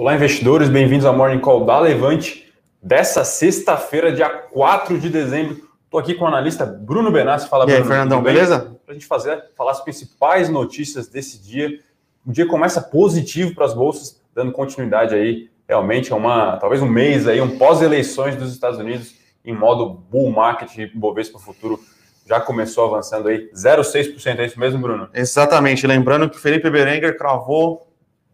Olá, 0.00 0.14
investidores, 0.14 0.70
bem-vindos 0.70 1.04
ao 1.04 1.14
Morning 1.14 1.40
Call 1.40 1.66
da 1.66 1.78
Levante 1.78 2.50
dessa 2.82 3.22
sexta-feira, 3.22 4.10
dia 4.10 4.30
4 4.30 4.98
de 4.98 5.10
dezembro. 5.10 5.68
Estou 5.84 6.00
aqui 6.00 6.14
com 6.14 6.24
o 6.24 6.26
analista 6.26 6.64
Bruno 6.64 7.12
Benassi. 7.12 7.50
Fala, 7.50 7.66
e 7.66 7.74
aí, 7.74 7.80
Bruno, 7.80 7.90
Fernandão, 7.90 8.22
beleza? 8.22 8.78
Para 8.82 8.92
a 8.92 8.94
gente 8.94 9.04
fazer, 9.04 9.50
falar 9.54 9.72
as 9.72 9.84
principais 9.84 10.48
notícias 10.48 11.06
desse 11.06 11.38
dia. 11.42 11.80
O 12.26 12.32
dia 12.32 12.46
começa 12.46 12.80
positivo 12.80 13.54
para 13.54 13.66
as 13.66 13.74
bolsas, 13.74 14.18
dando 14.34 14.52
continuidade 14.52 15.14
aí. 15.14 15.50
Realmente 15.68 16.10
é 16.10 16.16
uma, 16.16 16.56
talvez 16.56 16.80
um 16.80 16.88
mês 16.88 17.28
aí, 17.28 17.38
um 17.42 17.58
pós-eleições 17.58 18.36
dos 18.36 18.54
Estados 18.54 18.78
Unidos 18.78 19.16
em 19.44 19.54
modo 19.54 20.02
bull 20.10 20.30
market, 20.30 20.90
Bovespa 20.94 21.38
Futuro 21.38 21.78
já 22.26 22.40
começou 22.40 22.86
avançando 22.86 23.28
aí 23.28 23.50
0,6%, 23.54 24.38
é 24.38 24.46
isso 24.46 24.58
mesmo, 24.58 24.80
Bruno? 24.80 25.10
Exatamente, 25.12 25.86
lembrando 25.86 26.30
que 26.30 26.38
Felipe 26.38 26.70
Berenguer 26.70 27.18
cravou 27.18 27.89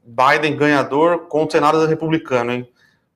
Biden 0.07 0.57
ganhador 0.57 1.27
com 1.29 1.45
o 1.45 1.51
Senado 1.51 1.85
republicano, 1.85 2.53
hein? 2.53 2.69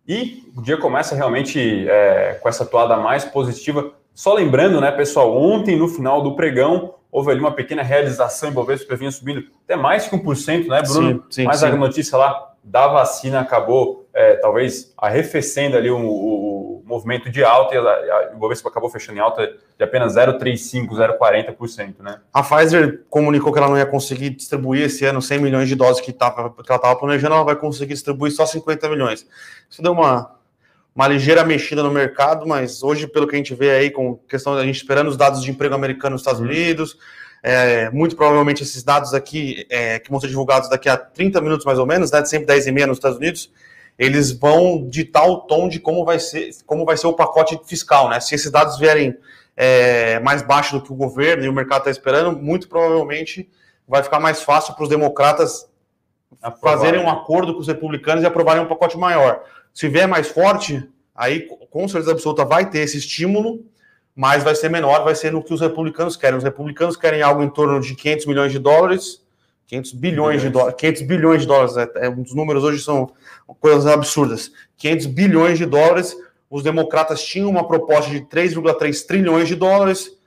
E 0.06 0.42
o 0.56 0.62
dia 0.62 0.76
começa 0.76 1.14
realmente 1.14 1.88
é, 1.88 2.38
com 2.42 2.48
essa 2.48 2.66
toada 2.66 2.96
mais 2.96 3.24
positiva. 3.24 3.92
Só 4.12 4.34
lembrando, 4.34 4.80
né, 4.80 4.90
pessoal, 4.90 5.36
ontem 5.36 5.76
no 5.76 5.86
final 5.86 6.20
do 6.20 6.34
pregão 6.34 6.95
houve 7.12 7.30
ali 7.30 7.40
uma 7.40 7.52
pequena 7.52 7.82
realização 7.82 8.50
em 8.50 8.52
Bovespa, 8.52 8.96
vinha 8.96 9.10
subindo 9.10 9.45
até 9.64 9.76
mais 9.76 10.06
que 10.06 10.16
1%, 10.16 10.66
né, 10.66 10.82
Bruno? 10.82 11.10
Sim, 11.10 11.22
sim, 11.30 11.45
Mas 11.45 11.60
sim. 11.60 11.66
a 11.66 11.76
notícia 11.76 12.18
lá 12.18 12.52
da 12.62 12.88
vacina 12.88 13.40
acabou, 13.40 14.09
é, 14.12 14.34
talvez, 14.34 14.92
arrefecendo 14.96 15.76
ali 15.76 15.90
o, 15.90 15.98
o 15.98 16.70
movimento 16.90 17.30
de 17.30 17.42
alta 17.42 17.74
e 17.74 17.78
a, 17.78 17.82
a, 17.82 18.30
o 18.34 18.38
Bovespa 18.38 18.68
acabou 18.68 18.90
fechando 18.90 19.18
em 19.18 19.20
alta 19.20 19.46
de 19.78 19.84
apenas 19.84 20.14
0,35%, 20.14 20.88
0,40%, 20.88 21.94
né? 22.00 22.20
A 22.32 22.42
Pfizer 22.42 23.04
comunicou 23.08 23.52
que 23.52 23.58
ela 23.58 23.68
não 23.68 23.78
ia 23.78 23.86
conseguir 23.86 24.30
distribuir 24.30 24.84
esse 24.84 25.04
ano 25.04 25.22
100 25.22 25.38
milhões 25.38 25.68
de 25.68 25.74
doses 25.74 26.00
que, 26.00 26.12
tava, 26.12 26.50
que 26.50 26.70
ela 26.70 26.76
estava 26.76 26.96
planejando, 26.96 27.34
ela 27.34 27.45
vai 27.45 27.56
conseguir 27.56 27.95
distribuir 27.95 28.32
só 28.32 28.45
50 28.45 28.88
milhões. 28.88 29.26
Isso 29.70 29.80
deu 29.80 29.92
uma, 29.92 30.34
uma 30.95 31.08
ligeira 31.08 31.45
mexida 31.45 31.82
no 31.82 31.90
mercado, 31.90 32.46
mas 32.46 32.82
hoje, 32.82 33.06
pelo 33.06 33.26
que 33.26 33.34
a 33.34 33.38
gente 33.38 33.54
vê 33.54 33.70
aí, 33.70 33.90
com 33.90 34.16
questão 34.28 34.54
da 34.54 34.65
gente 34.65 34.76
esperando 34.76 35.09
os 35.09 35.16
dados 35.16 35.43
de 35.43 35.50
emprego 35.50 35.74
americano 35.74 36.12
nos 36.12 36.20
Estados 36.20 36.40
Unidos, 36.40 36.98
é, 37.43 37.90
muito 37.90 38.16
provavelmente 38.16 38.62
esses 38.62 38.82
dados 38.82 39.15
aqui, 39.15 39.66
é, 39.70 39.98
que 39.98 40.10
vão 40.10 40.20
ser 40.20 40.28
divulgados 40.28 40.68
daqui 40.68 40.88
a 40.88 40.96
30 40.96 41.40
minutos 41.40 41.65
mais 41.65 41.78
ou 41.78 41.87
menos, 41.87 42.10
né, 42.10 42.24
sempre 42.24 42.46
10 42.46 42.66
e 42.66 42.72
meia 42.72 42.87
nos 42.87 42.98
Estados 42.98 43.18
Unidos, 43.18 43.50
eles 44.01 44.32
vão 44.32 44.88
ditar 44.88 45.29
o 45.29 45.40
tom 45.40 45.68
de 45.68 45.79
como 45.79 46.06
vai 46.06 46.18
ser, 46.18 46.48
como 46.65 46.87
vai 46.87 46.96
ser 46.96 47.06
o 47.06 47.12
pacote 47.12 47.60
fiscal, 47.66 48.09
né? 48.09 48.18
Se 48.18 48.34
esses 48.34 48.51
dados 48.51 48.79
vierem 48.79 49.15
é, 49.54 50.18
mais 50.20 50.40
baixo 50.40 50.79
do 50.79 50.82
que 50.82 50.90
o 50.90 50.96
governo 50.96 51.45
e 51.45 51.51
o 51.51 51.52
mercado 51.52 51.80
está 51.80 51.90
esperando, 51.90 52.34
muito 52.34 52.66
provavelmente 52.66 53.46
vai 53.87 54.02
ficar 54.02 54.18
mais 54.18 54.40
fácil 54.40 54.73
para 54.73 54.84
os 54.84 54.88
democratas 54.88 55.68
Aprovar. 56.40 56.78
fazerem 56.78 57.04
um 57.04 57.10
acordo 57.10 57.52
com 57.52 57.60
os 57.60 57.66
republicanos 57.66 58.24
e 58.24 58.26
aprovarem 58.26 58.62
um 58.62 58.68
pacote 58.68 58.96
maior. 58.96 59.43
Se 59.74 59.87
vier 59.87 60.09
mais 60.09 60.28
forte, 60.28 60.82
aí 61.15 61.46
com 61.71 61.87
certeza 61.87 62.12
absoluta 62.12 62.43
vai 62.43 62.71
ter 62.71 62.78
esse 62.78 62.96
estímulo, 62.96 63.66
mas 64.16 64.43
vai 64.43 64.54
ser 64.54 64.71
menor, 64.71 65.04
vai 65.04 65.15
ser 65.15 65.31
no 65.31 65.44
que 65.44 65.53
os 65.53 65.60
republicanos 65.60 66.16
querem. 66.16 66.38
Os 66.38 66.44
republicanos 66.44 66.97
querem 66.97 67.21
algo 67.21 67.43
em 67.43 67.50
torno 67.50 67.78
de 67.78 67.94
500 67.94 68.25
milhões 68.25 68.50
de 68.50 68.59
dólares, 68.59 69.22
500 69.71 69.93
bilhões 69.93 70.43
de 70.43 70.50
dólares, 70.50 70.75
500 70.78 71.03
bilhões 71.03 71.41
de 71.43 71.47
dólares, 71.47 71.76
é, 71.76 72.09
os 72.09 72.34
números 72.34 72.65
hoje 72.65 72.82
são 72.82 73.12
coisas 73.60 73.87
absurdas. 73.87 74.50
500 74.77 75.06
bilhões 75.06 75.59
de 75.59 75.65
dólares, 75.65 76.16
os 76.50 76.65
democratas 76.65 77.22
tinham 77.22 77.49
uma 77.49 77.66
proposta 77.66 78.10
de 78.10 78.21
3,3 78.22 79.06
trilhões 79.06 79.47
de 79.47 79.54
dólares. 79.54 80.19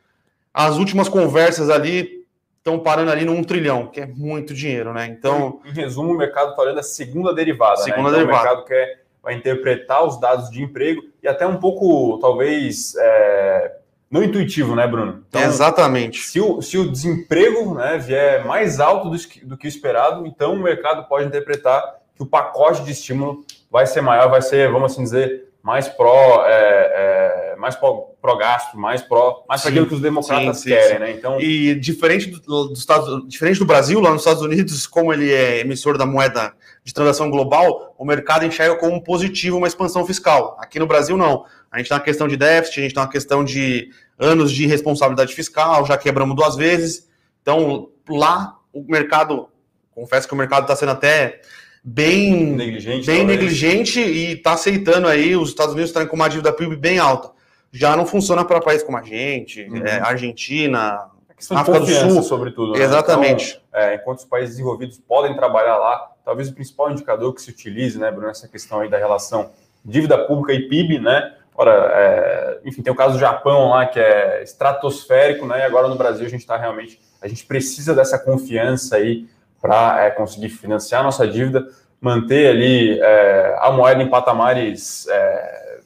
As 0.54 0.78
últimas 0.78 1.10
conversas 1.10 1.70
ali 1.70 2.26
estão 2.58 2.80
parando 2.80 3.12
ali 3.12 3.26
no 3.26 3.34
1 3.34 3.44
trilhão, 3.44 3.88
que 3.88 4.00
é 4.00 4.06
muito 4.06 4.54
dinheiro, 4.54 4.94
né? 4.94 5.08
Então, 5.08 5.60
em 5.66 5.74
resumo, 5.74 6.14
o 6.14 6.18
mercado 6.18 6.52
está 6.52 6.62
olhando 6.62 6.80
a 6.80 6.84
segunda 6.84 7.34
derivada, 7.34 7.82
Segunda 7.82 8.12
né? 8.12 8.20
Então, 8.20 8.26
derivada. 8.26 8.44
O 8.44 8.48
mercado 8.48 8.66
quer 8.66 9.04
vai 9.22 9.34
interpretar 9.34 10.06
os 10.06 10.20
dados 10.22 10.50
de 10.50 10.64
emprego 10.64 11.02
e 11.22 11.28
até 11.28 11.46
um 11.46 11.58
pouco, 11.58 12.18
talvez, 12.20 12.96
é, 12.96 13.76
não 14.14 14.22
intuitivo, 14.22 14.76
né, 14.76 14.86
Bruno? 14.86 15.24
Então, 15.28 15.42
Exatamente. 15.42 16.20
Se 16.20 16.40
o, 16.40 16.62
se 16.62 16.78
o 16.78 16.92
desemprego 16.92 17.74
né, 17.74 17.98
vier 17.98 18.46
mais 18.46 18.80
alto 18.80 19.10
do 19.10 19.18
que, 19.18 19.44
do 19.44 19.58
que 19.58 19.66
o 19.66 19.68
esperado, 19.68 20.28
então 20.28 20.54
o 20.54 20.62
mercado 20.62 21.08
pode 21.10 21.26
interpretar 21.26 21.82
que 22.16 22.22
o 22.22 22.26
pacote 22.28 22.84
de 22.84 22.92
estímulo 22.92 23.44
vai 23.72 23.88
ser 23.88 24.02
maior, 24.02 24.30
vai 24.30 24.44
ser, 24.44 24.72
vamos 24.72 24.92
assim 24.92 25.02
dizer, 25.02 25.52
mais 25.64 25.88
pró, 25.88 26.46
é, 26.46 27.54
é, 27.54 27.56
mais 27.56 27.76
pró, 27.76 28.12
pró 28.22 28.36
gasto, 28.36 28.78
mais 28.78 29.02
pró, 29.02 29.46
mais 29.50 29.62
para 29.62 29.72
aquilo 29.72 29.88
que 29.88 29.96
os 29.96 30.02
democratas 30.02 30.58
sim, 30.58 30.64
sim, 30.64 30.70
querem, 30.76 30.94
sim. 30.94 31.00
né? 31.00 31.12
Então, 31.12 31.42
e 31.42 31.74
diferente 31.74 32.28
do, 32.28 32.68
do 32.68 32.74
Estados, 32.74 33.28
diferente 33.28 33.58
do 33.58 33.66
Brasil, 33.66 34.00
lá 34.00 34.12
nos 34.12 34.22
Estados 34.22 34.44
Unidos, 34.44 34.86
como 34.86 35.12
ele 35.12 35.34
é 35.34 35.62
emissor 35.62 35.98
da 35.98 36.06
moeda 36.06 36.54
de 36.84 36.94
transação 36.94 37.32
global, 37.32 37.96
o 37.98 38.06
mercado 38.06 38.46
enxerga 38.46 38.76
como 38.76 39.02
positivo 39.02 39.58
uma 39.58 39.68
expansão 39.68 40.06
fiscal. 40.06 40.58
Aqui 40.60 40.78
no 40.78 40.86
Brasil 40.86 41.16
não. 41.16 41.46
A 41.72 41.78
gente 41.78 41.88
tem 41.88 41.98
uma 41.98 42.04
questão 42.04 42.28
de 42.28 42.38
déficit, 42.38 42.80
a 42.80 42.84
gente 42.84 42.94
tem 42.94 43.02
uma 43.02 43.10
questão 43.10 43.44
de 43.44 43.90
anos 44.20 44.52
de 44.52 44.66
responsabilidade 44.68 45.34
fiscal, 45.34 45.86
já 45.86 45.98
quebramos 45.98 46.36
duas 46.36 46.56
vezes. 46.56 47.10
Então, 47.42 47.90
lá 48.10 48.58
o 48.72 48.84
mercado, 48.88 49.48
confesso 49.94 50.28
que 50.28 50.34
o 50.34 50.38
mercado 50.38 50.64
está 50.64 50.76
sendo 50.76 50.92
até 50.94 51.42
bem 51.84 52.54
negligente, 52.56 53.06
bem 53.06 53.18
talvez. 53.20 53.28
negligente 53.40 54.00
e 54.00 54.34
está 54.34 54.54
aceitando 54.54 55.08
aí 55.08 55.36
os 55.36 55.50
Estados 55.50 55.74
Unidos 55.74 55.90
estarem 55.90 56.08
com 56.08 56.16
uma 56.16 56.30
dívida 56.30 56.54
PIB 56.54 56.76
bem 56.76 56.98
alta. 57.00 57.32
Já 57.72 57.96
não 57.96 58.06
funciona 58.06 58.46
para 58.46 58.62
países 58.62 58.84
como 58.86 58.98
a 58.98 59.02
gente, 59.02 59.64
Uhum. 59.64 59.86
é, 59.86 60.00
Argentina, 60.00 61.08
de 61.40 61.56
África 61.56 61.80
do 61.82 61.86
Sul. 61.88 62.24
sobretudo. 62.24 62.74
né? 62.74 62.84
Exatamente. 62.84 63.60
Então, 63.70 63.82
é, 63.82 63.96
enquanto 63.96 64.20
os 64.20 64.26
países 64.26 64.52
desenvolvidos 64.56 64.98
podem 65.06 65.36
trabalhar 65.36 65.78
lá, 65.78 66.12
talvez 66.24 66.48
o 66.50 66.54
principal 66.54 66.92
indicador 66.92 67.34
que 67.34 67.42
se 67.42 67.50
utilize, 67.50 68.00
né, 68.00 68.12
Bruno, 68.12 68.30
essa 68.30 68.48
questão 68.48 68.80
aí 68.80 68.90
da 68.90 68.98
relação 68.98 69.52
dívida 69.84 70.18
pública 70.26 70.54
e 70.54 70.70
PIB, 70.70 71.00
né? 71.00 71.34
Ora, 71.56 71.92
é, 71.94 72.60
enfim, 72.66 72.82
tem 72.82 72.92
o 72.92 72.96
caso 72.96 73.14
do 73.14 73.20
Japão 73.20 73.70
lá, 73.70 73.86
que 73.86 74.00
é 74.00 74.42
estratosférico, 74.44 75.46
né? 75.46 75.60
E 75.60 75.64
agora 75.64 75.88
no 75.88 75.96
Brasil 75.96 76.26
a 76.26 76.30
gente 76.30 76.42
está 76.42 76.58
realmente, 76.58 77.00
a 77.22 77.28
gente 77.28 77.46
precisa 77.46 77.94
dessa 77.94 78.18
confiança 78.18 78.96
aí 78.96 79.28
para 79.62 80.04
é, 80.04 80.10
conseguir 80.10 80.50
financiar 80.50 81.02
a 81.02 81.04
nossa 81.04 81.28
dívida, 81.28 81.68
manter 82.02 82.50
ali 82.50 83.00
é, 83.00 83.56
a 83.60 83.72
moeda 83.72 84.02
em 84.02 84.10
patamares 84.10 85.08
é, 85.08 85.80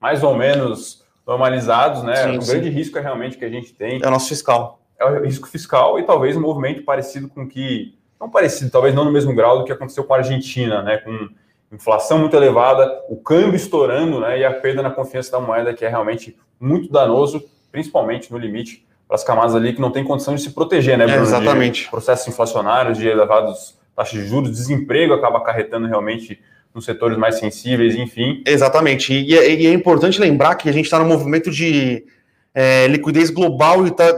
mais 0.00 0.22
ou 0.22 0.34
menos 0.34 1.04
normalizados, 1.26 2.02
né? 2.02 2.16
Sim, 2.16 2.38
o 2.38 2.42
sim. 2.42 2.52
grande 2.52 2.68
risco 2.70 2.96
é 2.98 3.00
realmente 3.00 3.36
que 3.36 3.44
a 3.44 3.50
gente 3.50 3.72
tem 3.72 4.00
É 4.02 4.06
o 4.06 4.10
nosso 4.10 4.28
fiscal. 4.28 4.80
é 4.98 5.04
o 5.04 5.24
risco 5.24 5.48
fiscal 5.48 5.98
e 5.98 6.04
talvez 6.04 6.36
um 6.36 6.40
movimento 6.40 6.82
parecido 6.84 7.28
com 7.28 7.48
que 7.48 7.98
não 8.20 8.30
parecido, 8.30 8.70
talvez 8.70 8.94
não 8.94 9.04
no 9.04 9.12
mesmo 9.12 9.34
grau 9.34 9.58
do 9.58 9.64
que 9.64 9.72
aconteceu 9.72 10.04
com 10.04 10.14
a 10.14 10.18
Argentina, 10.18 10.82
né, 10.82 10.98
com 10.98 11.28
inflação 11.74 12.18
muito 12.18 12.36
elevada, 12.36 12.90
o 13.08 13.16
câmbio 13.16 13.54
estourando, 13.56 14.20
né, 14.20 14.38
e 14.38 14.44
a 14.44 14.52
perda 14.52 14.82
na 14.82 14.90
confiança 14.90 15.32
da 15.32 15.40
moeda 15.40 15.74
que 15.74 15.84
é 15.84 15.88
realmente 15.88 16.36
muito 16.60 16.90
danoso, 16.90 17.44
principalmente 17.72 18.30
no 18.32 18.38
limite 18.38 18.86
para 19.06 19.16
as 19.16 19.24
camadas 19.24 19.54
ali 19.54 19.72
que 19.74 19.80
não 19.80 19.90
tem 19.90 20.04
condição 20.04 20.34
de 20.34 20.40
se 20.42 20.50
proteger, 20.52 20.96
né, 20.96 21.04
É, 21.04 21.08
Bruno, 21.08 21.22
exatamente. 21.22 21.84
de 21.84 21.90
processos 21.90 22.26
inflacionários, 22.28 22.96
de 22.98 23.08
elevados 23.08 23.76
taxas 23.94 24.20
de 24.20 24.26
juros, 24.26 24.50
desemprego 24.50 25.12
acaba 25.14 25.38
acarretando 25.38 25.86
realmente 25.86 26.40
nos 26.74 26.84
setores 26.84 27.16
mais 27.16 27.36
sensíveis, 27.38 27.94
enfim. 27.94 28.42
Exatamente. 28.44 29.12
E 29.14 29.36
é, 29.38 29.54
e 29.54 29.66
é 29.68 29.72
importante 29.72 30.20
lembrar 30.20 30.56
que 30.56 30.68
a 30.68 30.72
gente 30.72 30.86
está 30.86 30.98
no 30.98 31.04
movimento 31.04 31.48
de 31.50 32.04
é, 32.52 32.88
liquidez 32.88 33.30
global 33.30 33.86
e 33.86 33.92
tá, 33.92 34.12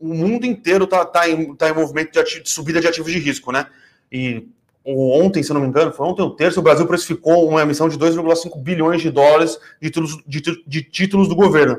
o 0.00 0.12
mundo 0.12 0.44
inteiro 0.44 0.84
está 0.84 1.04
tá 1.04 1.28
em, 1.28 1.54
tá 1.54 1.68
em 1.70 1.72
movimento 1.74 2.10
de, 2.12 2.18
ati- 2.18 2.42
de 2.42 2.50
subida 2.50 2.80
de 2.80 2.88
ativos 2.88 3.12
de 3.12 3.18
risco, 3.20 3.52
né? 3.52 3.66
E 4.10 4.48
ontem, 4.86 5.42
se 5.42 5.50
eu 5.50 5.54
não 5.54 5.62
me 5.62 5.68
engano, 5.68 5.92
foi 5.92 6.06
ontem 6.06 6.22
o 6.22 6.30
terço, 6.30 6.60
o 6.60 6.62
Brasil 6.62 6.86
precificou 6.86 7.48
uma 7.48 7.62
emissão 7.62 7.88
de 7.88 7.98
2,5 7.98 8.60
bilhões 8.60 9.00
de 9.00 9.10
dólares 9.10 9.58
de 9.80 9.88
títulos, 9.88 10.22
de, 10.26 10.42
de 10.66 10.82
títulos 10.82 11.28
do 11.28 11.34
governo. 11.34 11.78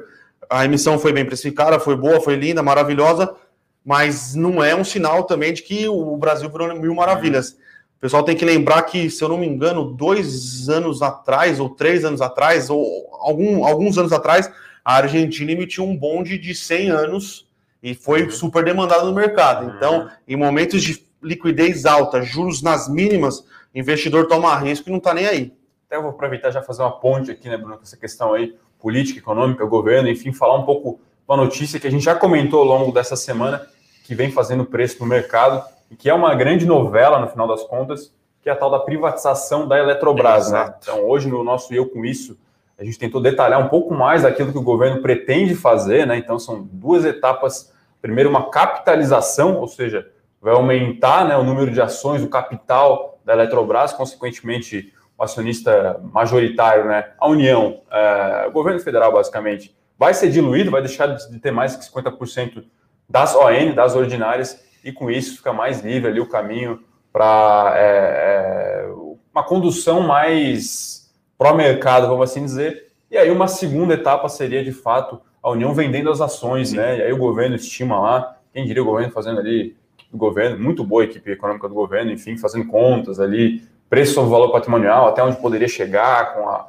A 0.50 0.66
emissão 0.66 0.98
foi 0.98 1.14
bem 1.14 1.26
precificada, 1.26 1.80
foi 1.80 1.96
boa, 1.96 2.20
foi 2.20 2.36
linda, 2.36 2.64
maravilhosa, 2.64 3.36
mas 3.84 4.34
não 4.34 4.64
é 4.64 4.76
um 4.76 4.84
sinal 4.84 5.24
também 5.24 5.54
de 5.54 5.62
que 5.62 5.88
o 5.88 6.18
Brasil 6.18 6.50
virou 6.50 6.74
mil 6.80 6.96
maravilhas. 6.96 7.52
O 7.98 8.02
pessoal 8.02 8.24
tem 8.24 8.36
que 8.36 8.46
lembrar 8.46 8.82
que, 8.84 9.10
se 9.10 9.24
eu 9.24 9.30
não 9.30 9.38
me 9.38 9.48
engano, 9.48 9.86
dois 9.94 10.68
anos 10.70 11.02
atrás, 11.02 11.60
ou 11.60 11.70
três 11.70 12.04
anos 12.04 12.22
atrás, 12.22 12.70
ou 12.70 13.10
algum, 13.22 13.66
alguns 13.66 13.98
anos 13.98 14.12
atrás, 14.12 14.52
a 14.84 14.96
Argentina 14.98 15.52
emitiu 15.52 15.84
um 15.84 15.96
bonde 15.96 16.38
de 16.38 16.54
100 16.54 16.90
anos 16.90 17.48
e 17.82 17.94
foi 17.94 18.30
super 18.30 18.64
demandado 18.64 19.06
no 19.06 19.14
mercado. 19.14 19.74
Então, 19.76 20.10
em 20.28 20.36
momentos 20.36 20.84
de 20.84 21.04
liquidez 21.26 21.86
alta, 21.86 22.22
juros 22.22 22.62
nas 22.62 22.88
mínimas, 22.88 23.46
investidor 23.74 24.28
toma 24.28 24.56
risco 24.58 24.90
e 24.90 24.92
não 24.92 25.00
está 25.00 25.14
nem 25.14 25.26
aí. 25.26 25.54
Até 25.88 25.98
eu 25.98 26.02
vou 26.02 26.12
aproveitar 26.12 26.52
já 26.52 26.62
fazer 26.62 26.82
uma 26.82 27.00
ponte 27.00 27.32
aqui, 27.32 27.50
né, 27.50 27.58
Bruno, 27.58 27.78
com 27.78 27.84
essa 27.84 27.98
questão 27.98 28.34
aí, 28.34 28.56
política, 28.80 29.20
econômica, 29.20 29.66
governo, 29.66 30.10
enfim, 30.10 30.32
falar 30.32 30.56
um 30.56 30.64
pouco 30.64 31.00
uma 31.28 31.38
notícia 31.38 31.80
que 31.80 31.88
a 31.88 31.92
gente 31.92 32.04
já 32.04 32.16
comentou 32.16 32.60
ao 32.60 32.66
longo 32.66 32.92
dessa 32.92 33.16
semana, 33.16 33.66
que 34.04 34.14
vem 34.14 34.32
fazendo 34.32 34.64
preço 34.64 34.98
no 35.00 35.08
mercado, 35.08 35.64
e 35.90 35.96
que 35.96 36.10
é 36.10 36.14
uma 36.14 36.34
grande 36.36 36.66
novela, 36.66 37.20
no 37.20 37.28
final 37.28 37.48
das 37.48 37.64
contas, 37.64 38.14
que 38.42 38.50
é 38.50 38.52
a 38.52 38.56
tal 38.56 38.70
da 38.70 38.80
privatização 38.80 39.68
da 39.68 39.78
Eletrobras. 39.80 40.52
Né? 40.52 40.74
Então, 40.80 41.04
hoje, 41.04 41.28
no 41.28 41.44
nosso 41.44 41.74
Eu 41.74 41.88
Com 41.88 42.06
Isso, 42.06 42.38
a 42.78 42.84
gente 42.84 43.00
tentou 43.00 43.22
detalhar 43.22 43.60
um 43.60 43.70
pouco 43.70 43.94
mais 43.94 44.24
daquilo 44.24 44.52
que 44.52 44.58
o 44.58 44.64
governo 44.64 45.02
pretende 45.02 45.56
fazer, 45.56 46.06
né? 46.06 46.18
Então, 46.18 46.38
são 46.38 46.62
duas 46.62 47.06
etapas. 47.06 47.74
Primeiro, 48.02 48.30
uma 48.30 48.50
capitalização, 48.50 49.56
ou 49.56 49.68
seja, 49.68 50.12
vai 50.46 50.54
aumentar 50.54 51.28
né, 51.28 51.36
o 51.36 51.44
número 51.44 51.72
de 51.72 51.82
ações, 51.82 52.22
o 52.22 52.30
capital 52.30 53.18
da 53.26 53.34
Eletrobras, 53.34 53.92
consequentemente 53.92 54.94
o 55.18 55.24
acionista 55.24 56.00
majoritário, 56.14 56.86
né, 56.86 57.14
a 57.18 57.28
União, 57.28 57.82
é, 57.92 58.46
o 58.48 58.52
governo 58.52 58.80
federal 58.80 59.12
basicamente, 59.12 59.76
vai 59.98 60.14
ser 60.14 60.30
diluído, 60.30 60.70
vai 60.70 60.84
deixar 60.84 61.08
de 61.08 61.40
ter 61.40 61.50
mais 61.50 61.76
que 61.76 61.92
50% 61.92 62.64
das 63.10 63.36
ON, 63.36 63.74
das 63.74 63.96
ordinárias, 63.96 64.64
e 64.84 64.92
com 64.92 65.10
isso 65.10 65.38
fica 65.38 65.52
mais 65.52 65.82
livre 65.82 66.12
ali 66.12 66.20
o 66.20 66.30
caminho 66.30 66.80
para 67.12 67.74
é, 67.76 68.86
é, 68.86 68.94
uma 69.34 69.44
condução 69.44 70.02
mais 70.02 71.12
pró-mercado, 71.40 72.08
vamos 72.08 72.30
assim 72.30 72.46
dizer. 72.46 72.92
E 73.10 73.18
aí 73.18 73.32
uma 73.32 73.48
segunda 73.48 73.96
etapa 73.96 74.30
seria, 74.30 74.64
de 74.64 74.72
fato, 74.72 75.20
a 75.42 75.50
União 75.50 75.74
vendendo 75.74 76.12
as 76.12 76.22
ações, 76.22 76.72
né? 76.72 77.00
E 77.00 77.02
aí 77.02 77.14
o 77.14 77.18
governo 77.18 77.56
estima 77.56 78.00
lá, 78.00 78.38
quem 78.54 78.64
diria 78.64 78.84
o 78.84 78.86
governo 78.86 79.12
fazendo 79.12 79.40
ali, 79.40 79.76
o 80.16 80.18
governo, 80.18 80.58
muito 80.58 80.84
boa 80.84 81.04
a 81.04 81.06
equipe 81.06 81.32
econômica 81.32 81.68
do 81.68 81.74
governo, 81.74 82.12
enfim, 82.12 82.38
fazendo 82.38 82.66
contas 82.66 83.20
ali, 83.20 83.64
preço 83.90 84.14
sobre 84.14 84.30
o 84.30 84.32
valor 84.32 84.52
patrimonial, 84.52 85.08
até 85.08 85.24
onde 85.24 85.38
poderia 85.38 85.68
chegar 85.68 86.34
com 86.34 86.50
a, 86.50 86.68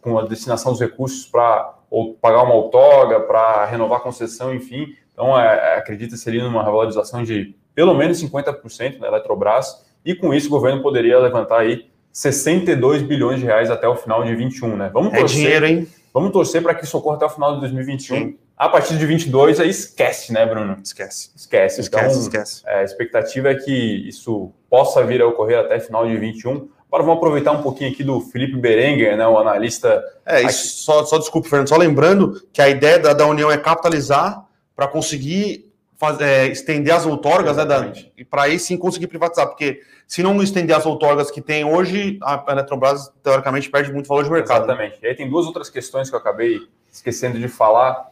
com 0.00 0.18
a 0.18 0.22
destinação 0.22 0.72
dos 0.72 0.80
recursos 0.80 1.26
para 1.26 1.74
pagar 2.20 2.42
uma 2.42 2.54
outorga, 2.54 3.20
para 3.20 3.64
renovar 3.64 3.98
a 3.98 4.02
concessão, 4.02 4.54
enfim. 4.54 4.94
Então, 5.12 5.38
é, 5.38 5.76
acredita 5.76 6.16
seria 6.16 6.44
numa 6.44 6.62
revalorização 6.62 7.22
de 7.22 7.54
pelo 7.74 7.94
menos 7.94 8.22
50% 8.22 8.98
da 8.98 9.08
Eletrobras, 9.08 9.86
e 10.04 10.14
com 10.14 10.34
isso 10.34 10.48
o 10.48 10.50
governo 10.50 10.82
poderia 10.82 11.18
levantar 11.18 11.60
aí 11.60 11.86
62 12.12 13.02
bilhões 13.02 13.38
de 13.38 13.46
reais 13.46 13.70
até 13.70 13.86
o 13.86 13.96
final 13.96 14.24
de 14.24 14.34
21, 14.34 14.76
né? 14.76 14.90
Vamos 14.92 15.12
torcer, 15.12 15.24
é 15.24 15.42
dinheiro, 15.42 15.66
hein? 15.66 15.88
Vamos 16.12 16.32
torcer 16.32 16.62
para 16.62 16.74
que 16.74 16.84
isso 16.84 16.96
ocorra 16.98 17.16
até 17.16 17.26
o 17.26 17.30
final 17.30 17.54
de 17.54 17.60
2021. 17.60 18.16
Sim. 18.16 18.38
A 18.60 18.68
partir 18.68 18.98
de 18.98 19.06
22, 19.06 19.58
aí 19.58 19.70
esquece, 19.70 20.34
né, 20.34 20.44
Bruno? 20.44 20.76
Esquece. 20.84 21.30
Esquece. 21.34 21.80
Então, 21.80 21.98
esquece, 21.98 22.20
esquece. 22.20 22.62
É, 22.66 22.80
a 22.80 22.82
expectativa 22.82 23.48
é 23.48 23.54
que 23.54 23.72
isso 24.06 24.52
possa 24.68 25.02
vir 25.02 25.22
a 25.22 25.26
ocorrer 25.26 25.58
até 25.58 25.80
final 25.80 26.06
de 26.06 26.14
21. 26.18 26.68
Agora 26.86 27.02
vamos 27.02 27.16
aproveitar 27.16 27.52
um 27.52 27.62
pouquinho 27.62 27.90
aqui 27.90 28.04
do 28.04 28.20
Felipe 28.20 28.58
Berenguer, 28.58 29.16
né, 29.16 29.26
o 29.26 29.38
analista. 29.38 30.04
É, 30.26 30.42
isso, 30.42 30.84
só, 30.84 31.06
só 31.06 31.16
desculpe, 31.16 31.48
Fernando, 31.48 31.70
só 31.70 31.78
lembrando 31.78 32.38
que 32.52 32.60
a 32.60 32.68
ideia 32.68 32.98
da, 32.98 33.14
da 33.14 33.26
União 33.26 33.50
é 33.50 33.56
capitalizar 33.56 34.46
para 34.76 34.86
conseguir 34.86 35.72
fazer, 35.96 36.24
é, 36.24 36.46
estender 36.48 36.94
as 36.94 37.06
outorgas, 37.06 37.56
né, 37.56 37.64
da, 37.64 37.90
e 38.14 38.26
para 38.26 38.42
aí 38.42 38.58
sim 38.58 38.76
conseguir 38.76 39.06
privatizar, 39.06 39.46
porque 39.46 39.80
se 40.06 40.22
não 40.22 40.42
estender 40.42 40.76
as 40.76 40.84
outorgas 40.84 41.30
que 41.30 41.40
tem 41.40 41.64
hoje, 41.64 42.18
a 42.22 42.44
Eletrobras, 42.50 43.10
teoricamente, 43.22 43.70
perde 43.70 43.90
muito 43.90 44.06
valor 44.06 44.24
de 44.24 44.30
mercado. 44.30 44.66
Né? 44.66 44.74
Exatamente. 44.74 44.94
Né? 44.96 44.98
E 45.04 45.06
aí 45.06 45.14
tem 45.14 45.30
duas 45.30 45.46
outras 45.46 45.70
questões 45.70 46.10
que 46.10 46.14
eu 46.14 46.20
acabei 46.20 46.58
esquecendo 46.92 47.38
de 47.38 47.48
falar, 47.48 48.10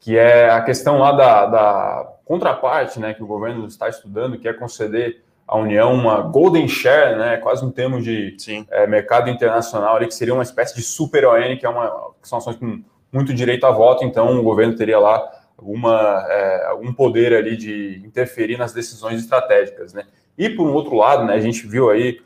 que 0.00 0.16
é 0.16 0.50
a 0.50 0.62
questão 0.62 0.98
lá 0.98 1.12
da, 1.12 1.46
da 1.46 2.12
contraparte, 2.24 2.98
né, 2.98 3.12
que 3.12 3.22
o 3.22 3.26
governo 3.26 3.66
está 3.66 3.88
estudando, 3.88 4.38
que 4.38 4.48
é 4.48 4.52
conceder 4.52 5.22
à 5.46 5.58
União 5.58 5.92
uma 5.92 6.22
golden 6.22 6.66
share, 6.66 7.18
né, 7.18 7.36
quase 7.36 7.64
um 7.64 7.70
termo 7.70 8.00
de 8.00 8.34
é, 8.70 8.86
mercado 8.86 9.28
internacional 9.28 9.96
ali, 9.96 10.06
que 10.06 10.14
seria 10.14 10.32
uma 10.32 10.42
espécie 10.42 10.74
de 10.74 10.82
super 10.82 11.26
ON, 11.26 11.56
que, 11.58 11.66
é 11.66 11.68
uma, 11.68 12.12
que 12.20 12.26
são 12.26 12.38
ações 12.38 12.56
com 12.56 12.82
muito 13.12 13.34
direito 13.34 13.66
a 13.66 13.70
voto, 13.70 14.04
então 14.04 14.38
o 14.38 14.42
governo 14.42 14.74
teria 14.74 14.98
lá 14.98 15.22
alguma, 15.58 16.24
é, 16.28 16.66
algum 16.66 16.92
poder 16.92 17.34
ali 17.34 17.56
de 17.56 18.00
interferir 18.04 18.56
nas 18.56 18.72
decisões 18.72 19.20
estratégicas, 19.20 19.92
né? 19.92 20.04
E 20.38 20.48
por 20.48 20.66
um 20.66 20.72
outro 20.72 20.94
lado, 20.94 21.24
né, 21.24 21.34
a 21.34 21.40
gente 21.40 21.66
viu 21.66 21.90
aí, 21.90 22.20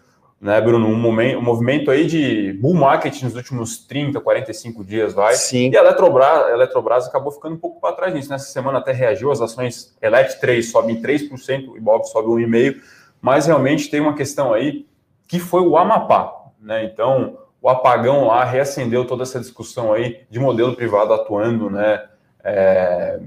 né, 0.44 0.60
Bruno, 0.60 0.86
um, 0.86 0.94
momento, 0.94 1.38
um 1.38 1.42
movimento 1.42 1.90
aí 1.90 2.06
de 2.06 2.52
bull 2.60 2.74
market 2.74 3.22
nos 3.22 3.34
últimos 3.34 3.78
30, 3.78 4.20
45 4.20 4.84
dias, 4.84 5.14
vai. 5.14 5.32
Sim. 5.36 5.70
E 5.70 5.76
a 5.78 5.80
Eletrobras, 5.80 6.44
a 6.44 6.50
Eletrobras 6.50 7.08
acabou 7.08 7.32
ficando 7.32 7.54
um 7.54 7.58
pouco 7.58 7.80
para 7.80 7.96
trás 7.96 8.12
nisso. 8.12 8.28
Nessa 8.28 8.52
semana 8.52 8.78
até 8.78 8.92
reagiu, 8.92 9.32
as 9.32 9.40
ações 9.40 9.96
Elet 10.02 10.38
3 10.38 10.70
sobem 10.70 11.00
3%, 11.00 11.70
o 11.70 11.78
Ibov 11.78 12.04
sobe 12.04 12.28
1,5%, 12.28 12.76
mas 13.22 13.46
realmente 13.46 13.88
tem 13.88 14.00
uma 14.00 14.14
questão 14.14 14.52
aí 14.52 14.86
que 15.26 15.40
foi 15.40 15.62
o 15.62 15.78
Amapá, 15.78 16.30
né? 16.60 16.84
Então, 16.84 17.38
o 17.62 17.66
apagão 17.70 18.26
lá 18.26 18.44
reacendeu 18.44 19.06
toda 19.06 19.22
essa 19.22 19.40
discussão 19.40 19.94
aí 19.94 20.26
de 20.28 20.38
modelo 20.38 20.76
privado 20.76 21.14
atuando, 21.14 21.70
né? 21.70 22.04
É, 22.44 23.18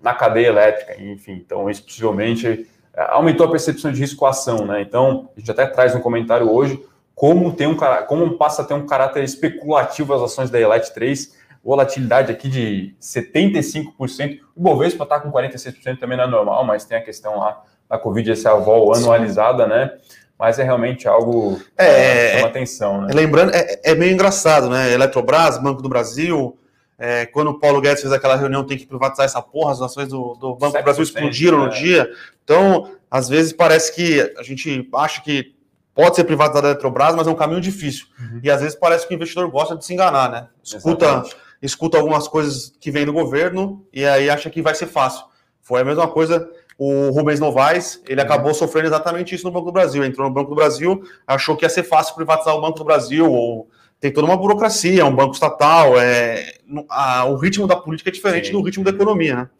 na 0.00 0.14
cadeia 0.14 0.46
elétrica, 0.46 0.98
enfim. 1.02 1.32
Então, 1.32 1.68
isso 1.68 1.84
possivelmente 1.84 2.66
aumentou 2.96 3.46
a 3.46 3.50
percepção 3.50 3.90
de 3.92 4.00
risco 4.00 4.26
ação, 4.26 4.66
né? 4.66 4.82
Então, 4.82 5.30
a 5.36 5.40
gente 5.40 5.50
até 5.50 5.66
traz 5.66 5.94
um 5.94 6.00
comentário 6.00 6.50
hoje 6.50 6.82
como 7.14 7.52
tem 7.52 7.66
um 7.66 7.76
como 8.06 8.36
passa 8.36 8.62
a 8.62 8.64
ter 8.64 8.74
um 8.74 8.86
caráter 8.86 9.22
especulativo 9.22 10.12
as 10.14 10.22
ações 10.22 10.50
da 10.50 10.60
Elite 10.60 10.92
3, 10.92 11.34
volatilidade 11.64 12.32
aqui 12.32 12.48
de 12.48 12.94
75%. 13.00 14.40
O 14.56 14.60
Bovespa 14.60 15.04
está 15.04 15.20
com 15.20 15.30
46% 15.30 15.98
também 15.98 16.16
não 16.16 16.24
é 16.24 16.28
normal, 16.28 16.64
mas 16.64 16.84
tem 16.84 16.98
a 16.98 17.02
questão 17.02 17.38
lá 17.38 17.62
da 17.88 17.98
Covid, 17.98 18.30
essa 18.30 18.54
vol 18.54 18.94
anualizada, 18.94 19.66
né? 19.66 19.92
Mas 20.38 20.58
é 20.58 20.64
realmente 20.64 21.06
algo 21.06 21.60
é, 21.78 21.86
é, 21.86 22.36
chama 22.36 22.48
atenção, 22.48 23.02
né? 23.02 23.12
Lembrando, 23.14 23.54
é, 23.54 23.80
é 23.84 23.94
meio 23.94 24.12
engraçado, 24.12 24.68
né? 24.68 24.92
Eletrobras, 24.92 25.58
Banco 25.58 25.82
do 25.82 25.88
Brasil, 25.88 26.58
é, 26.98 27.26
quando 27.26 27.48
o 27.48 27.58
Paulo 27.58 27.80
Guedes 27.80 28.00
fez 28.00 28.12
aquela 28.12 28.36
reunião, 28.36 28.64
tem 28.64 28.78
que 28.78 28.86
privatizar 28.86 29.26
essa 29.26 29.42
porra, 29.42 29.72
as 29.72 29.80
ações 29.80 30.08
do, 30.08 30.34
do 30.34 30.54
Banco 30.54 30.76
do 30.76 30.84
Brasil 30.84 31.02
explodiram 31.02 31.58
no 31.58 31.66
é. 31.66 31.70
dia. 31.70 32.10
Então, 32.44 32.92
às 33.10 33.28
vezes 33.28 33.52
parece 33.52 33.94
que 33.94 34.20
a 34.38 34.42
gente 34.42 34.88
acha 34.94 35.20
que 35.20 35.54
pode 35.94 36.16
ser 36.16 36.24
privatizada 36.24 36.68
a 36.68 36.70
Eletrobras, 36.70 37.14
mas 37.14 37.26
é 37.26 37.30
um 37.30 37.34
caminho 37.34 37.60
difícil. 37.60 38.06
Uhum. 38.18 38.40
E 38.42 38.50
às 38.50 38.60
vezes 38.60 38.76
parece 38.76 39.06
que 39.06 39.14
o 39.14 39.16
investidor 39.16 39.50
gosta 39.50 39.76
de 39.76 39.84
se 39.84 39.92
enganar, 39.92 40.30
né? 40.30 40.48
Escuta, 40.62 41.24
escuta 41.60 41.98
algumas 41.98 42.26
coisas 42.28 42.72
que 42.80 42.90
vêm 42.90 43.04
do 43.04 43.12
governo 43.12 43.84
e 43.92 44.04
aí 44.04 44.30
acha 44.30 44.48
que 44.48 44.62
vai 44.62 44.74
ser 44.74 44.86
fácil. 44.86 45.24
Foi 45.60 45.80
a 45.80 45.84
mesma 45.84 46.08
coisa 46.08 46.48
o 46.78 47.10
Rubens 47.10 47.38
Novaes, 47.38 48.02
ele 48.08 48.20
uhum. 48.20 48.26
acabou 48.26 48.54
sofrendo 48.54 48.88
exatamente 48.88 49.34
isso 49.34 49.44
no 49.44 49.52
Banco 49.52 49.66
do 49.66 49.72
Brasil. 49.72 50.04
Entrou 50.04 50.26
no 50.26 50.34
Banco 50.34 50.50
do 50.50 50.56
Brasil, 50.56 51.02
achou 51.26 51.56
que 51.56 51.64
ia 51.64 51.68
ser 51.68 51.82
fácil 51.82 52.14
privatizar 52.14 52.56
o 52.56 52.60
Banco 52.60 52.78
do 52.78 52.84
Brasil 52.84 53.30
ou 53.30 53.68
tem 54.02 54.12
toda 54.12 54.26
uma 54.26 54.36
burocracia, 54.36 55.00
é 55.00 55.04
um 55.04 55.14
banco 55.14 55.32
estatal, 55.32 55.96
é, 55.96 56.54
a, 56.88 57.24
o 57.26 57.36
ritmo 57.36 57.68
da 57.68 57.76
política 57.76 58.10
é 58.10 58.12
diferente 58.12 58.48
Sim. 58.48 58.52
do 58.52 58.60
ritmo 58.60 58.82
da 58.82 58.90
economia, 58.90 59.36
né? 59.36 59.50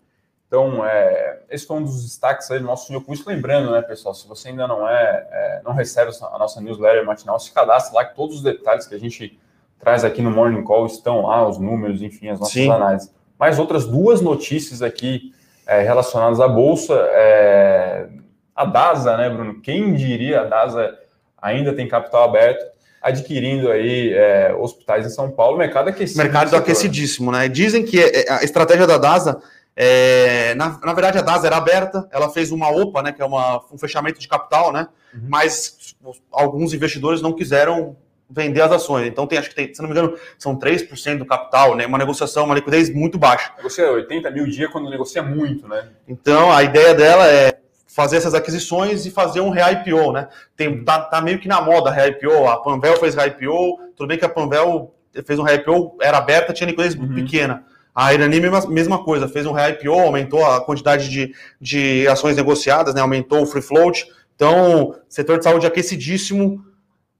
Então, 0.48 0.84
é, 0.84 1.42
esse 1.48 1.64
foi 1.64 1.76
um 1.76 1.84
dos 1.84 2.02
destaques 2.02 2.50
aí 2.50 2.58
do 2.58 2.64
nosso 2.64 2.90
New 2.90 3.00
Curso. 3.00 3.22
Lembrando, 3.26 3.70
né, 3.70 3.80
pessoal, 3.80 4.12
se 4.12 4.26
você 4.26 4.48
ainda 4.48 4.66
não 4.66 4.86
é, 4.86 5.26
é, 5.30 5.62
não 5.64 5.72
recebe 5.72 6.10
a 6.20 6.38
nossa 6.40 6.60
newsletter 6.60 7.06
matinal, 7.06 7.38
se 7.38 7.52
cadastre 7.52 7.94
lá 7.94 8.04
que 8.04 8.16
todos 8.16 8.36
os 8.36 8.42
detalhes 8.42 8.84
que 8.84 8.96
a 8.96 8.98
gente 8.98 9.38
traz 9.78 10.04
aqui 10.04 10.20
no 10.20 10.32
Morning 10.32 10.64
Call 10.64 10.86
estão 10.86 11.22
lá, 11.22 11.48
os 11.48 11.58
números, 11.58 12.02
enfim, 12.02 12.28
as 12.28 12.40
nossas 12.40 12.52
Sim. 12.52 12.68
análises. 12.68 13.14
Mais 13.38 13.60
outras 13.60 13.86
duas 13.86 14.20
notícias 14.20 14.82
aqui 14.82 15.32
é, 15.68 15.82
relacionadas 15.82 16.40
à 16.40 16.48
Bolsa. 16.48 16.94
É, 17.12 18.08
a 18.56 18.64
DASA, 18.64 19.16
né, 19.16 19.30
Bruno? 19.30 19.60
Quem 19.60 19.94
diria 19.94 20.40
a 20.40 20.44
DASA 20.44 20.98
ainda 21.40 21.72
tem 21.72 21.86
capital 21.86 22.24
aberto 22.24 22.72
adquirindo 23.02 23.70
aí 23.70 24.12
é, 24.12 24.54
hospitais 24.54 25.04
em 25.04 25.10
São 25.10 25.30
Paulo, 25.30 25.58
mercado 25.58 25.88
aquecido. 25.88 26.22
Mercado 26.22 26.54
aquecidíssimo, 26.54 27.32
né? 27.32 27.48
Dizem 27.48 27.84
que 27.84 28.00
é, 28.00 28.30
a 28.30 28.44
estratégia 28.44 28.86
da 28.86 28.96
DASA, 28.96 29.42
é, 29.74 30.54
na, 30.54 30.78
na 30.78 30.92
verdade 30.92 31.18
a 31.18 31.22
DASA 31.22 31.46
era 31.46 31.56
aberta, 31.56 32.08
ela 32.12 32.30
fez 32.30 32.52
uma 32.52 32.70
OPA, 32.70 33.02
né, 33.02 33.12
que 33.12 33.20
é 33.20 33.24
uma, 33.24 33.60
um 33.72 33.78
fechamento 33.78 34.20
de 34.20 34.28
capital, 34.28 34.72
né? 34.72 34.86
Uhum. 35.12 35.26
Mas 35.28 35.96
alguns 36.30 36.72
investidores 36.72 37.20
não 37.20 37.32
quiseram 37.32 37.96
vender 38.30 38.62
as 38.62 38.70
ações. 38.70 39.06
Então 39.06 39.26
tem, 39.26 39.38
acho 39.38 39.50
que 39.50 39.54
tem, 39.54 39.74
se 39.74 39.82
não 39.82 39.88
me 39.88 39.94
engano, 39.94 40.16
são 40.38 40.56
3% 40.58 41.18
do 41.18 41.26
capital, 41.26 41.74
né? 41.74 41.84
Uma 41.86 41.98
negociação, 41.98 42.44
uma 42.44 42.54
liquidez 42.54 42.88
muito 42.88 43.18
baixa. 43.18 43.52
Negocia 43.56 43.90
80 43.90 44.30
mil 44.30 44.46
dia 44.46 44.68
quando 44.68 44.88
negocia 44.88 45.22
muito, 45.22 45.66
né? 45.68 45.88
Então 46.08 46.50
a 46.52 46.62
ideia 46.62 46.94
dela 46.94 47.26
é 47.26 47.61
fazer 47.94 48.16
essas 48.16 48.34
aquisições 48.34 49.04
e 49.04 49.10
fazer 49.10 49.40
um 49.40 49.50
re-IPO, 49.50 50.12
né? 50.12 50.28
Tem, 50.56 50.82
tá, 50.82 51.00
tá, 51.00 51.20
meio 51.20 51.38
que 51.38 51.46
na 51.46 51.60
moda 51.60 51.90
re-IPO, 51.90 52.48
a 52.48 52.56
Panvel 52.56 52.96
fez 52.96 53.14
re-IPO, 53.14 53.78
tudo 53.94 54.08
bem 54.08 54.18
que 54.18 54.24
a 54.24 54.28
Panvel 54.28 54.94
fez 55.26 55.38
um 55.38 55.42
re-IPO, 55.42 55.98
era 56.00 56.16
aberta, 56.16 56.54
tinha 56.54 56.66
liquidez 56.66 56.94
uhum. 56.94 57.14
pequena. 57.14 57.64
A 57.94 58.14
Irani, 58.14 58.40
mesma, 58.40 58.66
mesma 58.66 59.04
coisa, 59.04 59.28
fez 59.28 59.44
um 59.44 59.52
re-IPO, 59.52 59.92
aumentou 59.92 60.44
a 60.44 60.64
quantidade 60.64 61.10
de, 61.10 61.34
de 61.60 62.08
ações 62.08 62.34
negociadas, 62.34 62.94
né? 62.94 63.02
aumentou 63.02 63.42
o 63.42 63.46
free 63.46 63.60
float. 63.60 64.06
Então, 64.34 64.94
setor 65.06 65.36
de 65.36 65.44
saúde 65.44 65.66
aquecidíssimo, 65.66 66.64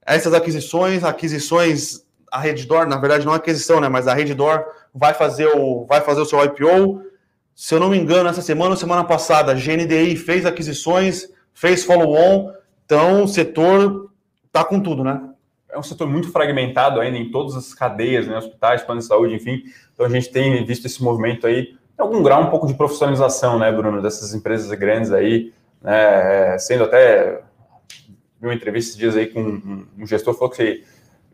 essas 0.03 0.33
aquisições, 0.33 1.03
aquisições, 1.03 2.03
a 2.31 2.39
Reddor, 2.39 2.87
na 2.87 2.97
verdade 2.97 3.27
não 3.27 3.33
é 3.33 3.37
aquisição, 3.37 3.79
né? 3.79 3.87
mas 3.87 4.07
a 4.07 4.15
Reddor 4.15 4.65
vai 4.93 5.13
fazer 5.13 5.45
o, 5.55 5.85
vai 5.85 6.01
fazer 6.01 6.21
o 6.21 6.25
seu 6.25 6.43
IPO, 6.43 7.12
se 7.55 7.75
eu 7.75 7.79
não 7.79 7.89
me 7.89 7.97
engano, 7.97 8.29
essa 8.29 8.41
semana 8.41 8.71
ou 8.71 8.77
semana 8.77 9.03
passada, 9.03 9.51
a 9.51 9.55
GNDI 9.55 10.15
fez 10.15 10.45
aquisições, 10.45 11.29
fez 11.53 11.83
follow-on, 11.83 12.51
então 12.85 13.23
o 13.23 13.27
setor 13.27 14.11
está 14.45 14.63
com 14.63 14.79
tudo, 14.79 15.03
né? 15.03 15.21
É 15.69 15.77
um 15.77 15.83
setor 15.83 16.07
muito 16.07 16.31
fragmentado 16.31 16.99
ainda 16.99 17.17
em 17.17 17.31
todas 17.31 17.55
as 17.55 17.73
cadeias, 17.73 18.27
né? 18.27 18.37
hospitais, 18.37 18.83
planos 18.83 19.05
de 19.05 19.07
saúde, 19.07 19.35
enfim. 19.35 19.63
Então 19.93 20.05
a 20.05 20.09
gente 20.09 20.31
tem 20.31 20.63
visto 20.65 20.85
esse 20.85 21.01
movimento 21.01 21.47
aí, 21.47 21.75
em 21.97 22.01
algum 22.01 22.21
grau, 22.21 22.43
um 22.43 22.49
pouco 22.49 22.67
de 22.67 22.73
profissionalização, 22.75 23.57
né, 23.57 23.71
Bruno, 23.71 24.01
dessas 24.01 24.33
empresas 24.33 24.71
grandes 24.77 25.11
aí, 25.11 25.51
né? 25.81 26.57
Sendo 26.57 26.83
até. 26.83 27.41
Vi 28.39 28.47
uma 28.47 28.53
entrevista 28.53 28.89
esses 28.89 28.99
dias 28.99 29.15
aí 29.15 29.27
com 29.27 29.85
um 29.97 30.05
gestor 30.05 30.33
falou 30.33 30.49
que 30.49 30.83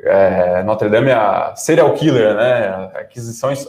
é, 0.01 0.63
Notre 0.63 0.89
Dame 0.89 1.09
é 1.09 1.13
a 1.13 1.55
serial 1.55 1.93
killer, 1.93 2.35
né? 2.35 2.91
Aquisições 2.95 3.67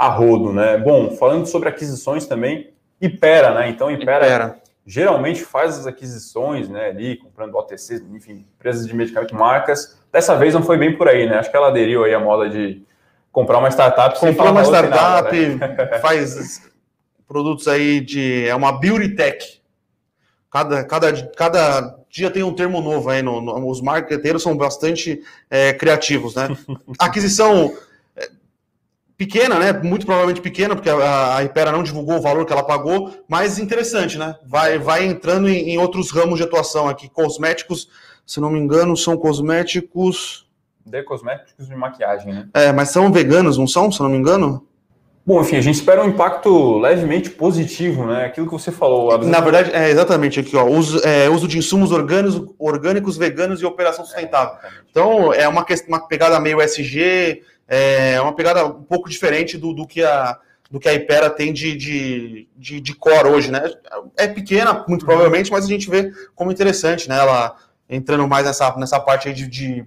a 0.00 0.08
rodo, 0.08 0.50
né? 0.50 0.78
Bom, 0.78 1.10
falando 1.10 1.44
sobre 1.44 1.68
aquisições 1.68 2.24
também, 2.24 2.72
Ipera, 2.98 3.52
né? 3.52 3.68
Então, 3.68 3.90
Ipera, 3.90 4.24
Ipera. 4.24 4.56
geralmente 4.86 5.44
faz 5.44 5.78
as 5.78 5.86
aquisições, 5.86 6.70
né, 6.70 6.86
ali, 6.86 7.18
comprando 7.18 7.54
OTC, 7.54 8.02
enfim, 8.10 8.46
empresas 8.56 8.86
de 8.86 8.96
medicamento, 8.96 9.34
marcas. 9.34 10.00
Dessa 10.10 10.34
vez 10.36 10.54
não 10.54 10.62
foi 10.62 10.78
bem 10.78 10.96
por 10.96 11.06
aí, 11.06 11.28
né? 11.28 11.36
Acho 11.36 11.50
que 11.50 11.56
ela 11.56 11.68
aderiu 11.68 12.02
aí 12.02 12.14
à 12.14 12.18
moda 12.18 12.48
de 12.48 12.82
comprar 13.30 13.58
uma 13.58 13.68
startup. 13.68 14.18
Comprar 14.18 14.52
uma 14.52 14.64
startup, 14.64 14.96
nada, 14.96 15.30
né? 15.32 15.98
faz 16.00 16.62
produtos 17.28 17.68
aí 17.68 18.00
de. 18.00 18.48
É 18.48 18.54
uma 18.54 18.72
beauty 18.72 19.14
tech. 19.14 19.60
Cada, 20.50 20.82
cada, 20.82 21.26
cada 21.36 21.98
dia 22.08 22.30
tem 22.30 22.42
um 22.42 22.54
termo 22.54 22.80
novo 22.80 23.10
aí. 23.10 23.20
No, 23.20 23.42
no 23.42 23.68
os 23.68 23.82
marqueteiros 23.82 24.42
são 24.42 24.56
bastante 24.56 25.22
é, 25.50 25.74
criativos, 25.74 26.34
né? 26.34 26.48
Aquisição 26.98 27.70
pequena, 29.20 29.58
né? 29.58 29.70
Muito 29.74 30.06
provavelmente 30.06 30.40
pequena, 30.40 30.74
porque 30.74 30.88
a, 30.88 31.36
a 31.36 31.44
Ipera 31.44 31.70
não 31.70 31.82
divulgou 31.82 32.16
o 32.16 32.22
valor 32.22 32.46
que 32.46 32.52
ela 32.54 32.62
pagou, 32.62 33.12
mas 33.28 33.58
interessante, 33.58 34.16
né? 34.16 34.34
Vai, 34.46 34.78
vai 34.78 35.04
entrando 35.04 35.46
em, 35.46 35.72
em 35.72 35.78
outros 35.78 36.10
ramos 36.10 36.38
de 36.38 36.44
atuação 36.44 36.88
aqui. 36.88 37.06
Cosméticos, 37.06 37.90
se 38.26 38.40
não 38.40 38.50
me 38.50 38.58
engano, 38.58 38.96
são 38.96 39.18
cosméticos. 39.18 40.48
De 40.86 41.02
cosméticos 41.02 41.68
de 41.68 41.76
maquiagem, 41.76 42.32
né? 42.32 42.48
É, 42.54 42.72
mas 42.72 42.88
são 42.88 43.12
veganos, 43.12 43.58
não 43.58 43.66
são, 43.66 43.92
se 43.92 44.00
não 44.00 44.08
me 44.08 44.16
engano? 44.16 44.66
Bom, 45.26 45.42
enfim, 45.42 45.56
a 45.56 45.60
gente 45.60 45.74
espera 45.74 46.02
um 46.02 46.08
impacto 46.08 46.78
levemente 46.78 47.28
positivo, 47.28 48.06
né? 48.06 48.24
Aquilo 48.24 48.46
que 48.46 48.52
você 48.52 48.72
falou. 48.72 49.18
Na 49.18 49.40
verdade, 49.40 49.70
é 49.70 49.90
exatamente 49.90 50.40
aqui, 50.40 50.56
ó. 50.56 50.64
Uso, 50.64 50.98
é, 51.06 51.28
uso 51.28 51.46
de 51.46 51.58
insumos 51.58 51.92
orgânicos, 51.92 52.54
orgânicos, 52.58 53.18
veganos 53.18 53.60
e 53.60 53.66
operação 53.66 54.02
sustentável. 54.02 54.54
É, 54.64 54.68
então, 54.90 55.34
é 55.34 55.46
uma, 55.46 55.66
uma 55.88 56.08
pegada 56.08 56.40
meio 56.40 56.58
SG, 56.62 57.42
é 57.70 58.20
uma 58.20 58.34
pegada 58.34 58.66
um 58.66 58.82
pouco 58.82 59.08
diferente 59.08 59.56
do, 59.56 59.72
do 59.72 59.86
que 59.86 60.02
a 60.04 60.38
do 60.70 60.78
que 60.78 60.88
a 60.88 60.94
Ipera 60.94 61.28
tem 61.28 61.52
de, 61.52 61.74
de, 61.74 62.48
de, 62.56 62.80
de 62.80 62.94
core 62.94 63.28
hoje, 63.28 63.50
né? 63.50 63.60
É 64.16 64.28
pequena, 64.28 64.84
muito 64.86 65.04
provavelmente, 65.04 65.50
mas 65.50 65.64
a 65.64 65.68
gente 65.68 65.90
vê 65.90 66.12
como 66.32 66.52
interessante, 66.52 67.08
né? 67.08 67.18
Ela 67.18 67.56
entrando 67.88 68.28
mais 68.28 68.46
nessa, 68.46 68.76
nessa 68.76 69.00
parte 69.00 69.32
de, 69.32 69.48
de 69.48 69.84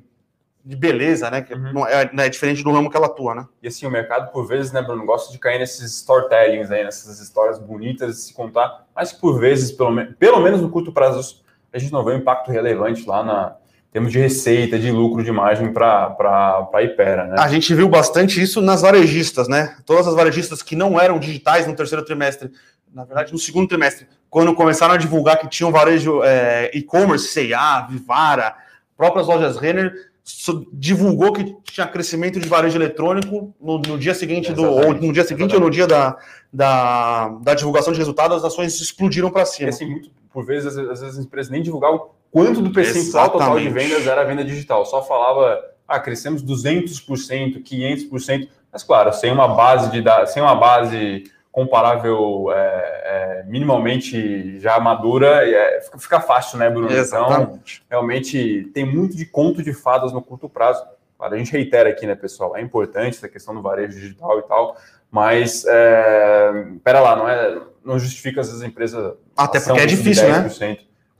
de 0.65 0.75
beleza, 0.75 1.29
né? 1.29 1.41
Que 1.41 1.53
uhum. 1.53 1.85
é, 1.85 2.09
não 2.13 2.23
é 2.23 2.29
diferente 2.29 2.63
do 2.63 2.71
ramo 2.71 2.89
que 2.89 2.95
ela 2.95 3.07
atua, 3.07 3.35
né? 3.35 3.47
E 3.61 3.67
assim, 3.67 3.85
o 3.85 3.91
mercado, 3.91 4.31
por 4.31 4.47
vezes, 4.47 4.71
né, 4.71 4.81
Bruno, 4.81 5.05
gosta 5.05 5.31
de 5.31 5.37
cair 5.37 5.59
nesses 5.59 5.91
storytellings 5.97 6.71
aí, 6.71 6.83
nessas 6.83 7.19
histórias 7.19 7.59
bonitas 7.59 8.15
de 8.15 8.21
se 8.21 8.33
contar, 8.33 8.85
mas 8.95 9.11
por 9.11 9.39
vezes, 9.39 9.71
pelo, 9.71 9.91
me 9.91 10.05
pelo 10.05 10.39
menos 10.39 10.61
no 10.61 10.69
curto 10.69 10.93
prazo, 10.93 11.43
a 11.71 11.77
gente 11.77 11.91
não 11.91 12.03
vê 12.03 12.13
um 12.13 12.17
impacto 12.17 12.49
relevante 12.49 13.05
lá 13.05 13.23
na 13.23 13.57
termos 13.93 14.11
de 14.11 14.17
receita, 14.17 14.79
de 14.79 14.91
lucro, 14.91 15.23
de 15.23 15.31
margem 15.31 15.71
para 15.71 16.67
a 16.73 16.83
Ipera, 16.83 17.27
né? 17.27 17.35
A 17.37 17.47
gente 17.47 17.75
viu 17.75 17.87
bastante 17.87 18.41
isso 18.41 18.59
nas 18.59 18.81
varejistas, 18.81 19.47
né? 19.47 19.77
Todas 19.85 20.07
as 20.07 20.15
varejistas 20.15 20.63
que 20.63 20.75
não 20.75 20.99
eram 20.99 21.19
digitais 21.19 21.67
no 21.67 21.75
terceiro 21.75 22.03
trimestre, 22.03 22.49
na 22.91 23.05
verdade, 23.05 23.31
no 23.31 23.37
segundo 23.37 23.67
trimestre, 23.67 24.07
quando 24.31 24.55
começaram 24.55 24.95
a 24.95 24.97
divulgar 24.97 25.39
que 25.39 25.47
tinham 25.47 25.71
varejo 25.71 26.23
é, 26.23 26.71
e-commerce, 26.73 27.27
C&A, 27.27 27.81
Vivara, 27.81 28.55
próprias 28.97 29.27
lojas 29.27 29.57
Renner, 29.57 29.93
divulgou 30.71 31.31
que 31.31 31.55
tinha 31.63 31.85
crescimento 31.85 32.39
de 32.39 32.47
varejo 32.47 32.77
eletrônico 32.77 33.53
no, 33.61 33.77
no 33.77 33.99
dia 33.99 34.15
seguinte 34.15 34.53
do 34.53 34.63
ou 34.63 34.93
no 34.93 35.13
dia 35.13 35.23
seguinte 35.23 35.53
Exatamente. 35.53 35.55
ou 35.55 35.59
no 35.59 35.69
dia 35.69 35.85
da, 35.85 36.17
da, 36.51 37.27
da, 37.41 37.53
divulgação 37.53 37.93
de 37.93 37.99
resultados 37.99 38.37
as 38.37 38.43
ações 38.43 38.79
explodiram 38.79 39.29
para 39.29 39.45
cima. 39.45 39.67
E 39.67 39.69
assim, 39.69 40.09
por 40.31 40.45
vezes 40.45 40.77
às, 40.77 41.01
vezes 41.01 41.17
as 41.19 41.25
empresas 41.25 41.51
nem 41.51 41.61
divulgavam 41.61 42.09
quanto 42.33 42.61
do 42.61 42.71
percentual 42.71 43.29
total 43.29 43.59
de 43.59 43.69
vendas 43.69 44.07
era 44.07 44.21
a 44.21 44.23
venda 44.23 44.43
digital, 44.43 44.85
só 44.87 45.03
falava 45.03 45.63
ah, 45.87 45.99
crescemos 45.99 46.43
200%, 46.43 47.63
500%, 47.63 48.49
mas 48.71 48.83
claro, 48.83 49.13
sem 49.13 49.31
uma 49.31 49.47
base 49.47 49.91
de 49.91 50.03
sem 50.27 50.41
uma 50.41 50.55
base 50.55 51.25
comparável 51.51 52.51
é, 52.51 52.55
é, 52.57 53.43
minimamente 53.45 54.59
já 54.59 54.79
madura, 54.79 55.47
é, 55.47 55.81
fica 55.99 56.19
fácil, 56.19 56.57
né, 56.57 56.67
Bruno? 56.67 56.87
Então, 56.87 56.97
Exatamente. 56.97 57.83
Então, 57.85 57.99
realmente 57.99 58.71
tem 58.73 58.83
muito 58.83 59.15
de 59.15 59.27
conto 59.27 59.61
de 59.61 59.71
fadas 59.71 60.11
no 60.11 60.19
curto 60.19 60.49
prazo. 60.49 60.83
Claro, 61.15 61.35
a 61.35 61.37
gente 61.37 61.51
reitera 61.51 61.89
aqui, 61.89 62.07
né, 62.07 62.15
pessoal? 62.15 62.57
É 62.57 62.61
importante 62.61 63.17
essa 63.17 63.29
questão 63.29 63.53
do 63.53 63.61
varejo 63.61 63.99
digital 63.99 64.39
e 64.39 64.41
tal, 64.41 64.75
mas 65.11 65.63
é, 65.67 66.65
pera 66.83 66.99
lá, 66.99 67.15
não 67.15 67.29
é, 67.29 67.61
não 67.85 67.99
justifica 67.99 68.41
às 68.41 68.47
vezes 68.47 68.63
a 68.63 68.65
empresa. 68.65 69.15
Até 69.37 69.59
porque 69.59 69.79
é 69.79 69.85
difícil, 69.85 70.27
né? 70.29 70.49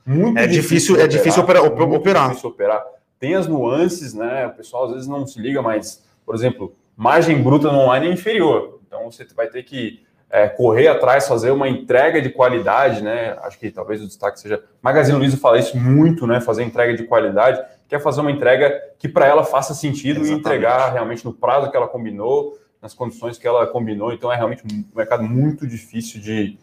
Muito 0.06 0.38
é 0.38 0.48
difícil, 0.48 1.00
é 1.00 1.08
difícil 1.08 1.44
operar. 1.44 1.64
operar. 1.64 2.30
Difícil 2.30 2.50
operar. 2.50 2.84
Tem 3.20 3.36
as 3.36 3.48
nuances, 3.48 4.14
né? 4.14 4.48
O 4.48 4.52
pessoal 4.52 4.86
às 4.86 4.92
vezes 4.92 5.08
não 5.08 5.26
se 5.26 5.40
liga, 5.40 5.62
mas, 5.62 6.04
por 6.26 6.36
exemplo, 6.36 6.76
margem 6.96 7.42
bruta 7.42 7.72
no 7.72 7.80
online 7.80 8.08
é 8.08 8.12
inferior. 8.12 8.80
Então 8.86 9.10
você 9.10 9.26
vai 9.36 9.48
ter 9.48 9.64
que 9.64 10.04
é, 10.30 10.48
correr 10.48 10.88
atrás, 10.88 11.28
fazer 11.28 11.52
uma 11.52 11.70
entrega 11.70 12.20
de 12.20 12.30
qualidade, 12.30 13.04
né? 13.04 13.38
Acho 13.44 13.60
que 13.60 13.70
talvez 13.70 14.02
o 14.02 14.08
destaque 14.08 14.40
seja. 14.40 14.64
Magazine 14.82 15.18
Luiza 15.18 15.38
fala 15.38 15.60
isso 15.60 15.78
muito, 15.78 16.26
né? 16.26 16.42
Fazer 16.42 16.64
entrega 16.64 16.98
de 16.98 17.04
qualidade, 17.04 17.64
quer 17.88 18.02
fazer 18.02 18.22
uma 18.22 18.32
entrega 18.32 18.74
que 18.98 19.08
para 19.08 19.28
ela 19.28 19.44
faça 19.44 19.76
sentido 19.76 20.22
Exatamente. 20.22 20.32
e 20.32 20.40
entregar 20.40 20.92
realmente 20.92 21.24
no 21.24 21.32
prazo 21.32 21.70
que 21.70 21.78
ela 21.78 21.88
combinou, 21.88 22.58
nas 22.82 22.96
condições 22.96 23.38
que 23.38 23.48
ela 23.48 23.68
combinou. 23.68 24.12
Então 24.12 24.34
é 24.34 24.36
realmente 24.36 24.64
um 24.66 24.84
mercado 24.96 25.24
muito 25.24 25.68
difícil 25.68 26.20
de, 26.20 26.58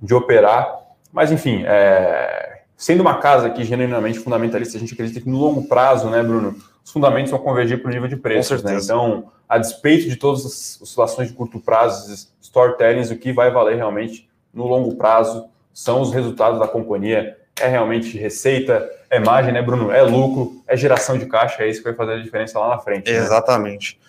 de 0.00 0.14
operar. 0.14 0.80
Mas 1.12 1.30
enfim, 1.30 1.62
é, 1.66 2.59
sendo 2.80 3.02
uma 3.02 3.18
casa 3.18 3.50
que 3.50 3.62
genuinamente 3.62 4.18
fundamentalista, 4.18 4.78
a 4.78 4.80
gente 4.80 4.94
acredita 4.94 5.20
que 5.20 5.28
no 5.28 5.36
longo 5.36 5.68
prazo, 5.68 6.08
né, 6.08 6.22
Bruno, 6.22 6.56
os 6.82 6.90
fundamentos 6.90 7.30
vão 7.30 7.38
convergir 7.38 7.82
para 7.82 7.90
o 7.90 7.92
nível 7.92 8.08
de 8.08 8.16
preços. 8.16 8.62
Né? 8.62 8.78
Então, 8.82 9.30
a 9.46 9.58
despeito 9.58 10.08
de 10.08 10.16
todas 10.16 10.46
as 10.46 10.80
oscilações 10.80 11.28
de 11.28 11.34
curto 11.34 11.60
prazo, 11.60 12.26
storytellings, 12.40 13.10
o 13.10 13.16
que 13.16 13.34
vai 13.34 13.50
valer 13.50 13.76
realmente 13.76 14.26
no 14.52 14.66
longo 14.66 14.96
prazo 14.96 15.44
são 15.74 16.00
os 16.00 16.10
resultados 16.10 16.58
da 16.58 16.66
companhia. 16.66 17.36
É 17.60 17.68
realmente 17.68 18.16
receita, 18.16 18.90
é 19.10 19.20
margem, 19.20 19.52
né, 19.52 19.60
Bruno? 19.60 19.92
É 19.92 20.00
lucro, 20.00 20.62
é 20.66 20.74
geração 20.74 21.18
de 21.18 21.26
caixa, 21.26 21.62
é 21.62 21.68
isso 21.68 21.80
que 21.80 21.88
vai 21.88 21.94
fazer 21.94 22.14
a 22.14 22.22
diferença 22.22 22.58
lá 22.58 22.70
na 22.70 22.78
frente. 22.78 23.12
Né? 23.12 23.18
Exatamente. 23.18 24.00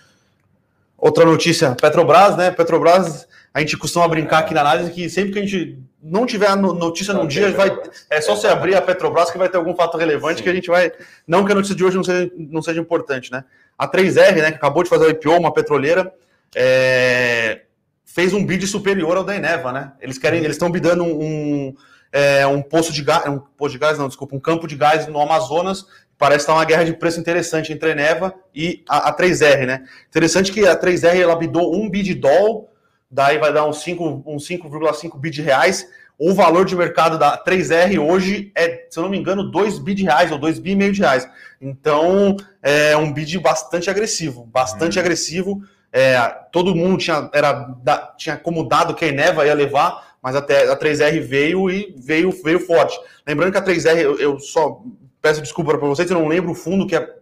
Outra 0.97 1.25
notícia, 1.25 1.75
Petrobras, 1.75 2.37
né? 2.37 2.51
Petrobras, 2.51 3.27
a 3.53 3.59
gente 3.59 3.75
costuma 3.75 4.07
brincar 4.07 4.39
aqui 4.39 4.53
na 4.53 4.61
análise 4.61 4.91
que 4.91 5.09
sempre 5.09 5.33
que 5.33 5.39
a 5.39 5.41
gente 5.41 5.77
não 6.01 6.25
tiver 6.25 6.55
notícia 6.55 7.13
num 7.13 7.27
dia, 7.27 7.51
vai, 7.51 7.71
é 8.09 8.19
só 8.21 8.35
você 8.35 8.47
abrir 8.47 8.75
a 8.75 8.81
Petrobras 8.81 9.29
que 9.29 9.37
vai 9.37 9.47
ter 9.47 9.57
algum 9.57 9.75
fato 9.75 9.97
relevante 9.97 10.37
Sim. 10.37 10.43
que 10.43 10.49
a 10.49 10.53
gente 10.53 10.67
vai. 10.67 10.91
Não 11.27 11.45
que 11.45 11.51
a 11.51 11.55
notícia 11.55 11.75
de 11.75 11.83
hoje 11.83 11.95
não 11.95 12.03
seja, 12.03 12.31
não 12.35 12.61
seja 12.61 12.81
importante, 12.81 13.31
né? 13.31 13.43
A 13.77 13.87
3R, 13.87 14.35
né, 14.35 14.51
que 14.51 14.57
acabou 14.57 14.83
de 14.83 14.89
fazer 14.89 15.05
o 15.05 15.09
IPO, 15.09 15.31
uma 15.37 15.53
petroleira, 15.53 16.13
é, 16.55 17.61
fez 18.05 18.33
um 18.33 18.45
bid 18.45 18.65
superior 18.67 19.17
ao 19.17 19.23
da 19.23 19.35
Eneva, 19.35 19.71
né? 19.71 19.93
Eles 20.01 20.17
querem, 20.17 20.39
eles 20.39 20.55
estão 20.55 20.71
bidando 20.71 21.03
um, 21.03 21.23
um, 21.23 21.75
é, 22.11 22.45
um 22.47 22.61
poço 22.61 22.91
de 22.91 23.03
gás, 23.03 23.27
um 23.27 23.39
poço 23.39 23.73
de 23.73 23.79
gás, 23.79 23.97
não, 23.97 24.07
desculpa, 24.07 24.35
um 24.35 24.39
campo 24.39 24.67
de 24.67 24.75
gás 24.75 25.07
no 25.07 25.21
Amazonas. 25.21 25.85
Parece 26.17 26.41
estar 26.41 26.53
uma 26.53 26.65
guerra 26.65 26.83
de 26.83 26.93
preço 26.93 27.19
interessante 27.19 27.73
entre 27.73 27.89
a 27.89 27.91
Eneva 27.93 28.33
e 28.53 28.83
a, 28.87 29.09
a 29.09 29.15
3R, 29.15 29.65
né? 29.65 29.83
Interessante 30.07 30.51
que 30.51 30.67
a 30.67 30.79
3R 30.79 31.19
ela 31.19 31.35
bidou 31.35 31.75
um 31.75 31.89
bid 31.89 32.13
doll, 32.15 32.70
daí 33.11 33.37
vai 33.37 33.51
dar 33.51 33.65
uns 33.65 33.83
5,5 33.83 34.23
uns 34.25 34.45
5, 34.45 35.17
bid 35.17 35.41
reais. 35.41 35.87
O 36.17 36.33
valor 36.33 36.65
de 36.65 36.75
mercado 36.75 37.17
da 37.17 37.37
3R 37.37 37.99
hoje 37.99 38.51
é, 38.55 38.85
se 38.89 38.97
eu 38.97 39.03
não 39.03 39.09
me 39.09 39.17
engano, 39.17 39.49
2 39.51 39.79
bid 39.79 40.03
reais 40.03 40.31
ou 40.31 40.37
2 40.37 40.59
bi 40.59 40.75
meio 40.75 40.93
de 40.93 41.01
reais. 41.01 41.27
Então, 41.59 42.37
é 42.61 42.95
um 42.95 43.11
bid 43.11 43.39
bastante 43.39 43.89
agressivo, 43.89 44.45
bastante 44.45 44.97
hum. 44.97 45.01
agressivo. 45.01 45.61
É, 45.91 46.19
todo 46.51 46.75
mundo 46.75 46.97
tinha, 46.97 47.29
era, 47.33 47.75
tinha 48.17 48.37
como 48.37 48.67
dado 48.67 48.95
que 48.95 49.03
a 49.03 49.07
Eneva 49.07 49.45
ia 49.45 49.53
levar, 49.53 50.15
mas 50.21 50.35
até 50.35 50.71
a 50.71 50.77
3R 50.77 51.19
veio 51.19 51.69
e 51.69 51.93
veio, 51.97 52.31
veio 52.43 52.59
forte. 52.59 52.97
Lembrando 53.27 53.51
que 53.51 53.57
a 53.57 53.63
3R, 53.63 53.97
eu, 53.97 54.17
eu 54.19 54.39
só 54.39 54.81
peço 55.21 55.41
desculpa 55.41 55.77
para 55.77 55.87
vocês, 55.87 56.09
eu 56.09 56.19
não 56.19 56.27
lembro 56.27 56.51
o 56.51 56.55
fundo 56.55 56.87
que 56.87 56.95
é, 56.95 57.15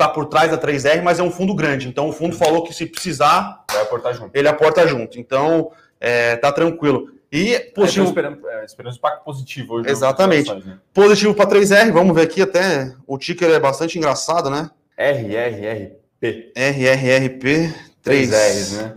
tá 0.00 0.08
por 0.08 0.24
trás 0.24 0.50
da 0.50 0.56
3R, 0.56 1.02
mas 1.02 1.18
é 1.18 1.22
um 1.22 1.30
fundo 1.30 1.54
grande. 1.54 1.86
Então 1.86 2.08
o 2.08 2.12
fundo 2.12 2.34
falou 2.34 2.62
que 2.62 2.72
se 2.72 2.86
precisar, 2.86 3.64
vai 3.70 3.82
aportar 3.82 4.14
junto. 4.14 4.34
Ele 4.34 4.48
aporta 4.48 4.88
junto. 4.88 5.20
Então 5.20 5.70
é, 6.00 6.36
tá 6.36 6.50
tranquilo. 6.50 7.12
E 7.30 7.58
positivo. 7.74 8.06
É, 8.06 8.08
esperando, 8.08 8.48
é, 8.48 8.64
esperando 8.64 8.96
impacto 8.96 9.22
positivo 9.22 9.74
hoje. 9.74 9.90
Exatamente. 9.90 10.52
Né? 10.54 10.78
Positivo 10.94 11.34
para 11.34 11.50
3R, 11.50 11.92
vamos 11.92 12.14
ver 12.14 12.22
aqui 12.22 12.40
até. 12.40 12.94
O 13.06 13.18
ticker 13.18 13.50
é 13.50 13.60
bastante 13.60 13.98
engraçado, 13.98 14.48
né? 14.48 14.70
RRRP. 14.96 16.52
RRRP. 16.56 17.74
3 18.02 18.30
R's, 18.30 18.72
né? 18.72 18.94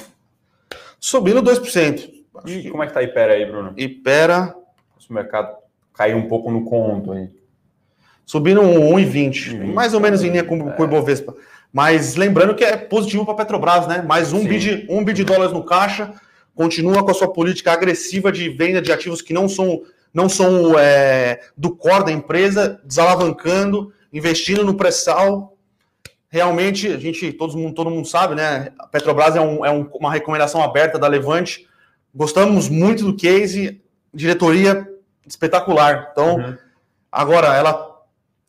Subindo 0.97 1.43
2%. 1.43 2.13
E 2.45 2.69
como 2.69 2.81
é 2.81 2.87
que 2.87 2.93
tá 2.93 3.01
a 3.01 3.03
Ipera 3.03 3.33
aí, 3.33 3.45
Bruno? 3.45 3.73
Ipera. 3.75 4.55
O 5.09 5.13
mercado 5.13 5.53
caiu 5.93 6.15
um 6.15 6.29
pouco 6.29 6.49
no 6.49 6.63
conto 6.63 7.11
aí. 7.11 7.29
Subindo 8.25 8.61
1,20. 8.61 9.73
Mais 9.73 9.93
ou 9.93 9.99
menos 9.99 10.23
em 10.23 10.29
linha 10.29 10.43
com, 10.43 10.69
é. 10.69 10.71
com 10.71 10.83
o 10.83 10.85
Ibovespa. 10.85 11.35
Mas 11.71 12.15
lembrando 12.15 12.55
que 12.55 12.63
é 12.63 12.77
positivo 12.77 13.25
para 13.25 13.33
a 13.33 13.37
Petrobras, 13.37 13.87
né? 13.87 14.01
Mais 14.01 14.31
um 14.31 14.45
bid, 14.45 14.85
um 14.89 15.03
bid 15.03 15.17
de 15.17 15.23
dólares 15.23 15.53
no 15.53 15.63
caixa. 15.63 16.13
Continua 16.55 17.03
com 17.03 17.11
a 17.11 17.15
sua 17.15 17.31
política 17.31 17.71
agressiva 17.71 18.31
de 18.31 18.49
venda 18.49 18.81
de 18.81 18.91
ativos 18.91 19.21
que 19.21 19.33
não 19.33 19.49
são, 19.49 19.81
não 20.13 20.29
são 20.29 20.77
é, 20.77 21.39
do 21.57 21.75
core 21.75 22.05
da 22.05 22.11
empresa, 22.11 22.79
desalavancando, 22.85 23.91
investindo 24.11 24.63
no 24.63 24.75
pré-sal, 24.75 25.53
realmente, 26.33 26.87
a 26.87 26.97
gente, 26.97 27.31
todo 27.33 27.55
mundo, 27.55 27.75
todo 27.75 27.91
mundo 27.91 28.07
sabe, 28.07 28.33
né? 28.33 28.71
A 28.79 28.87
Petrobras 28.87 29.35
é, 29.35 29.39
um, 29.39 29.63
é 29.63 29.69
um, 29.69 29.87
uma 29.93 30.11
recomendação 30.11 30.63
aberta 30.63 30.97
da 30.97 31.07
Levante. 31.07 31.67
Gostamos 32.13 32.69
muito 32.69 33.03
do 33.03 33.15
case, 33.15 33.79
diretoria 34.11 34.87
espetacular. 35.27 36.09
Então, 36.11 36.37
uhum. 36.37 36.57
agora 37.11 37.55
ela 37.55 37.92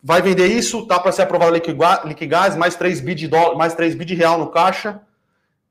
vai 0.04 0.20
vender 0.20 0.48
isso, 0.48 0.86
tá 0.86 1.00
para 1.00 1.10
ser 1.12 1.22
aprovado 1.22 1.54
Liquigás, 1.54 2.54
mais 2.54 2.76
3 2.76 3.00
bi 3.00 3.14
de 3.14 3.26
dólar, 3.26 3.56
mais 3.56 3.74
3 3.74 3.94
bi 3.94 4.04
de 4.04 4.14
real 4.14 4.38
no 4.38 4.48
caixa. 4.48 5.00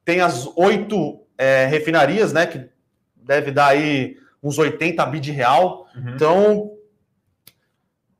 Tem 0.03 0.21
as 0.21 0.49
oito 0.57 1.21
é, 1.37 1.67
refinarias, 1.67 2.33
né, 2.33 2.47
que 2.47 2.67
deve 3.15 3.51
dar 3.51 3.67
aí 3.67 4.17
uns 4.41 4.57
80 4.57 5.05
bi 5.05 5.19
de 5.19 5.31
real. 5.31 5.85
Uhum. 5.95 6.09
Então, 6.15 6.71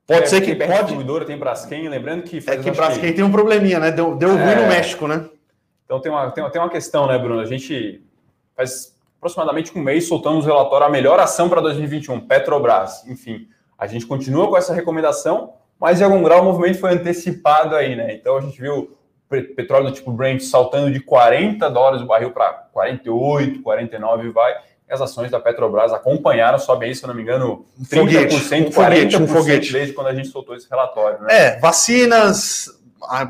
pode 0.06 0.22
é, 0.22 0.26
ser 0.26 0.40
que 0.40 0.54
tem 0.54 0.68
pode. 0.68 0.78
Distribuidora, 0.78 1.24
tem 1.24 1.36
Braskem, 1.36 1.88
lembrando 1.88 2.22
que 2.22 2.38
é 2.46 2.56
que 2.58 2.70
Braskem 2.70 3.12
tem 3.12 3.24
um 3.24 3.32
probleminha, 3.32 3.80
né? 3.80 3.90
Deu, 3.90 4.14
deu 4.14 4.30
ruim 4.30 4.54
no 4.54 4.62
é. 4.62 4.68
México, 4.68 5.08
né? 5.08 5.28
Então 5.84 6.00
tem 6.00 6.12
uma, 6.12 6.30
tem, 6.30 6.48
tem 6.48 6.62
uma 6.62 6.70
questão, 6.70 7.08
né, 7.08 7.18
Bruno? 7.18 7.40
A 7.40 7.46
gente 7.46 8.02
faz 8.56 8.96
aproximadamente 9.18 9.76
um 9.76 9.82
mês 9.82 10.06
soltamos 10.06 10.44
o 10.44 10.48
relatório 10.48 10.86
a 10.86 10.90
melhor 10.90 11.18
ação 11.18 11.48
para 11.48 11.60
2021, 11.60 12.20
Petrobras. 12.20 13.04
Enfim, 13.08 13.48
a 13.76 13.88
gente 13.88 14.06
continua 14.06 14.48
com 14.48 14.56
essa 14.56 14.72
recomendação, 14.72 15.54
mas 15.84 16.00
em 16.00 16.04
algum 16.04 16.22
grau 16.22 16.40
o 16.40 16.44
movimento 16.44 16.78
foi 16.78 16.92
antecipado 16.92 17.76
aí, 17.76 17.94
né? 17.94 18.14
Então 18.14 18.38
a 18.38 18.40
gente 18.40 18.58
viu 18.58 18.96
petróleo 19.28 19.88
do 19.88 19.92
tipo 19.92 20.10
Brent 20.10 20.40
saltando 20.40 20.90
de 20.90 20.98
40 20.98 21.68
dólares 21.68 22.00
o 22.00 22.06
barril 22.06 22.30
para 22.30 22.54
48, 22.72 23.60
49 23.60 24.30
vai. 24.30 24.54
E 24.88 24.94
as 24.94 25.02
ações 25.02 25.30
da 25.30 25.38
Petrobras 25.38 25.92
acompanharam, 25.92 26.58
sobe 26.58 26.86
aí, 26.86 26.94
se 26.94 27.04
eu 27.04 27.08
não 27.08 27.14
me 27.14 27.20
engano, 27.20 27.66
30%, 27.82 27.98
foguete, 27.98 28.34
um 28.34 28.70
foguete, 28.72 29.16
40% 29.18 29.20
um 29.20 29.26
foguete. 29.26 29.72
desde 29.74 29.92
quando 29.92 30.06
a 30.06 30.14
gente 30.14 30.28
soltou 30.28 30.56
esse 30.56 30.66
relatório. 30.70 31.20
Né? 31.20 31.26
É, 31.28 31.60
vacinas, 31.60 32.70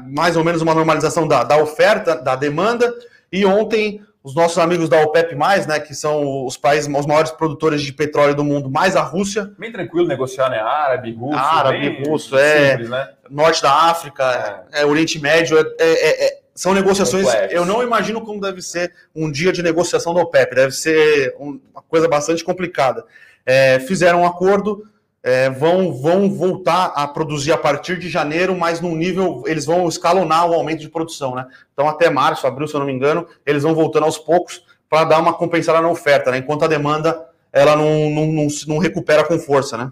mais 0.06 0.36
ou 0.36 0.44
menos 0.44 0.62
uma 0.62 0.76
normalização 0.76 1.26
da, 1.26 1.42
da 1.42 1.56
oferta, 1.56 2.14
da 2.14 2.36
demanda, 2.36 2.94
e 3.32 3.44
ontem 3.44 4.00
os 4.24 4.34
nossos 4.34 4.56
amigos 4.56 4.88
da 4.88 5.02
OPEP+, 5.02 5.34
né, 5.34 5.78
que 5.78 5.94
são 5.94 6.46
os 6.46 6.56
países, 6.56 6.90
os 6.90 7.06
maiores 7.06 7.30
produtores 7.30 7.82
de 7.82 7.92
petróleo 7.92 8.34
do 8.34 8.42
mundo, 8.42 8.70
mais 8.70 8.96
a 8.96 9.02
Rússia. 9.02 9.52
Bem 9.58 9.70
tranquilo 9.70 10.08
negociar, 10.08 10.48
né? 10.48 10.58
Árabe, 10.58 11.12
russo. 11.12 11.38
Árabe, 11.38 12.02
russo, 12.08 12.38
é. 12.38 12.70
Simples, 12.70 12.88
né? 12.88 13.10
Norte 13.28 13.62
da 13.62 13.70
África, 13.90 14.66
é. 14.72 14.80
é 14.80 14.86
Oriente 14.86 15.20
Médio, 15.20 15.58
é, 15.58 15.64
é, 15.78 16.26
é 16.26 16.38
são 16.54 16.72
negociações. 16.72 17.26
Complexo. 17.26 17.54
Eu 17.54 17.66
não 17.66 17.82
imagino 17.82 18.20
como 18.22 18.40
deve 18.40 18.62
ser 18.62 18.94
um 19.14 19.30
dia 19.30 19.52
de 19.52 19.62
negociação 19.62 20.14
da 20.14 20.22
OPEP. 20.22 20.54
Deve 20.54 20.72
ser 20.72 21.34
uma 21.38 21.82
coisa 21.88 22.08
bastante 22.08 22.42
complicada. 22.42 23.04
É, 23.44 23.78
fizeram 23.80 24.22
um 24.22 24.26
acordo, 24.26 24.88
é, 25.24 25.48
vão, 25.48 25.90
vão 25.90 26.30
voltar 26.30 26.92
a 26.94 27.08
produzir 27.08 27.50
a 27.50 27.56
partir 27.56 27.98
de 27.98 28.10
janeiro, 28.10 28.54
mas 28.54 28.82
num 28.82 28.94
nível, 28.94 29.42
eles 29.46 29.64
vão 29.64 29.88
escalonar 29.88 30.50
o 30.50 30.52
aumento 30.52 30.80
de 30.80 30.88
produção, 30.90 31.34
né? 31.34 31.46
Então, 31.72 31.88
até 31.88 32.10
março, 32.10 32.46
abril, 32.46 32.68
se 32.68 32.74
eu 32.74 32.80
não 32.80 32.86
me 32.86 32.92
engano, 32.92 33.26
eles 33.46 33.62
vão 33.62 33.74
voltando 33.74 34.04
aos 34.04 34.18
poucos 34.18 34.62
para 34.86 35.04
dar 35.04 35.18
uma 35.20 35.32
compensada 35.32 35.80
na 35.80 35.88
oferta, 35.88 36.30
né? 36.30 36.36
Enquanto 36.36 36.64
a 36.64 36.68
demanda 36.68 37.26
ela 37.50 37.74
não, 37.74 38.10
não, 38.10 38.26
não, 38.26 38.48
não, 38.68 38.78
recupera 38.78 39.24
com 39.24 39.38
força, 39.38 39.78
né? 39.78 39.90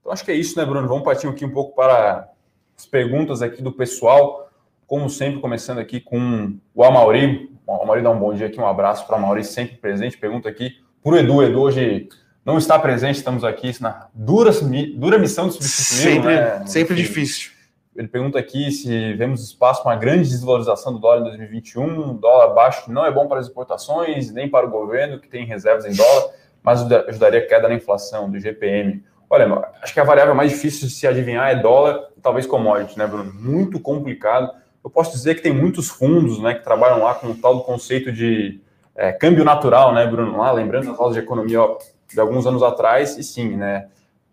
Então, 0.00 0.12
acho 0.12 0.22
que 0.22 0.30
é 0.30 0.34
isso, 0.34 0.58
né, 0.58 0.66
Bruno? 0.66 0.86
Vamos 0.86 1.04
partir 1.04 1.26
aqui 1.28 1.46
um 1.46 1.50
pouco 1.50 1.74
para 1.74 2.28
as 2.76 2.84
perguntas 2.84 3.40
aqui 3.40 3.62
do 3.62 3.72
pessoal. 3.72 4.50
Como 4.86 5.08
sempre, 5.08 5.40
começando 5.40 5.78
aqui 5.78 5.98
com 5.98 6.58
o 6.74 6.84
Amauri. 6.84 7.50
O 7.66 7.72
Amauri 7.72 8.02
dá 8.02 8.10
um 8.10 8.18
bom 8.18 8.34
dia 8.34 8.48
aqui, 8.48 8.60
um 8.60 8.66
abraço 8.66 9.06
para 9.06 9.14
o 9.14 9.18
Amauri, 9.18 9.44
sempre 9.44 9.76
presente. 9.76 10.18
Pergunta 10.18 10.46
aqui 10.46 10.72
para 11.02 11.12
o 11.14 11.16
Edu. 11.16 11.42
Edu 11.42 11.60
hoje 11.62 12.08
não 12.44 12.58
está 12.58 12.78
presente, 12.78 13.16
estamos 13.16 13.44
aqui 13.44 13.72
na 13.80 14.08
dura, 14.12 14.50
dura 14.96 15.18
missão 15.18 15.48
de 15.48 15.54
substituir. 15.54 16.14
Sempre, 16.14 16.36
né? 16.36 16.66
sempre 16.66 16.94
difícil. 16.96 17.52
Ele 17.94 18.08
pergunta 18.08 18.38
aqui 18.38 18.70
se 18.70 19.12
vemos 19.14 19.44
espaço 19.44 19.82
para 19.82 19.92
uma 19.92 19.98
grande 19.98 20.28
desvalorização 20.28 20.94
do 20.94 20.98
dólar 20.98 21.20
em 21.20 21.24
2021, 21.24 22.16
dólar 22.16 22.54
baixo 22.54 22.86
que 22.86 22.90
não 22.90 23.04
é 23.04 23.10
bom 23.10 23.28
para 23.28 23.38
as 23.38 23.46
exportações, 23.46 24.32
nem 24.32 24.48
para 24.48 24.66
o 24.66 24.70
governo, 24.70 25.20
que 25.20 25.28
tem 25.28 25.44
reservas 25.44 25.84
em 25.84 25.94
dólar, 25.94 26.30
mas 26.62 26.80
ajudaria 26.90 27.40
a 27.40 27.46
queda 27.46 27.68
na 27.68 27.74
inflação 27.74 28.30
do 28.30 28.40
GPM. 28.40 29.04
Olha, 29.28 29.70
acho 29.82 29.94
que 29.94 30.00
a 30.00 30.04
variável 30.04 30.34
mais 30.34 30.50
difícil 30.50 30.88
de 30.88 30.94
se 30.94 31.06
adivinhar 31.06 31.50
é 31.50 31.54
dólar 31.54 32.08
e 32.16 32.20
talvez 32.20 32.46
commodity, 32.46 32.98
né, 32.98 33.06
Bruno? 33.06 33.32
Muito 33.32 33.78
complicado. 33.78 34.50
Eu 34.82 34.90
posso 34.90 35.12
dizer 35.12 35.34
que 35.34 35.42
tem 35.42 35.52
muitos 35.52 35.88
fundos 35.88 36.40
né, 36.40 36.54
que 36.54 36.64
trabalham 36.64 37.02
lá 37.04 37.14
com 37.14 37.28
o 37.28 37.34
tal 37.34 37.54
do 37.56 37.62
conceito 37.62 38.10
de 38.10 38.60
é, 38.96 39.12
câmbio 39.12 39.44
natural, 39.44 39.94
né, 39.94 40.06
Bruno? 40.06 40.36
Lá, 40.36 40.50
lembrando 40.52 40.90
as 40.90 40.98
aulas 40.98 41.14
de 41.14 41.20
economia 41.20 41.62
ó, 41.62 41.78
de 42.12 42.20
alguns 42.20 42.46
anos 42.46 42.62
atrás, 42.62 43.16
e 43.18 43.22
sim, 43.22 43.56
né? 43.56 43.88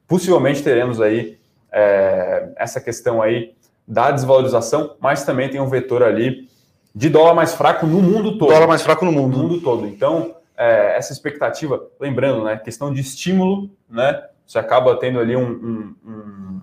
Possivelmente 0.07 0.63
teremos 0.63 0.99
aí 0.99 1.37
é, 1.71 2.49
essa 2.55 2.81
questão 2.81 3.21
aí 3.21 3.53
da 3.87 4.11
desvalorização, 4.11 4.95
mas 4.99 5.23
também 5.23 5.49
tem 5.49 5.59
um 5.59 5.67
vetor 5.67 6.03
ali 6.03 6.47
de 6.93 7.09
dólar 7.09 7.33
mais 7.33 7.53
fraco 7.53 7.85
no 7.85 8.01
mundo 8.01 8.37
todo. 8.37 8.51
Dólar 8.51 8.67
mais 8.67 8.81
fraco 8.81 9.05
no 9.05 9.11
mundo. 9.11 9.37
No 9.37 9.43
mundo 9.43 9.61
todo. 9.61 9.87
Então, 9.87 10.35
é, 10.57 10.97
essa 10.97 11.13
expectativa, 11.13 11.87
lembrando, 11.99 12.43
né? 12.43 12.57
Questão 12.57 12.93
de 12.93 13.01
estímulo, 13.01 13.69
né? 13.89 14.23
Você 14.45 14.57
acaba 14.57 14.95
tendo 14.97 15.19
ali 15.19 15.35
um, 15.35 15.47
um, 15.47 15.95
um 16.05 16.61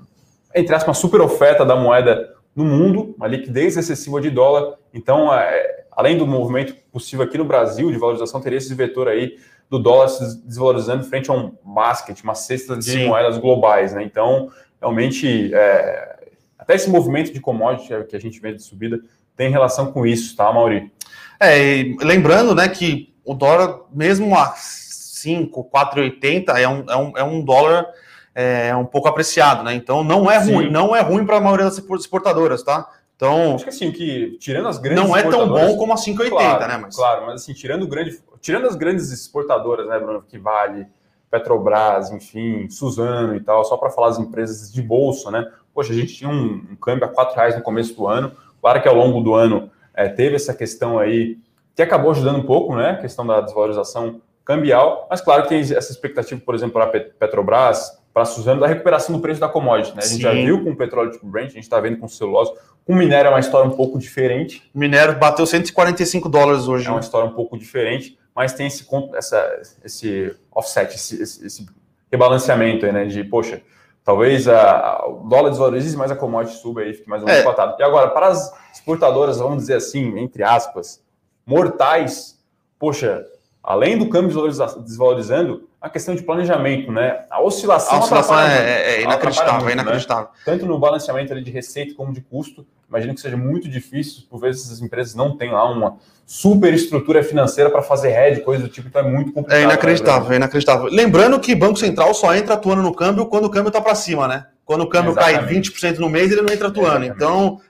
entre 0.54 0.74
aspas, 0.74 0.88
uma 0.88 1.00
super 1.00 1.20
oferta 1.20 1.64
da 1.64 1.76
moeda 1.76 2.34
no 2.54 2.64
mundo, 2.64 3.14
uma 3.16 3.26
liquidez 3.26 3.76
excessiva 3.76 4.20
de 4.20 4.30
dólar. 4.30 4.74
Então, 4.92 5.32
é, 5.32 5.84
além 5.92 6.16
do 6.16 6.26
movimento 6.26 6.74
possível 6.90 7.24
aqui 7.24 7.38
no 7.38 7.44
Brasil 7.44 7.90
de 7.90 7.98
valorização, 7.98 8.40
teria 8.40 8.58
esse 8.58 8.74
vetor 8.74 9.08
aí 9.08 9.36
do 9.68 9.78
dólar 9.78 10.08
se 10.08 10.42
desvalorizando 10.42 11.04
frente 11.04 11.30
a 11.30 11.34
um 11.34 11.52
basket, 11.64 12.22
uma 12.22 12.34
cesta 12.34 12.76
de 12.76 12.84
Sim. 12.84 13.06
moedas 13.06 13.38
globais, 13.38 13.92
né? 13.92 14.02
Então, 14.02 14.50
realmente, 14.80 15.50
é, 15.52 16.16
até 16.58 16.74
esse 16.74 16.88
movimento 16.88 17.32
de 17.32 17.40
commodity 17.40 17.92
que 18.08 18.16
a 18.16 18.20
gente 18.20 18.40
vê 18.40 18.52
de 18.52 18.62
subida 18.62 19.00
tem 19.36 19.50
relação 19.50 19.92
com 19.92 20.06
isso, 20.06 20.36
tá, 20.36 20.52
Mauri? 20.52 20.90
É, 21.38 21.84
lembrando, 22.00 22.54
né, 22.54 22.68
que 22.68 23.14
o 23.24 23.34
dólar, 23.34 23.80
mesmo 23.92 24.34
a 24.34 24.54
5, 24.56 25.68
4,80, 25.70 26.56
é 26.56 26.68
um, 26.68 26.84
é, 26.88 26.96
um, 26.96 27.12
é 27.18 27.24
um 27.24 27.44
dólar 27.44 27.86
é, 28.34 28.74
um 28.76 28.84
pouco 28.84 29.08
apreciado, 29.08 29.64
né? 29.64 29.74
Então, 29.74 30.04
não 30.04 30.30
é 30.30 30.40
Sim. 30.40 30.54
ruim, 30.54 30.70
não 30.70 30.94
é 30.94 31.00
ruim 31.00 31.26
para 31.26 31.38
a 31.38 31.40
maioria 31.40 31.64
das 31.64 31.78
exportadoras, 31.78 32.62
tá? 32.62 32.88
Então, 33.16 33.54
acho 33.54 33.64
que 33.64 33.70
assim, 33.70 33.90
que 33.90 34.36
tirando 34.38 34.68
as 34.68 34.76
grandes 34.76 35.02
Não 35.02 35.16
é 35.16 35.22
tão 35.22 35.48
bom 35.48 35.74
como 35.76 35.94
a 35.94 35.96
5,80, 35.96 36.28
claro, 36.28 36.68
né? 36.68 36.76
Mas... 36.76 36.96
Claro, 36.96 37.26
mas 37.26 37.42
assim, 37.42 37.54
tirando, 37.54 37.88
grande, 37.88 38.20
tirando 38.46 38.68
as 38.68 38.76
grandes 38.76 39.10
exportadoras, 39.10 39.88
né, 39.88 39.98
Bruno, 39.98 40.22
que 40.22 40.38
vale, 40.38 40.86
Petrobras, 41.28 42.12
enfim, 42.12 42.68
Suzano 42.70 43.34
e 43.34 43.40
tal, 43.40 43.64
só 43.64 43.76
para 43.76 43.90
falar 43.90 44.10
as 44.10 44.20
empresas 44.20 44.72
de 44.72 44.80
bolsa, 44.80 45.32
né? 45.32 45.50
Poxa, 45.74 45.92
a 45.92 45.96
gente 45.96 46.14
tinha 46.14 46.30
um, 46.30 46.64
um 46.70 46.76
câmbio 46.76 47.04
a 47.04 47.22
R$ 47.22 47.34
reais 47.34 47.56
no 47.56 47.62
começo 47.62 47.96
do 47.96 48.06
ano. 48.06 48.30
Claro 48.60 48.80
que 48.80 48.86
ao 48.86 48.94
longo 48.94 49.20
do 49.20 49.34
ano 49.34 49.68
é, 49.92 50.08
teve 50.08 50.36
essa 50.36 50.54
questão 50.54 50.96
aí, 50.96 51.38
que 51.74 51.82
acabou 51.82 52.12
ajudando 52.12 52.38
um 52.38 52.46
pouco, 52.46 52.76
né? 52.76 52.90
A 52.90 52.96
questão 52.98 53.26
da 53.26 53.40
desvalorização 53.40 54.20
cambial, 54.44 55.08
mas 55.10 55.20
claro 55.20 55.42
que 55.42 55.48
tem 55.48 55.58
essa 55.58 55.90
expectativa, 55.90 56.40
por 56.40 56.54
exemplo, 56.54 56.74
para 56.74 56.86
Petrobras, 56.86 58.00
para 58.14 58.24
Suzano, 58.24 58.60
da 58.60 58.68
recuperação 58.68 59.16
do 59.16 59.20
preço 59.20 59.40
da 59.40 59.48
commodity. 59.48 59.96
Né? 59.96 60.02
A 60.04 60.06
gente 60.06 60.16
Sim. 60.18 60.22
já 60.22 60.32
viu 60.32 60.62
com 60.62 60.70
o 60.70 60.76
petróleo 60.76 61.10
tipo 61.10 61.26
Brent, 61.26 61.48
a 61.48 61.54
gente 61.54 61.64
está 61.64 61.80
vendo 61.80 61.98
com 61.98 62.06
celulose. 62.06 62.52
Com 62.84 62.92
o 62.92 62.96
minério 62.96 63.26
é 63.26 63.30
uma 63.30 63.40
história 63.40 63.68
um 63.68 63.74
pouco 63.74 63.98
diferente. 63.98 64.62
O 64.72 64.78
minério 64.78 65.18
bateu 65.18 65.44
145 65.44 66.28
dólares 66.28 66.68
hoje. 66.68 66.86
É 66.86 66.90
uma 66.90 67.00
história 67.00 67.28
um 67.28 67.34
pouco 67.34 67.58
diferente, 67.58 68.16
mas 68.36 68.52
tem 68.52 68.66
esse, 68.66 68.86
essa, 69.14 69.62
esse 69.82 70.36
offset, 70.54 70.94
esse, 70.94 71.22
esse, 71.22 71.46
esse 71.46 71.66
rebalanceamento 72.12 72.84
aí, 72.84 72.92
né? 72.92 73.06
De, 73.06 73.24
poxa, 73.24 73.62
talvez 74.04 74.46
a, 74.46 74.78
a, 74.78 75.08
o 75.08 75.26
dólar 75.26 75.48
desvalorize, 75.48 75.96
mas 75.96 76.10
a 76.10 76.16
commodity 76.16 76.58
suba 76.58 76.82
aí, 76.82 76.92
fique 76.92 77.08
mais 77.08 77.22
ou 77.22 77.28
menos 77.28 77.42
é. 77.42 77.76
E 77.78 77.82
agora, 77.82 78.10
para 78.10 78.28
as 78.28 78.54
exportadoras, 78.74 79.38
vamos 79.38 79.62
dizer 79.62 79.76
assim, 79.76 80.18
entre 80.18 80.42
aspas, 80.42 81.02
mortais, 81.46 82.38
poxa, 82.78 83.24
além 83.66 83.98
do 83.98 84.08
câmbio 84.08 84.30
desvalorizando, 84.78 85.68
a 85.80 85.90
questão 85.90 86.14
de 86.14 86.22
planejamento, 86.22 86.92
né? 86.92 87.24
A 87.28 87.42
oscilação, 87.42 87.96
a 87.96 88.00
oscilação 88.00 88.38
é, 88.38 88.94
é, 88.94 89.02
inacreditável, 89.02 89.54
muito, 89.54 89.68
é 89.68 89.72
inacreditável. 89.72 90.24
Né? 90.24 90.30
Tanto 90.44 90.66
no 90.66 90.78
balanceamento 90.78 91.42
de 91.42 91.50
receita 91.50 91.92
como 91.94 92.12
de 92.12 92.20
custo. 92.20 92.64
Imagino 92.88 93.14
que 93.14 93.20
seja 93.20 93.36
muito 93.36 93.68
difícil, 93.68 94.22
por 94.30 94.38
vezes 94.38 94.70
as 94.70 94.80
empresas 94.80 95.16
não 95.16 95.36
têm 95.36 95.50
lá 95.50 95.68
uma 95.68 95.96
super 96.24 96.72
estrutura 96.72 97.22
financeira 97.22 97.68
para 97.68 97.82
fazer 97.82 98.12
hedge, 98.12 98.42
coisa 98.42 98.62
do 98.62 98.68
tipo, 98.68 98.86
então 98.86 99.02
é 99.02 99.04
muito 99.04 99.32
complicado. 99.32 99.58
É 99.58 99.64
inacreditável, 99.64 100.28
né, 100.28 100.34
é 100.34 100.38
inacreditável. 100.38 100.86
Lembrando 100.86 101.40
que 101.40 101.52
Banco 101.54 101.78
Central 101.78 102.14
só 102.14 102.32
entra 102.34 102.54
atuando 102.54 102.82
no 102.82 102.94
câmbio 102.94 103.26
quando 103.26 103.46
o 103.46 103.50
câmbio 103.50 103.68
está 103.68 103.80
para 103.80 103.96
cima, 103.96 104.28
né? 104.28 104.46
Quando 104.64 104.82
o 104.82 104.88
câmbio 104.88 105.12
Exatamente. 105.12 105.72
cai 105.72 105.92
20% 105.92 105.98
no 105.98 106.08
mês, 106.08 106.30
ele 106.30 106.42
não 106.42 106.52
entra 106.52 106.68
atuando. 106.68 107.04
Exatamente. 107.04 107.16
Então, 107.16 107.60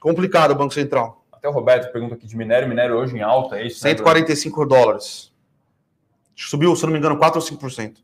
complicado 0.00 0.50
o 0.50 0.54
Banco 0.56 0.74
Central. 0.74 1.23
Até 1.44 1.50
o 1.50 1.52
Roberto 1.52 1.92
pergunta 1.92 2.14
aqui 2.14 2.26
de 2.26 2.34
minério, 2.34 2.66
minério 2.66 2.96
hoje 2.96 3.18
em 3.18 3.20
alta, 3.20 3.58
é 3.58 3.66
isso? 3.66 3.80
145 3.80 4.62
né, 4.62 4.66
dólares. 4.66 5.30
Subiu, 6.34 6.74
se 6.74 6.82
não 6.84 6.90
me 6.90 6.96
engano, 6.96 7.18
4 7.18 7.38
ou 7.38 7.46
5%. 7.46 7.96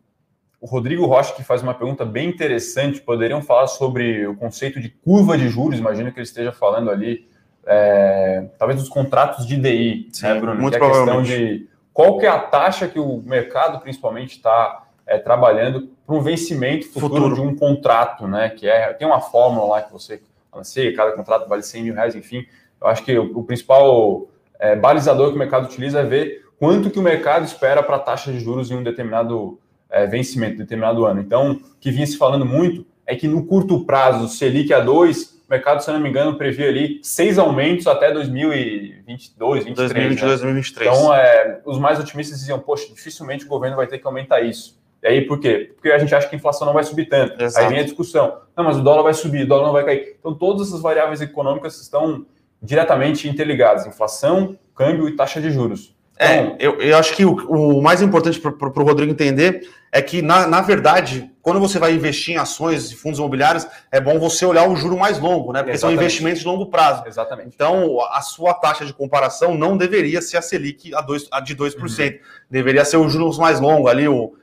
O 0.60 0.66
Rodrigo 0.66 1.06
Rocha, 1.06 1.32
que 1.32 1.42
faz 1.42 1.62
uma 1.62 1.72
pergunta 1.72 2.04
bem 2.04 2.28
interessante, 2.28 3.00
poderiam 3.00 3.40
falar 3.40 3.66
sobre 3.66 4.26
o 4.26 4.36
conceito 4.36 4.78
de 4.78 4.90
curva 4.90 5.38
de 5.38 5.48
juros, 5.48 5.78
imagino 5.78 6.12
que 6.12 6.18
ele 6.18 6.26
esteja 6.26 6.52
falando 6.52 6.90
ali, 6.90 7.30
é, 7.64 8.44
talvez 8.58 8.78
dos 8.78 8.90
contratos 8.90 9.46
de 9.46 9.56
DI, 9.56 10.10
Sim, 10.12 10.26
né, 10.26 10.34
Bruno? 10.38 10.60
Muito 10.60 10.76
que 10.76 10.84
é 10.84 10.86
a 10.86 10.90
questão 10.90 11.22
de 11.22 11.66
qual 11.94 12.18
que 12.18 12.26
é 12.26 12.28
a 12.28 12.40
taxa 12.40 12.88
que 12.88 12.98
o 12.98 13.22
mercado, 13.22 13.80
principalmente, 13.80 14.32
está 14.32 14.84
é, 15.06 15.16
trabalhando 15.16 15.88
para 16.06 16.14
um 16.14 16.20
vencimento 16.20 16.88
futuro, 16.88 17.14
futuro, 17.14 17.34
de 17.36 17.40
um 17.40 17.56
contrato, 17.56 18.28
né? 18.28 18.50
Que 18.50 18.68
é, 18.68 18.92
tem 18.92 19.08
uma 19.08 19.22
fórmula 19.22 19.66
lá 19.66 19.82
que 19.82 19.90
você 19.90 20.20
lancia, 20.52 20.94
cada 20.94 21.12
contrato 21.12 21.48
vale 21.48 21.62
100 21.62 21.84
mil 21.84 21.94
reais, 21.94 22.14
enfim. 22.14 22.44
Eu 22.80 22.88
acho 22.88 23.04
que 23.04 23.16
o, 23.18 23.38
o 23.38 23.44
principal 23.44 24.28
é, 24.58 24.76
balizador 24.76 25.30
que 25.30 25.36
o 25.36 25.38
mercado 25.38 25.66
utiliza 25.66 26.00
é 26.00 26.04
ver 26.04 26.44
quanto 26.58 26.90
que 26.90 26.98
o 26.98 27.02
mercado 27.02 27.44
espera 27.44 27.82
para 27.82 27.96
a 27.96 28.00
taxa 28.00 28.30
de 28.30 28.38
juros 28.38 28.70
em 28.70 28.76
um 28.76 28.82
determinado 28.82 29.58
é, 29.88 30.06
vencimento, 30.06 30.58
determinado 30.58 31.04
ano. 31.04 31.20
Então, 31.20 31.52
o 31.52 31.60
que 31.80 31.90
vinha 31.90 32.06
se 32.06 32.16
falando 32.16 32.44
muito 32.44 32.86
é 33.06 33.16
que 33.16 33.26
no 33.26 33.44
curto 33.44 33.84
prazo, 33.84 34.28
Selic 34.28 34.72
a 34.72 34.80
2, 34.80 35.40
o 35.48 35.50
mercado, 35.50 35.82
se 35.82 35.90
eu 35.90 35.94
não 35.94 36.00
me 36.00 36.08
engano, 36.08 36.36
previa 36.36 36.68
ali 36.68 37.00
seis 37.02 37.38
aumentos 37.38 37.86
até 37.86 38.12
2022, 38.12 39.64
2023. 39.64 39.76
2022, 39.76 40.20
né? 40.20 40.28
2023. 40.28 40.90
Então, 40.90 41.14
é, 41.14 41.60
os 41.64 41.78
mais 41.78 41.98
otimistas 41.98 42.38
diziam, 42.38 42.60
poxa, 42.60 42.86
dificilmente 42.94 43.44
o 43.46 43.48
governo 43.48 43.76
vai 43.76 43.86
ter 43.86 43.98
que 43.98 44.06
aumentar 44.06 44.42
isso. 44.42 44.78
E 45.02 45.08
aí, 45.08 45.22
por 45.22 45.40
quê? 45.40 45.72
Porque 45.74 45.90
a 45.90 45.98
gente 45.98 46.14
acha 46.14 46.28
que 46.28 46.36
a 46.36 46.38
inflação 46.38 46.66
não 46.66 46.74
vai 46.74 46.84
subir 46.84 47.06
tanto. 47.06 47.42
Exato. 47.42 47.64
Aí 47.64 47.72
vem 47.72 47.80
a 47.80 47.84
discussão. 47.84 48.42
Não, 48.54 48.64
mas 48.64 48.76
o 48.76 48.82
dólar 48.82 49.02
vai 49.02 49.14
subir, 49.14 49.44
o 49.44 49.48
dólar 49.48 49.64
não 49.64 49.72
vai 49.72 49.84
cair. 49.84 50.16
Então, 50.20 50.34
todas 50.34 50.68
essas 50.68 50.82
variáveis 50.82 51.22
econômicas 51.22 51.80
estão 51.80 52.26
diretamente 52.62 53.28
interligadas. 53.28 53.86
Inflação, 53.86 54.58
câmbio 54.74 55.08
e 55.08 55.16
taxa 55.16 55.40
de 55.40 55.50
juros. 55.50 55.94
É, 56.18 56.36
então, 56.36 56.56
eu, 56.58 56.80
eu 56.80 56.98
acho 56.98 57.16
que 57.16 57.24
o, 57.24 57.34
o 57.48 57.82
mais 57.82 58.02
importante 58.02 58.38
para 58.38 58.52
o 58.52 58.84
Rodrigo 58.84 59.10
entender 59.10 59.66
é 59.90 60.02
que, 60.02 60.20
na, 60.20 60.46
na 60.46 60.60
verdade, 60.60 61.30
quando 61.40 61.58
você 61.58 61.78
vai 61.78 61.94
investir 61.94 62.34
em 62.34 62.36
ações 62.36 62.92
e 62.92 62.94
fundos 62.94 63.18
imobiliários, 63.18 63.66
é 63.90 64.00
bom 64.00 64.18
você 64.18 64.44
olhar 64.44 64.68
o 64.68 64.76
juro 64.76 64.98
mais 64.98 65.18
longo, 65.18 65.52
né? 65.52 65.60
Porque 65.60 65.74
Exatamente. 65.74 65.80
são 65.80 65.92
investimentos 65.92 66.40
de 66.42 66.46
longo 66.46 66.66
prazo. 66.66 67.04
Exatamente. 67.06 67.50
Então, 67.54 67.98
a 68.12 68.20
sua 68.20 68.52
taxa 68.52 68.84
de 68.84 68.92
comparação 68.92 69.56
não 69.56 69.76
deveria 69.76 70.20
ser 70.20 70.36
a 70.36 70.42
Selic 70.42 70.94
a, 70.94 71.00
dois, 71.00 71.26
a 71.32 71.40
de 71.40 71.56
2%. 71.56 71.78
Uhum. 71.80 72.18
Deveria 72.50 72.84
ser 72.84 72.98
os 72.98 73.10
juros 73.10 73.38
mais 73.38 73.58
longos, 73.58 73.90
ali 73.90 74.06
o 74.06 74.34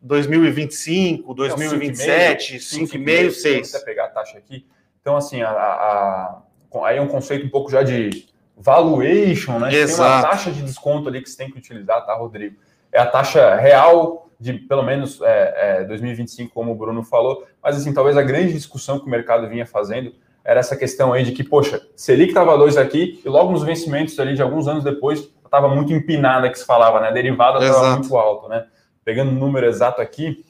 2025, 0.00 1.34
2027, 1.34 2.56
5,5, 2.56 3.30
6. 3.30 3.72
Vou 3.72 3.80
pegar 3.82 4.06
a 4.06 4.08
taxa 4.08 4.38
aqui. 4.38 4.66
Então, 5.00 5.16
assim, 5.16 5.42
a, 5.42 5.50
a, 5.50 6.42
aí 6.82 6.98
é 6.98 7.00
um 7.00 7.08
conceito 7.08 7.46
um 7.46 7.50
pouco 7.50 7.70
já 7.70 7.82
de 7.82 8.26
valuation, 8.56 9.58
né? 9.58 9.72
Exato. 9.72 10.02
Tem 10.02 10.18
uma 10.18 10.30
taxa 10.30 10.50
de 10.50 10.62
desconto 10.62 11.08
ali 11.08 11.22
que 11.22 11.30
você 11.30 11.36
tem 11.36 11.50
que 11.50 11.58
utilizar, 11.58 12.04
tá, 12.04 12.14
Rodrigo? 12.14 12.56
É 12.92 13.00
a 13.00 13.06
taxa 13.06 13.54
real 13.54 14.30
de 14.40 14.52
pelo 14.52 14.82
menos 14.82 15.20
é, 15.20 15.80
é, 15.80 15.84
2025, 15.84 16.52
como 16.52 16.72
o 16.72 16.74
Bruno 16.74 17.02
falou, 17.02 17.44
mas 17.62 17.76
assim, 17.76 17.92
talvez 17.92 18.16
a 18.16 18.22
grande 18.22 18.52
discussão 18.52 18.98
que 18.98 19.06
o 19.06 19.08
mercado 19.08 19.48
vinha 19.48 19.66
fazendo 19.66 20.14
era 20.44 20.60
essa 20.60 20.76
questão 20.76 21.12
aí 21.12 21.24
de 21.24 21.32
que, 21.32 21.42
poxa, 21.42 21.82
Selic 21.96 22.30
estava 22.30 22.56
dois 22.56 22.76
aqui 22.76 23.20
e 23.24 23.28
logo 23.28 23.50
nos 23.50 23.64
vencimentos 23.64 24.18
ali 24.18 24.34
de 24.34 24.42
alguns 24.42 24.68
anos 24.68 24.84
depois 24.84 25.28
estava 25.44 25.68
muito 25.68 25.92
empinada 25.92 26.48
que 26.48 26.58
se 26.58 26.64
falava, 26.64 27.00
né? 27.00 27.10
Derivada 27.12 27.58
estava 27.64 27.96
muito 27.96 28.16
alto, 28.16 28.48
né? 28.48 28.66
Pegando 29.04 29.30
o 29.30 29.34
número 29.34 29.66
exato 29.66 30.00
aqui, 30.00 30.44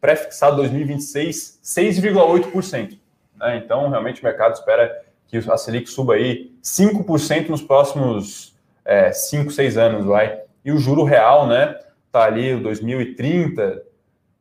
pré-fixado 0.00 0.56
2026, 0.56 1.60
6,8%. 1.64 2.98
Né? 3.36 3.56
Então, 3.56 3.88
realmente 3.88 4.20
o 4.20 4.24
mercado 4.24 4.52
espera 4.52 5.02
que 5.30 5.38
a 5.50 5.56
Selic 5.56 5.88
suba 5.88 6.14
aí 6.14 6.52
5% 6.62 7.48
nos 7.48 7.62
próximos 7.62 8.54
é, 8.84 9.12
5, 9.12 9.50
6 9.50 9.78
anos, 9.78 10.04
vai. 10.04 10.40
E 10.64 10.72
o 10.72 10.78
juro 10.78 11.04
real, 11.04 11.46
né, 11.46 11.78
tá 12.10 12.24
ali, 12.24 12.54
o 12.54 12.62
2030, 12.62 13.82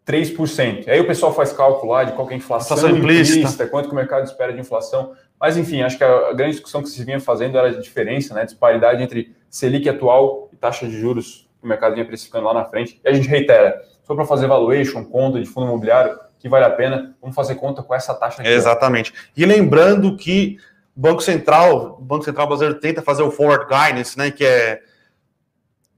3%. 0.05 0.87
E 0.87 0.91
aí 0.91 0.99
o 0.99 1.05
pessoal 1.05 1.33
faz 1.33 1.53
cálculo 1.53 1.91
lá 1.91 2.03
de 2.03 2.13
qual 2.13 2.27
é 2.29 2.33
a 2.33 2.37
inflação, 2.37 2.77
inflação 2.77 2.97
implícita, 2.97 3.39
implícita, 3.39 3.67
quanto 3.67 3.87
que 3.87 3.93
o 3.93 3.95
mercado 3.95 4.25
espera 4.25 4.51
de 4.51 4.59
inflação. 4.59 5.13
Mas, 5.39 5.55
enfim, 5.55 5.81
acho 5.81 5.97
que 5.97 6.03
a, 6.03 6.33
grande 6.33 6.53
discussão 6.53 6.81
que 6.81 6.89
se 6.89 7.03
vinha 7.03 7.19
fazendo 7.19 7.57
era 7.57 7.67
a 7.67 7.79
diferença, 7.79 8.33
né, 8.33 8.43
disparidade 8.43 9.03
entre 9.03 9.35
Selic 9.49 9.87
atual 9.87 10.49
e 10.51 10.55
taxa 10.55 10.87
de 10.87 10.99
juros 10.99 11.47
que 11.59 11.65
o 11.65 11.67
mercado 11.67 11.93
vinha 11.93 12.05
precificando 12.05 12.45
lá 12.45 12.53
na 12.53 12.65
frente. 12.65 12.99
E 13.03 13.07
a 13.07 13.13
gente 13.13 13.27
reitera, 13.27 13.81
só 14.03 14.15
para 14.15 14.25
fazer 14.25 14.47
valuation, 14.47 15.03
conta 15.05 15.39
de 15.39 15.45
fundo 15.45 15.67
imobiliário, 15.67 16.17
que 16.39 16.49
vale 16.49 16.65
a 16.65 16.69
pena, 16.69 17.15
vamos 17.21 17.35
fazer 17.35 17.55
conta 17.55 17.83
com 17.83 17.93
essa 17.93 18.13
taxa 18.13 18.41
aqui. 18.41 18.49
Exatamente. 18.49 19.13
E 19.35 19.45
lembrando 19.45 20.15
que 20.15 20.57
Banco 20.99 21.21
Central, 21.21 21.97
o 21.97 22.03
Banco 22.03 22.25
Central 22.25 22.45
brasileiro 22.45 22.77
tenta 22.77 23.01
fazer 23.01 23.23
o 23.23 23.31
forward 23.31 23.67
guidance, 23.67 24.17
né, 24.17 24.31
que 24.31 24.43
é 24.43 24.81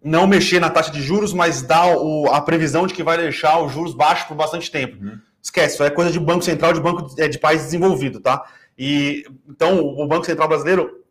não 0.04 0.28
mexer 0.28 0.60
na 0.60 0.70
taxa 0.70 0.92
de 0.92 1.02
juros, 1.02 1.34
mas 1.34 1.64
dar 1.64 1.98
o, 1.98 2.28
a 2.28 2.40
previsão 2.40 2.86
de 2.86 2.94
que 2.94 3.02
vai 3.02 3.18
deixar 3.18 3.60
os 3.64 3.72
juros 3.72 3.96
baixos 3.96 4.28
por 4.28 4.36
bastante 4.36 4.70
tempo. 4.70 5.04
Uhum. 5.04 5.18
Esquece, 5.42 5.74
isso 5.74 5.84
é 5.84 5.90
coisa 5.90 6.12
de 6.12 6.20
Banco 6.20 6.44
Central 6.44 6.74
de 6.74 6.80
banco 6.80 7.16
de, 7.16 7.20
é, 7.20 7.28
de 7.28 7.40
país 7.40 7.64
desenvolvido, 7.64 8.20
tá? 8.20 8.44
E 8.78 9.26
então 9.50 9.80
o 9.80 10.08
Banco 10.08 10.26
Central 10.26 10.48
brasileiro 10.48 11.04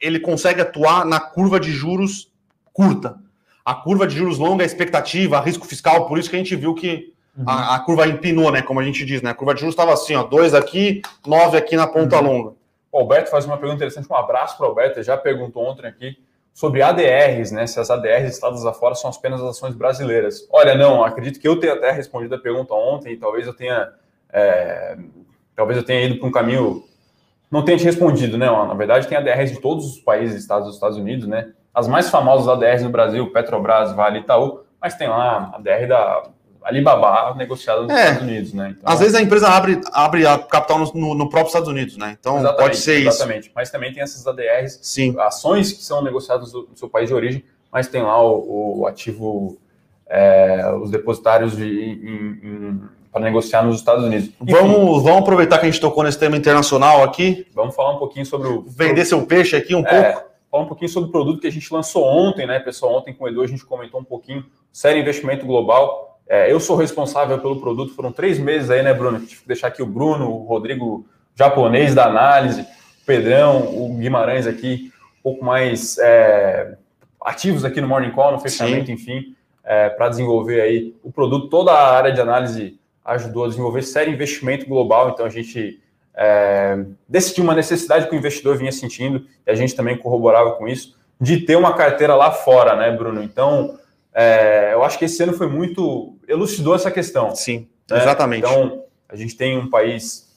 ele 0.00 0.18
consegue 0.18 0.60
atuar 0.60 1.04
na 1.04 1.20
curva 1.20 1.60
de 1.60 1.70
juros 1.70 2.32
curta. 2.72 3.20
A 3.64 3.74
curva 3.74 4.04
de 4.04 4.16
juros 4.16 4.36
longa, 4.36 4.64
a 4.64 4.66
expectativa, 4.66 5.40
risco 5.40 5.64
fiscal, 5.64 6.08
por 6.08 6.18
isso 6.18 6.28
que 6.28 6.34
a 6.34 6.40
gente 6.40 6.56
viu 6.56 6.74
que 6.74 7.12
uhum. 7.36 7.44
a, 7.46 7.76
a, 7.76 7.80
curva 7.80 8.08
empinou, 8.08 8.50
né? 8.50 8.62
Como 8.62 8.80
a 8.80 8.84
gente 8.84 9.04
diz, 9.04 9.22
né? 9.22 9.30
A 9.30 9.34
curva 9.34 9.54
de 9.54 9.60
juros 9.60 9.74
estava 9.74 9.92
assim, 9.92 10.16
ó, 10.16 10.24
dois 10.24 10.54
aqui, 10.54 11.02
nove 11.24 11.56
aqui 11.56 11.76
na 11.76 11.86
ponta 11.86 12.16
uhum. 12.16 12.22
longa. 12.22 12.57
O 12.90 12.98
Alberto 12.98 13.30
faz 13.30 13.44
uma 13.44 13.56
pergunta 13.56 13.76
interessante. 13.76 14.10
Um 14.10 14.16
abraço 14.16 14.56
para 14.56 14.66
o 14.66 14.68
Alberto. 14.70 14.98
Ele 14.98 15.04
já 15.04 15.16
perguntou 15.16 15.64
ontem 15.64 15.86
aqui 15.86 16.18
sobre 16.58 16.82
ADRs, 16.82 17.52
né? 17.52 17.66
Se 17.66 17.78
as 17.78 17.90
ADRs 17.90 18.34
estados 18.34 18.66
afora 18.66 18.94
são 18.94 19.10
apenas 19.10 19.40
ações 19.40 19.74
brasileiras. 19.74 20.48
Olha, 20.50 20.74
não, 20.74 21.04
acredito 21.04 21.38
que 21.38 21.46
eu 21.46 21.60
tenha 21.60 21.74
até 21.74 21.92
respondido 21.92 22.34
a 22.34 22.38
pergunta 22.38 22.74
ontem, 22.74 23.12
e 23.12 23.16
talvez 23.16 23.46
eu 23.46 23.54
tenha. 23.54 23.92
É, 24.30 24.96
talvez 25.54 25.78
eu 25.78 25.84
tenha 25.84 26.02
ido 26.06 26.18
para 26.18 26.28
um 26.28 26.32
caminho. 26.32 26.82
Não 27.50 27.64
tenha 27.64 27.78
te 27.78 27.84
respondido, 27.84 28.36
né? 28.36 28.46
Na 28.46 28.74
verdade, 28.74 29.06
tem 29.06 29.16
ADRs 29.16 29.52
de 29.52 29.60
todos 29.60 29.86
os 29.86 30.00
países 30.00 30.40
estados 30.40 30.66
dos 30.66 30.74
Estados 30.74 30.98
Unidos, 30.98 31.28
né? 31.28 31.52
As 31.72 31.86
mais 31.86 32.10
famosas 32.10 32.48
ADRs 32.48 32.82
no 32.82 32.90
Brasil, 32.90 33.30
Petrobras, 33.32 33.92
Vale, 33.92 34.18
Itaú, 34.18 34.64
mas 34.80 34.96
tem 34.96 35.08
lá 35.08 35.52
a 35.52 35.56
ADR 35.56 35.86
da 35.86 36.24
Alibaba 36.68 37.34
negociada 37.34 37.82
nos 37.82 37.90
é, 37.90 38.02
Estados 38.02 38.22
Unidos, 38.22 38.52
né? 38.52 38.74
Então, 38.76 38.92
às 38.92 39.00
vezes 39.00 39.14
a 39.14 39.22
empresa 39.22 39.48
abre, 39.48 39.80
abre 39.90 40.26
a 40.26 40.38
capital 40.38 40.78
no, 40.94 41.14
no 41.14 41.30
próprio 41.30 41.46
Estados 41.46 41.68
Unidos, 41.68 41.96
né? 41.96 42.14
Então 42.20 42.42
pode 42.56 42.76
ser 42.76 43.00
exatamente. 43.00 43.00
isso. 43.00 43.08
Exatamente. 43.08 43.52
Mas 43.54 43.70
também 43.70 43.92
tem 43.92 44.02
essas 44.02 44.26
ADRs, 44.26 44.78
Sim. 44.82 45.14
ações 45.18 45.72
que 45.72 45.82
são 45.82 46.02
negociadas 46.02 46.52
no 46.52 46.68
seu 46.74 46.86
país 46.86 47.08
de 47.08 47.14
origem, 47.14 47.42
mas 47.72 47.88
tem 47.88 48.02
lá 48.02 48.22
o, 48.22 48.80
o 48.80 48.86
ativo, 48.86 49.56
é, 50.06 50.70
os 50.78 50.90
depositários 50.90 51.54
para 53.10 53.22
negociar 53.22 53.62
nos 53.62 53.76
Estados 53.76 54.04
Unidos. 54.04 54.28
Enfim, 54.38 54.52
vamos, 54.52 55.02
vamos 55.02 55.20
aproveitar 55.20 55.58
que 55.58 55.64
a 55.64 55.70
gente 55.70 55.80
tocou 55.80 56.04
nesse 56.04 56.18
tema 56.18 56.36
internacional 56.36 57.02
aqui. 57.02 57.46
Vamos 57.54 57.74
falar 57.74 57.94
um 57.94 57.98
pouquinho 57.98 58.26
sobre 58.26 58.46
o. 58.46 58.62
Vender 58.68 59.06
seu 59.06 59.24
peixe 59.24 59.56
aqui 59.56 59.74
um 59.74 59.86
é, 59.86 60.12
pouco. 60.12 60.28
Falar 60.50 60.62
um 60.64 60.68
pouquinho 60.68 60.90
sobre 60.90 61.08
o 61.08 61.12
produto 61.12 61.40
que 61.40 61.46
a 61.46 61.52
gente 61.52 61.72
lançou 61.72 62.04
ontem, 62.04 62.46
né, 62.46 62.58
pessoal? 62.60 62.94
Ontem 62.94 63.14
com 63.14 63.24
o 63.24 63.28
Edu 63.28 63.40
a 63.40 63.46
gente 63.46 63.64
comentou 63.64 63.98
um 63.98 64.04
pouquinho. 64.04 64.44
Série 64.70 65.00
Investimento 65.00 65.46
Global 65.46 66.07
é, 66.28 66.52
eu 66.52 66.60
sou 66.60 66.76
responsável 66.76 67.38
pelo 67.38 67.58
produto, 67.58 67.94
foram 67.94 68.12
três 68.12 68.38
meses 68.38 68.68
aí, 68.70 68.82
né, 68.82 68.92
Bruno? 68.92 69.18
Tive 69.20 69.40
que 69.40 69.48
deixar 69.48 69.68
aqui 69.68 69.82
o 69.82 69.86
Bruno, 69.86 70.30
o 70.30 70.44
Rodrigo 70.44 71.06
japonês 71.34 71.94
da 71.94 72.04
análise, 72.04 72.62
o 72.62 73.06
Pedrão, 73.06 73.62
o 73.74 73.94
Guimarães 73.94 74.46
aqui, 74.46 74.92
um 75.20 75.22
pouco 75.22 75.44
mais 75.44 75.96
é, 75.98 76.76
ativos 77.24 77.64
aqui 77.64 77.80
no 77.80 77.88
Morning 77.88 78.10
Call, 78.10 78.32
no 78.32 78.40
fechamento, 78.40 78.86
Sim. 78.86 78.92
enfim, 78.92 79.36
é, 79.64 79.88
para 79.88 80.08
desenvolver 80.10 80.60
aí 80.60 80.94
o 81.02 81.10
produto. 81.10 81.48
Toda 81.48 81.72
a 81.72 81.96
área 81.96 82.12
de 82.12 82.20
análise 82.20 82.78
ajudou 83.04 83.44
a 83.44 83.48
desenvolver 83.48 83.82
sério 83.82 84.12
investimento 84.12 84.66
global, 84.66 85.10
então 85.10 85.24
a 85.24 85.30
gente 85.30 85.80
é, 86.14 86.84
decidiu 87.08 87.44
uma 87.44 87.54
necessidade 87.54 88.06
que 88.06 88.14
o 88.14 88.18
investidor 88.18 88.58
vinha 88.58 88.72
sentindo, 88.72 89.24
e 89.46 89.50
a 89.50 89.54
gente 89.54 89.74
também 89.74 89.96
corroborava 89.96 90.52
com 90.52 90.68
isso, 90.68 90.94
de 91.18 91.38
ter 91.40 91.56
uma 91.56 91.72
carteira 91.72 92.14
lá 92.14 92.30
fora, 92.30 92.76
né, 92.76 92.90
Bruno? 92.90 93.22
Então, 93.22 93.78
é, 94.14 94.72
eu 94.72 94.82
acho 94.82 94.98
que 94.98 95.04
esse 95.04 95.22
ano 95.22 95.32
foi 95.32 95.48
muito. 95.48 96.16
elucidou 96.26 96.74
essa 96.74 96.90
questão. 96.90 97.34
Sim, 97.34 97.68
né? 97.90 97.98
exatamente. 97.98 98.46
Então, 98.46 98.84
a 99.08 99.16
gente 99.16 99.36
tem 99.36 99.58
um 99.58 99.68
país, 99.68 100.34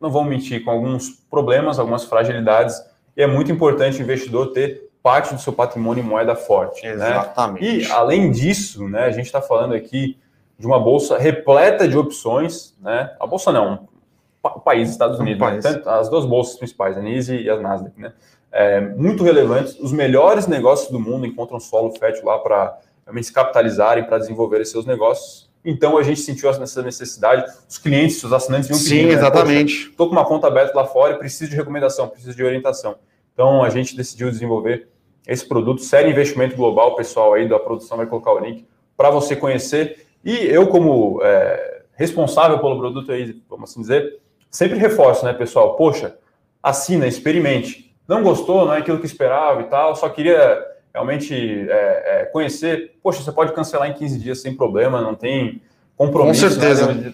não 0.00 0.10
vamos 0.10 0.28
mentir, 0.28 0.64
com 0.64 0.70
alguns 0.70 1.10
problemas, 1.30 1.78
algumas 1.78 2.04
fragilidades, 2.04 2.80
e 3.16 3.22
é 3.22 3.26
muito 3.26 3.52
importante 3.52 3.98
o 3.98 4.02
investidor 4.02 4.52
ter 4.52 4.90
parte 5.02 5.34
do 5.34 5.40
seu 5.40 5.52
patrimônio 5.52 6.02
em 6.02 6.06
moeda 6.06 6.34
forte. 6.34 6.82
Né? 6.82 6.92
Exatamente. 6.92 7.62
Né? 7.62 7.84
E, 7.84 7.92
além 7.92 8.30
disso, 8.30 8.88
né, 8.88 9.04
a 9.04 9.10
gente 9.10 9.26
está 9.26 9.42
falando 9.42 9.74
aqui 9.74 10.18
de 10.58 10.66
uma 10.66 10.80
bolsa 10.80 11.18
repleta 11.18 11.86
de 11.86 11.96
opções, 11.96 12.74
né? 12.80 13.14
A 13.20 13.26
bolsa 13.26 13.52
não, 13.52 13.88
o 14.42 14.60
país, 14.60 14.90
Estados 14.90 15.18
Unidos, 15.18 15.46
um 15.46 15.50
né? 15.50 15.60
Tanto, 15.60 15.88
as 15.88 16.08
duas 16.08 16.24
bolsas 16.24 16.56
principais, 16.56 16.96
a 16.96 17.00
NISE 17.00 17.36
e 17.36 17.50
a 17.50 17.58
Nasdaq, 17.58 18.00
né? 18.00 18.12
É, 18.56 18.80
muito 18.80 19.24
relevantes. 19.24 19.76
Os 19.80 19.90
melhores 19.90 20.46
negócios 20.46 20.88
do 20.88 21.00
mundo 21.00 21.26
encontram 21.26 21.58
solo 21.58 21.90
fértil 21.98 22.24
lá 22.24 22.38
para 22.38 22.78
realmente 23.04 23.26
se 23.26 23.32
capitalizarem 23.32 24.04
para 24.04 24.16
desenvolver 24.16 24.64
seus 24.64 24.86
negócios. 24.86 25.50
Então 25.64 25.98
a 25.98 26.04
gente 26.04 26.20
sentiu 26.20 26.48
essa 26.48 26.80
necessidade, 26.80 27.44
os 27.68 27.78
clientes, 27.78 28.22
os 28.22 28.32
assinantes 28.32 28.68
vinham 28.68 28.80
pedindo. 28.80 29.00
Sim, 29.00 29.06
né? 29.06 29.14
exatamente. 29.14 29.88
Estou 29.88 30.06
com 30.06 30.12
uma 30.12 30.24
conta 30.24 30.46
aberta 30.46 30.76
lá 30.76 30.86
fora 30.86 31.14
e 31.14 31.18
preciso 31.18 31.50
de 31.50 31.56
recomendação, 31.56 32.06
preciso 32.06 32.36
de 32.36 32.44
orientação. 32.44 32.94
Então 33.32 33.64
a 33.64 33.70
gente 33.70 33.96
decidiu 33.96 34.30
desenvolver 34.30 34.86
esse 35.26 35.44
produto, 35.44 35.80
sério 35.80 36.10
investimento 36.10 36.54
global, 36.54 36.94
pessoal 36.94 37.34
aí 37.34 37.48
da 37.48 37.58
produção 37.58 37.96
vai 37.96 38.06
colocar 38.06 38.32
o 38.32 38.38
link 38.38 38.64
para 38.96 39.10
você 39.10 39.34
conhecer. 39.34 40.06
E 40.24 40.32
eu, 40.46 40.68
como 40.68 41.18
é, 41.24 41.82
responsável 41.94 42.60
pelo 42.60 42.78
produto 42.78 43.10
aí, 43.10 43.42
vamos 43.50 43.70
assim 43.70 43.80
dizer, 43.80 44.20
sempre 44.48 44.78
reforço, 44.78 45.24
né, 45.24 45.32
pessoal? 45.32 45.74
Poxa, 45.74 46.16
assina, 46.62 47.06
experimente. 47.06 47.93
Não 48.06 48.22
gostou, 48.22 48.66
não 48.66 48.74
é 48.74 48.78
aquilo 48.78 48.98
que 48.98 49.06
esperava 49.06 49.62
e 49.62 49.64
tal, 49.64 49.96
só 49.96 50.08
queria 50.08 50.62
realmente 50.92 51.34
é, 51.34 52.20
é, 52.20 52.24
conhecer, 52.26 52.94
poxa, 53.02 53.22
você 53.22 53.32
pode 53.32 53.52
cancelar 53.52 53.88
em 53.88 53.94
15 53.94 54.18
dias 54.18 54.40
sem 54.40 54.54
problema, 54.54 55.00
não 55.00 55.14
tem 55.14 55.60
compromisso. 55.96 56.44
Com 56.44 56.50
certeza. 56.50 56.92
Né? 56.92 57.12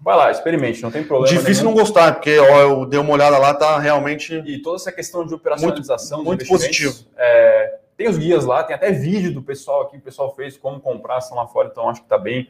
Vai 0.00 0.16
lá, 0.16 0.30
experimente, 0.30 0.82
não 0.82 0.90
tem 0.90 1.04
problema. 1.04 1.36
Difícil 1.36 1.64
nenhum. 1.64 1.76
não 1.76 1.82
gostar, 1.82 2.14
porque 2.14 2.38
ó, 2.38 2.60
eu 2.60 2.86
dei 2.86 2.98
uma 2.98 3.12
olhada 3.12 3.36
lá, 3.36 3.52
tá 3.52 3.78
realmente. 3.78 4.42
E 4.46 4.62
toda 4.62 4.76
essa 4.76 4.90
questão 4.90 5.26
de 5.26 5.34
operacionalização, 5.34 6.24
muito, 6.24 6.46
muito 6.46 6.48
positivo. 6.48 6.94
É, 7.16 7.78
tem 7.96 8.08
os 8.08 8.16
guias 8.16 8.44
lá, 8.44 8.62
tem 8.62 8.74
até 8.74 8.92
vídeo 8.92 9.34
do 9.34 9.42
pessoal 9.42 9.82
aqui, 9.82 9.98
o 9.98 10.00
pessoal 10.00 10.34
fez 10.34 10.56
como 10.56 10.80
comprar 10.80 11.18
ação 11.18 11.36
lá 11.36 11.46
fora, 11.46 11.68
então 11.70 11.88
acho 11.88 12.00
que 12.00 12.08
tá 12.08 12.16
bem 12.16 12.48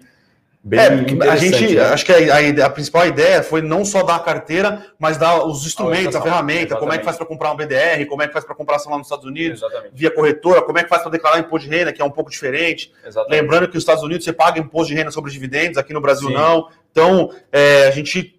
é, 0.72 1.30
a 1.30 1.36
gente 1.36 1.76
né? 1.76 1.82
acho 1.84 2.04
que 2.04 2.12
a, 2.12 2.66
a, 2.66 2.70
principal 2.70 3.06
ideia 3.06 3.42
foi 3.42 3.62
não 3.62 3.84
só 3.84 4.02
dar 4.02 4.16
a 4.16 4.20
carteira, 4.20 4.84
mas 4.98 5.16
dar 5.16 5.44
os 5.44 5.64
instrumentos, 5.64 6.16
a, 6.16 6.18
a 6.18 6.22
ferramenta, 6.22 6.58
exatamente. 6.58 6.80
como 6.80 6.92
é 6.92 6.98
que 6.98 7.04
faz 7.04 7.16
para 7.16 7.26
comprar 7.26 7.52
um 7.52 7.56
BDR, 7.56 8.04
como 8.08 8.22
é 8.22 8.26
que 8.26 8.32
faz 8.32 8.44
para 8.44 8.54
comprar 8.54 8.76
ação 8.76 8.90
lá 8.90 8.98
nos 8.98 9.06
Estados 9.06 9.24
Unidos, 9.24 9.62
exatamente. 9.62 9.92
via 9.94 10.10
corretora, 10.10 10.60
como 10.62 10.78
é 10.78 10.82
que 10.82 10.88
faz 10.88 11.02
para 11.02 11.12
declarar 11.12 11.38
imposto 11.38 11.68
de 11.68 11.74
renda, 11.74 11.92
que 11.92 12.02
é 12.02 12.04
um 12.04 12.10
pouco 12.10 12.30
diferente. 12.30 12.92
Exatamente. 13.06 13.40
Lembrando 13.40 13.68
que 13.68 13.74
nos 13.74 13.82
Estados 13.82 14.02
Unidos 14.02 14.24
você 14.24 14.32
paga 14.32 14.58
imposto 14.58 14.88
de 14.88 14.94
renda 14.94 15.10
sobre 15.10 15.30
dividendos, 15.30 15.78
aqui 15.78 15.92
no 15.92 16.00
Brasil 16.00 16.28
Sim. 16.28 16.34
não. 16.34 16.68
Então, 16.90 17.30
é, 17.52 17.86
a 17.86 17.90
gente 17.90 18.38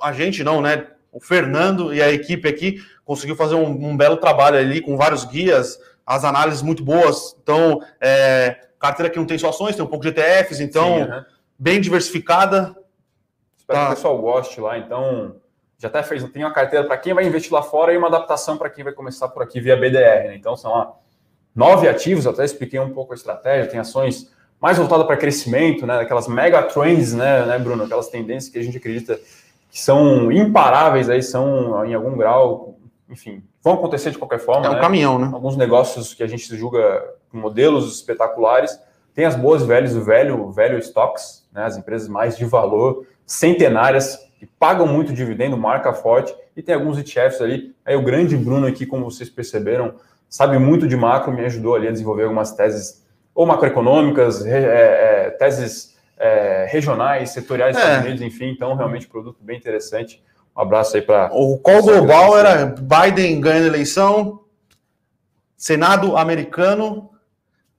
a 0.00 0.12
gente 0.12 0.44
não, 0.44 0.60
né? 0.60 0.86
O 1.12 1.20
Fernando 1.20 1.94
e 1.94 2.02
a 2.02 2.12
equipe 2.12 2.48
aqui 2.48 2.80
conseguiu 3.04 3.36
fazer 3.36 3.54
um, 3.54 3.68
um 3.68 3.96
belo 3.96 4.16
trabalho 4.16 4.58
ali 4.58 4.80
com 4.80 4.96
vários 4.96 5.24
guias, 5.24 5.78
as 6.04 6.24
análises 6.24 6.62
muito 6.62 6.84
boas. 6.84 7.36
Então, 7.42 7.80
é, 8.00 8.56
carteira 8.78 9.10
que 9.10 9.18
não 9.18 9.26
tem 9.26 9.38
só 9.38 9.48
ações, 9.48 9.74
tem 9.74 9.84
um 9.84 9.88
pouco 9.88 10.04
de 10.04 10.10
ETFs, 10.10 10.60
então, 10.60 10.96
Sim, 10.96 11.02
uhum. 11.02 11.24
Bem 11.58 11.80
diversificada. 11.80 12.76
Espero 13.56 13.78
tá. 13.78 13.86
que 13.86 13.92
o 13.92 13.96
pessoal 13.96 14.18
goste 14.18 14.60
lá, 14.60 14.78
então. 14.78 15.36
Já 15.78 15.88
até 15.88 16.02
fez, 16.02 16.24
tem 16.30 16.42
uma 16.42 16.54
carteira 16.54 16.86
para 16.86 16.96
quem 16.96 17.12
vai 17.12 17.26
investir 17.26 17.52
lá 17.52 17.62
fora 17.62 17.92
e 17.92 17.98
uma 17.98 18.08
adaptação 18.08 18.56
para 18.56 18.70
quem 18.70 18.82
vai 18.82 18.94
começar 18.94 19.28
por 19.28 19.42
aqui 19.42 19.60
via 19.60 19.76
BDR. 19.76 20.28
Né? 20.28 20.34
Então, 20.34 20.56
são 20.56 20.72
lá 20.72 20.94
nove 21.54 21.86
ativos, 21.86 22.26
até 22.26 22.44
expliquei 22.44 22.80
um 22.80 22.94
pouco 22.94 23.12
a 23.12 23.16
estratégia, 23.16 23.70
tem 23.70 23.78
ações 23.78 24.30
mais 24.60 24.78
voltadas 24.78 25.06
para 25.06 25.16
crescimento, 25.16 25.86
né? 25.86 26.00
Aquelas 26.00 26.28
mega 26.28 26.62
trends, 26.62 27.12
né, 27.12 27.44
né, 27.44 27.58
Bruno? 27.58 27.84
Aquelas 27.84 28.08
tendências 28.08 28.50
que 28.50 28.58
a 28.58 28.62
gente 28.62 28.78
acredita 28.78 29.20
que 29.70 29.80
são 29.80 30.32
imparáveis 30.32 31.10
aí, 31.10 31.22
são 31.22 31.84
em 31.84 31.92
algum 31.92 32.16
grau, 32.16 32.78
enfim, 33.08 33.42
vão 33.62 33.74
acontecer 33.74 34.10
de 34.10 34.18
qualquer 34.18 34.38
forma. 34.38 34.66
É 34.66 34.70
um 34.70 34.74
né? 34.74 34.80
caminhão, 34.80 35.18
né? 35.18 35.30
Alguns 35.32 35.56
negócios 35.56 36.14
que 36.14 36.22
a 36.22 36.26
gente 36.26 36.56
julga 36.56 37.04
modelos 37.32 37.96
espetaculares, 37.96 38.78
tem 39.14 39.24
as 39.24 39.36
boas 39.36 39.62
velhas, 39.62 39.94
o 39.94 40.02
velho, 40.02 40.50
velho 40.50 40.78
stocks, 40.78 41.45
né? 41.56 41.64
As 41.64 41.76
empresas 41.76 42.06
mais 42.06 42.36
de 42.36 42.44
valor, 42.44 43.06
centenárias, 43.24 44.18
que 44.38 44.46
pagam 44.46 44.86
muito 44.86 45.12
dividendo, 45.12 45.56
marca 45.56 45.92
forte, 45.94 46.36
e 46.54 46.62
tem 46.62 46.74
alguns 46.74 46.98
ETFs 46.98 47.40
ali. 47.40 47.74
Aí 47.84 47.96
o 47.96 48.02
grande 48.02 48.36
Bruno 48.36 48.66
aqui, 48.66 48.84
como 48.84 49.10
vocês 49.10 49.30
perceberam, 49.30 49.94
sabe 50.28 50.58
muito 50.58 50.86
de 50.86 50.96
macro, 50.96 51.32
me 51.32 51.44
ajudou 51.46 51.74
ali 51.74 51.88
a 51.88 51.90
desenvolver 51.90 52.24
algumas 52.24 52.52
teses 52.52 53.04
ou 53.34 53.46
macroeconômicas, 53.46 54.44
é, 54.46 55.26
é, 55.26 55.30
teses 55.30 55.96
é, 56.18 56.66
regionais, 56.70 57.30
setoriais, 57.30 57.76
Estados 57.76 57.98
é. 57.98 58.00
Unidos, 58.08 58.22
enfim. 58.22 58.50
Então, 58.50 58.74
realmente, 58.74 59.06
produto 59.06 59.38
bem 59.40 59.56
interessante. 59.58 60.22
Um 60.56 60.60
abraço 60.60 60.96
aí 60.96 61.02
para. 61.02 61.30
O 61.32 61.58
qual 61.58 61.82
global 61.82 62.38
era 62.38 62.66
Biden 62.66 63.40
ganhando 63.40 63.66
eleição, 63.66 64.40
Senado 65.56 66.16
americano, 66.16 67.10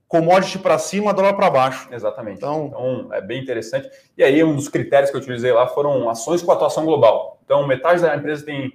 commodity 0.08 0.60
para 0.60 0.78
cima, 0.78 1.14
dólar 1.14 1.34
para 1.34 1.50
baixo. 1.50 1.90
Exatamente. 1.92 2.38
Então, 2.38 2.68
então, 2.68 3.14
é 3.14 3.22
bem 3.22 3.42
interessante. 3.42 3.90
E 4.18 4.24
aí, 4.24 4.44
um 4.44 4.56
dos 4.56 4.70
critérios 4.70 5.10
que 5.10 5.18
eu 5.18 5.22
utilizei 5.22 5.52
lá 5.52 5.68
foram 5.68 6.10
ações 6.10 6.42
com 6.42 6.52
atuação 6.52 6.86
global. 6.86 7.40
Então, 7.44 7.68
metade 7.68 8.02
da 8.02 8.16
empresa 8.16 8.46
tem 8.46 8.74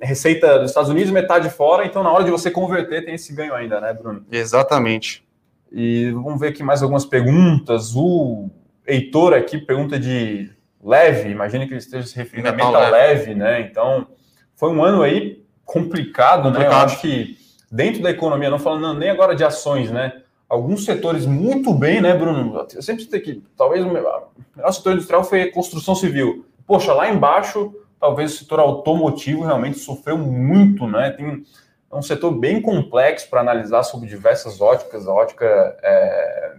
receita 0.00 0.58
dos 0.58 0.70
Estados 0.70 0.90
Unidos, 0.90 1.12
metade 1.12 1.48
fora. 1.50 1.86
Então, 1.86 2.02
na 2.02 2.10
hora 2.10 2.24
de 2.24 2.30
você 2.30 2.50
converter, 2.50 3.04
tem 3.04 3.14
esse 3.14 3.32
ganho 3.32 3.54
ainda, 3.54 3.80
né, 3.80 3.92
Bruno? 3.92 4.24
Exatamente. 4.30 5.24
E 5.70 6.10
vamos 6.10 6.40
ver 6.40 6.48
aqui 6.48 6.62
mais 6.62 6.82
algumas 6.82 7.04
perguntas. 7.04 7.94
O 7.94 8.50
Heitor 8.86 9.34
aqui 9.34 9.58
pergunta 9.58 9.98
de 9.98 10.50
leve, 10.82 11.30
imagina 11.30 11.64
que 11.64 11.72
ele 11.72 11.78
esteja 11.78 12.06
se 12.06 12.16
referindo 12.16 12.48
a 12.48 12.52
metal 12.52 12.72
leve. 12.72 12.90
leve, 12.90 13.34
né? 13.34 13.60
Então, 13.60 14.08
foi 14.56 14.70
um 14.70 14.82
ano 14.82 15.02
aí 15.02 15.44
complicado, 15.64 16.42
complicado. 16.42 16.70
né? 16.70 16.76
Eu 16.76 16.84
acho 16.84 17.00
que 17.00 17.36
dentro 17.70 18.02
da 18.02 18.10
economia, 18.10 18.50
não 18.50 18.58
falando 18.58 18.98
nem 18.98 19.08
agora 19.08 19.34
de 19.34 19.44
ações, 19.44 19.90
né? 19.90 20.21
Alguns 20.52 20.84
setores 20.84 21.24
muito 21.24 21.72
bem, 21.72 22.02
né, 22.02 22.12
Bruno? 22.12 22.66
Eu 22.74 22.82
sempre 22.82 23.04
citei 23.04 23.20
que 23.20 23.42
talvez 23.56 23.82
o 23.82 23.88
melhor 23.88 24.28
setor 24.70 24.92
industrial 24.92 25.24
foi 25.24 25.44
a 25.44 25.50
construção 25.50 25.94
civil. 25.94 26.44
Poxa, 26.66 26.92
lá 26.92 27.08
embaixo, 27.08 27.74
talvez 27.98 28.34
o 28.34 28.36
setor 28.36 28.60
automotivo 28.60 29.44
realmente 29.44 29.78
sofreu 29.78 30.18
muito, 30.18 30.86
né? 30.86 31.10
Tem 31.12 31.42
é 31.90 31.96
um 31.96 32.02
setor 32.02 32.32
bem 32.32 32.60
complexo 32.60 33.30
para 33.30 33.40
analisar 33.40 33.82
sobre 33.82 34.06
diversas 34.06 34.60
óticas, 34.60 35.08
a 35.08 35.14
ótica 35.14 35.46
é, 35.82 36.52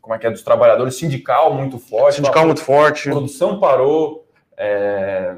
como 0.00 0.14
é 0.14 0.18
que 0.18 0.26
é, 0.26 0.30
dos 0.30 0.42
trabalhadores, 0.42 0.96
sindical 0.96 1.52
muito 1.52 1.78
forte. 1.78 2.16
Sindical 2.16 2.46
muito 2.46 2.62
forte. 2.62 3.10
Produção 3.10 3.60
parou. 3.60 4.26
É... 4.56 5.36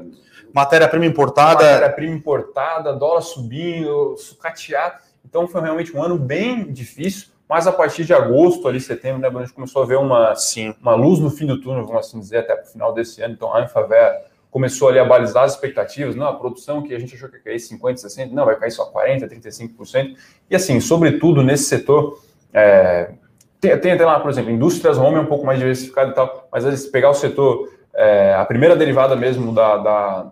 Matéria-prima 0.53 1.05
importada. 1.05 1.65
Matéria-prima 1.65 2.15
importada, 2.15 2.93
dólar 2.93 3.23
subindo, 3.23 4.15
sucateado. 4.15 5.01
Então 5.25 5.49
foi 5.49 5.59
realmente 5.59 5.93
um 5.93 6.01
ano 6.01 6.17
bem 6.17 6.71
difícil, 6.71 7.27
mas 7.49 7.65
a 7.65 7.71
partir 7.71 8.05
de 8.05 8.13
agosto, 8.13 8.67
ali, 8.67 8.79
setembro, 8.79 9.19
né, 9.19 9.27
a 9.27 9.39
gente 9.41 9.53
começou 9.53 9.81
a 9.81 9.85
ver 9.85 9.97
uma, 9.97 10.35
Sim. 10.35 10.75
uma 10.79 10.93
luz 10.93 11.19
no 11.19 11.31
fim 11.31 11.47
do 11.47 11.59
túnel, 11.59 11.83
vamos 11.83 12.05
assim 12.05 12.19
dizer, 12.19 12.37
até 12.37 12.55
para 12.55 12.63
o 12.63 12.67
final 12.67 12.93
desse 12.93 13.23
ano. 13.23 13.33
Então 13.33 13.51
a 13.51 13.63
Anfaver 13.63 14.21
começou 14.51 14.89
ali 14.89 14.99
a 14.99 15.05
balizar 15.05 15.45
as 15.45 15.53
expectativas, 15.53 16.15
não, 16.15 16.27
a 16.27 16.35
produção 16.35 16.83
que 16.83 16.93
a 16.93 16.99
gente 16.99 17.15
achou 17.15 17.27
que 17.27 17.37
ia 17.37 17.41
cair 17.41 17.57
50%, 17.57 17.95
60%, 17.95 18.31
não, 18.31 18.45
vai 18.45 18.55
cair 18.55 18.69
só 18.69 18.91
40%, 18.91 19.27
35%. 19.27 20.15
E 20.47 20.55
assim, 20.55 20.79
sobretudo 20.79 21.41
nesse 21.41 21.63
setor, 21.63 22.21
é, 22.53 23.13
tem, 23.59 23.75
tem 23.79 23.91
até 23.93 24.05
lá, 24.05 24.19
por 24.19 24.29
exemplo, 24.29 24.51
indústrias 24.51 24.99
home 24.99 25.17
é 25.17 25.19
um 25.19 25.25
pouco 25.25 25.45
mais 25.45 25.57
diversificado 25.57 26.11
e 26.11 26.13
tal, 26.13 26.47
mas 26.51 26.63
vezes 26.63 26.87
pegar 26.87 27.09
o 27.09 27.15
setor, 27.15 27.67
é, 27.95 28.33
a 28.35 28.45
primeira 28.45 28.75
derivada 28.75 29.15
mesmo 29.15 29.53
da, 29.53 29.77
da, 29.77 30.31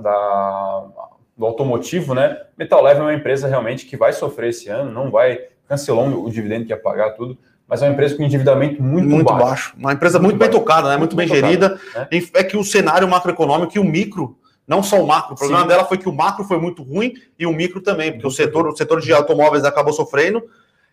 da, 0.00 0.86
do 1.36 1.44
automotivo, 1.44 2.14
né? 2.14 2.44
Metal 2.56 2.82
Leve 2.82 3.00
é 3.00 3.02
uma 3.02 3.14
empresa 3.14 3.46
realmente 3.46 3.84
que 3.84 3.96
vai 3.96 4.12
sofrer 4.12 4.50
esse 4.50 4.68
ano, 4.68 4.90
não 4.90 5.10
vai, 5.10 5.47
cancelou 5.68 6.24
o 6.24 6.30
dividendo 6.30 6.64
que 6.64 6.72
ia 6.72 6.76
pagar 6.76 7.10
tudo, 7.10 7.36
mas 7.68 7.82
é 7.82 7.86
uma 7.86 7.92
empresa 7.92 8.16
com 8.16 8.22
endividamento 8.22 8.82
muito, 8.82 9.08
muito 9.08 9.26
baixo. 9.26 9.44
baixo. 9.44 9.74
Uma 9.76 9.92
empresa 9.92 10.18
muito, 10.18 10.36
muito 10.36 10.40
bem 10.40 10.48
baixo. 10.48 10.64
tocada, 10.64 10.88
né? 10.88 10.96
muito, 10.96 11.14
muito 11.14 11.28
bem 11.28 11.40
gerida. 11.40 11.78
Né? 11.94 12.08
É 12.34 12.42
que 12.42 12.56
o 12.56 12.64
cenário 12.64 13.06
macroeconômico 13.06 13.76
e 13.76 13.78
o 13.78 13.84
micro, 13.84 14.38
não 14.66 14.82
só 14.82 15.02
o 15.02 15.06
macro, 15.06 15.34
o 15.34 15.36
problema 15.36 15.62
Sim. 15.62 15.68
dela 15.68 15.84
foi 15.84 15.98
que 15.98 16.08
o 16.08 16.12
macro 16.12 16.44
foi 16.44 16.58
muito 16.58 16.82
ruim 16.82 17.14
e 17.38 17.46
o 17.46 17.52
micro 17.52 17.80
também, 17.80 18.12
porque 18.12 18.26
o 18.26 18.30
setor, 18.30 18.66
o 18.66 18.76
setor 18.76 19.00
de 19.00 19.12
automóveis 19.12 19.64
acabou 19.64 19.92
sofrendo 19.92 20.42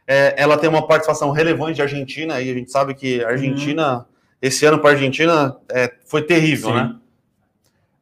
é, 0.08 0.36
ela 0.38 0.58
tem 0.58 0.70
uma 0.70 0.86
participação 0.86 1.32
relevante 1.32 1.76
de 1.76 1.82
Argentina, 1.82 2.40
e 2.42 2.50
a 2.50 2.54
gente 2.54 2.72
sabe 2.72 2.94
que 2.94 3.24
a 3.24 3.30
Argentina, 3.30 3.98
uhum. 3.98 4.04
esse 4.42 4.66
ano 4.66 4.80
para 4.80 4.92
a 4.92 4.94
Argentina, 4.94 5.58
é, 5.70 5.92
foi 6.06 6.22
terrível, 6.22 6.70
Sim. 6.70 6.76
né? 6.76 6.96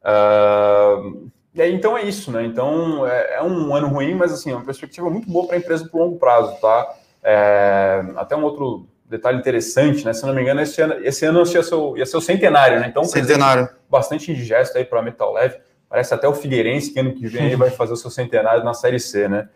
Uh, 0.06 1.23
e 1.54 1.62
aí, 1.62 1.72
então 1.72 1.96
é 1.96 2.02
isso, 2.02 2.32
né? 2.32 2.44
Então 2.44 3.06
é, 3.06 3.36
é, 3.36 3.42
um 3.42 3.74
ano 3.74 3.86
ruim, 3.86 4.14
mas 4.14 4.32
assim, 4.32 4.50
é 4.50 4.56
uma 4.56 4.64
perspectiva 4.64 5.08
muito 5.08 5.30
boa 5.30 5.46
para 5.46 5.56
a 5.56 5.58
empresa 5.58 5.88
por 5.88 5.98
longo 5.98 6.18
prazo, 6.18 6.56
tá? 6.60 6.94
É, 7.22 8.04
até 8.16 8.34
um 8.34 8.42
outro 8.42 8.88
detalhe 9.04 9.38
interessante, 9.38 10.04
né? 10.04 10.12
Se 10.12 10.26
não 10.26 10.34
me 10.34 10.42
engano, 10.42 10.60
esse 10.60 10.80
ano, 10.80 10.94
esse 11.04 11.24
ano 11.24 11.38
ia, 11.40 11.62
ser 11.62 11.74
o, 11.74 11.96
ia 11.96 12.04
ser 12.06 12.16
o 12.16 12.20
centenário, 12.20 12.80
né? 12.80 12.88
Então, 12.88 13.04
centenário. 13.04 13.68
bastante 13.88 14.32
indigesto 14.32 14.76
aí 14.76 14.84
para 14.84 14.98
a 14.98 15.02
Metal 15.02 15.32
Leve. 15.32 15.56
Parece 15.88 16.12
até 16.12 16.26
o 16.26 16.34
Figueirense 16.34 16.92
que 16.92 16.98
ano 16.98 17.14
que 17.14 17.26
vem 17.28 17.54
vai 17.54 17.70
fazer 17.72 17.92
o 17.92 17.96
seu 17.96 18.10
centenário 18.10 18.64
na 18.64 18.74
Série 18.74 18.98
C, 18.98 19.28
né? 19.28 19.48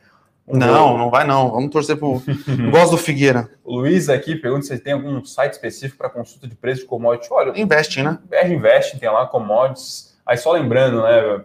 não, 0.46 0.96
não 0.96 1.10
vai 1.10 1.26
não. 1.26 1.50
Vamos 1.50 1.70
torcer 1.70 1.96
pro. 1.96 2.22
Gosto 2.70 2.92
do 2.92 2.96
Figueira. 2.96 3.50
O 3.64 3.76
Luiz 3.76 4.08
aqui 4.08 4.36
pergunta 4.36 4.64
se 4.64 4.78
tem 4.78 4.92
algum 4.92 5.22
site 5.24 5.54
específico 5.54 5.98
para 5.98 6.08
consulta 6.08 6.46
de 6.46 6.54
preço 6.54 6.82
de 6.82 6.86
commodity. 6.86 7.28
Olha, 7.30 7.58
Investe, 7.60 8.02
né? 8.02 8.18
BR 8.24 8.52
Invest 8.52 8.98
tem 8.98 9.10
lá 9.10 9.26
commodities. 9.26 10.16
Aí 10.24 10.36
só 10.38 10.52
lembrando, 10.52 11.02
né? 11.02 11.44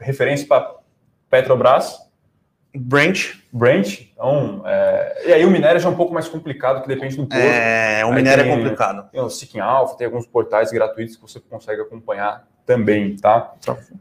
Referência 0.00 0.46
para 0.46 0.74
Petrobras. 1.28 1.98
Brent. 2.74 3.34
Brent. 3.52 4.00
Então, 4.12 4.62
é... 4.64 5.28
e 5.28 5.32
aí 5.32 5.44
o 5.44 5.50
minério 5.50 5.80
já 5.80 5.88
é 5.88 5.92
um 5.92 5.96
pouco 5.96 6.14
mais 6.14 6.28
complicado, 6.28 6.82
que 6.82 6.88
depende 6.88 7.16
do 7.16 7.26
porto. 7.26 7.40
É, 7.40 8.04
o 8.04 8.12
minério 8.12 8.42
é 8.42 8.44
tem, 8.44 8.52
é 8.52 8.56
complicado. 8.56 9.10
Tem 9.10 9.20
o 9.20 9.28
Seeking 9.28 9.58
Alpha, 9.58 9.96
tem 9.96 10.06
alguns 10.06 10.26
portais 10.26 10.70
gratuitos 10.70 11.16
que 11.16 11.22
você 11.22 11.40
consegue 11.40 11.82
acompanhar 11.82 12.46
também, 12.64 13.16
tá? 13.16 13.52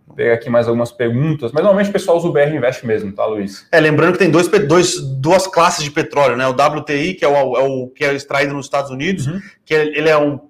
Vou 0.06 0.16
pegar 0.16 0.36
aqui 0.36 0.50
mais 0.50 0.68
algumas 0.68 0.92
perguntas, 0.92 1.52
mas 1.52 1.64
normalmente 1.64 1.90
o 1.90 1.94
pessoal 1.94 2.18
usa 2.18 2.28
o 2.28 2.32
BR 2.32 2.54
Invest 2.56 2.86
mesmo, 2.86 3.12
tá, 3.12 3.26
Luiz? 3.26 3.68
É, 3.72 3.80
lembrando 3.80 4.14
que 4.14 4.20
tem 4.20 4.30
dois, 4.30 4.48
dois, 4.48 5.02
duas 5.02 5.48
classes 5.48 5.84
de 5.84 5.90
petróleo, 5.90 6.38
né? 6.38 6.48
O 6.48 6.52
WTI, 6.52 7.16
que 7.16 7.26
é 7.26 7.28
o, 7.28 7.58
é 7.58 7.64
o 7.64 7.88
que 7.88 8.06
é 8.06 8.14
extraído 8.14 8.54
nos 8.54 8.68
Estados 8.68 8.92
Unidos, 8.92 9.26
uhum. 9.26 9.42
que 9.66 9.74
ele 9.74 10.10
é 10.10 10.18
um 10.18 10.48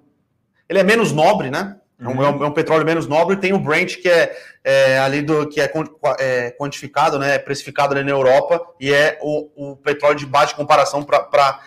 ele 0.68 0.78
é 0.78 0.84
menos 0.84 1.10
nobre, 1.10 1.50
né? 1.50 1.76
É 2.00 2.08
uhum. 2.08 2.22
É, 2.22 2.30
um, 2.30 2.44
é, 2.44 2.46
um, 2.46 2.52
petróleo 2.52 2.84
menos 2.84 3.06
nobre, 3.06 3.36
tem 3.36 3.52
o 3.52 3.58
Brent, 3.58 3.96
que 3.96 4.08
é, 4.08 4.34
é 4.64 4.98
ali 4.98 5.20
do 5.20 5.46
que 5.46 5.60
é, 5.60 5.70
é, 6.18 6.50
quantificado, 6.52 7.18
né? 7.18 7.38
precificado 7.38 7.94
ali 7.94 8.02
na 8.02 8.10
Europa, 8.10 8.60
e 8.80 8.92
é 8.92 9.18
o, 9.20 9.72
o 9.72 9.76
petróleo 9.76 10.16
de 10.16 10.26
baixa 10.26 10.56
comparação 10.56 11.04
para 11.04 11.60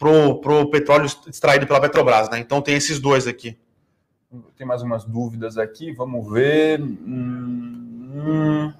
o 0.00 0.66
petróleo 0.70 1.06
extraído 1.26 1.66
pela 1.66 1.80
Petrobras, 1.80 2.30
né? 2.30 2.38
Então 2.38 2.62
tem 2.62 2.76
esses 2.76 3.00
dois 3.00 3.26
aqui. 3.26 3.58
Tem 4.56 4.66
mais 4.66 4.82
umas 4.82 5.04
dúvidas 5.04 5.58
aqui, 5.58 5.92
vamos 5.92 6.30
ver. 6.30 6.80
Hum, 6.80 8.72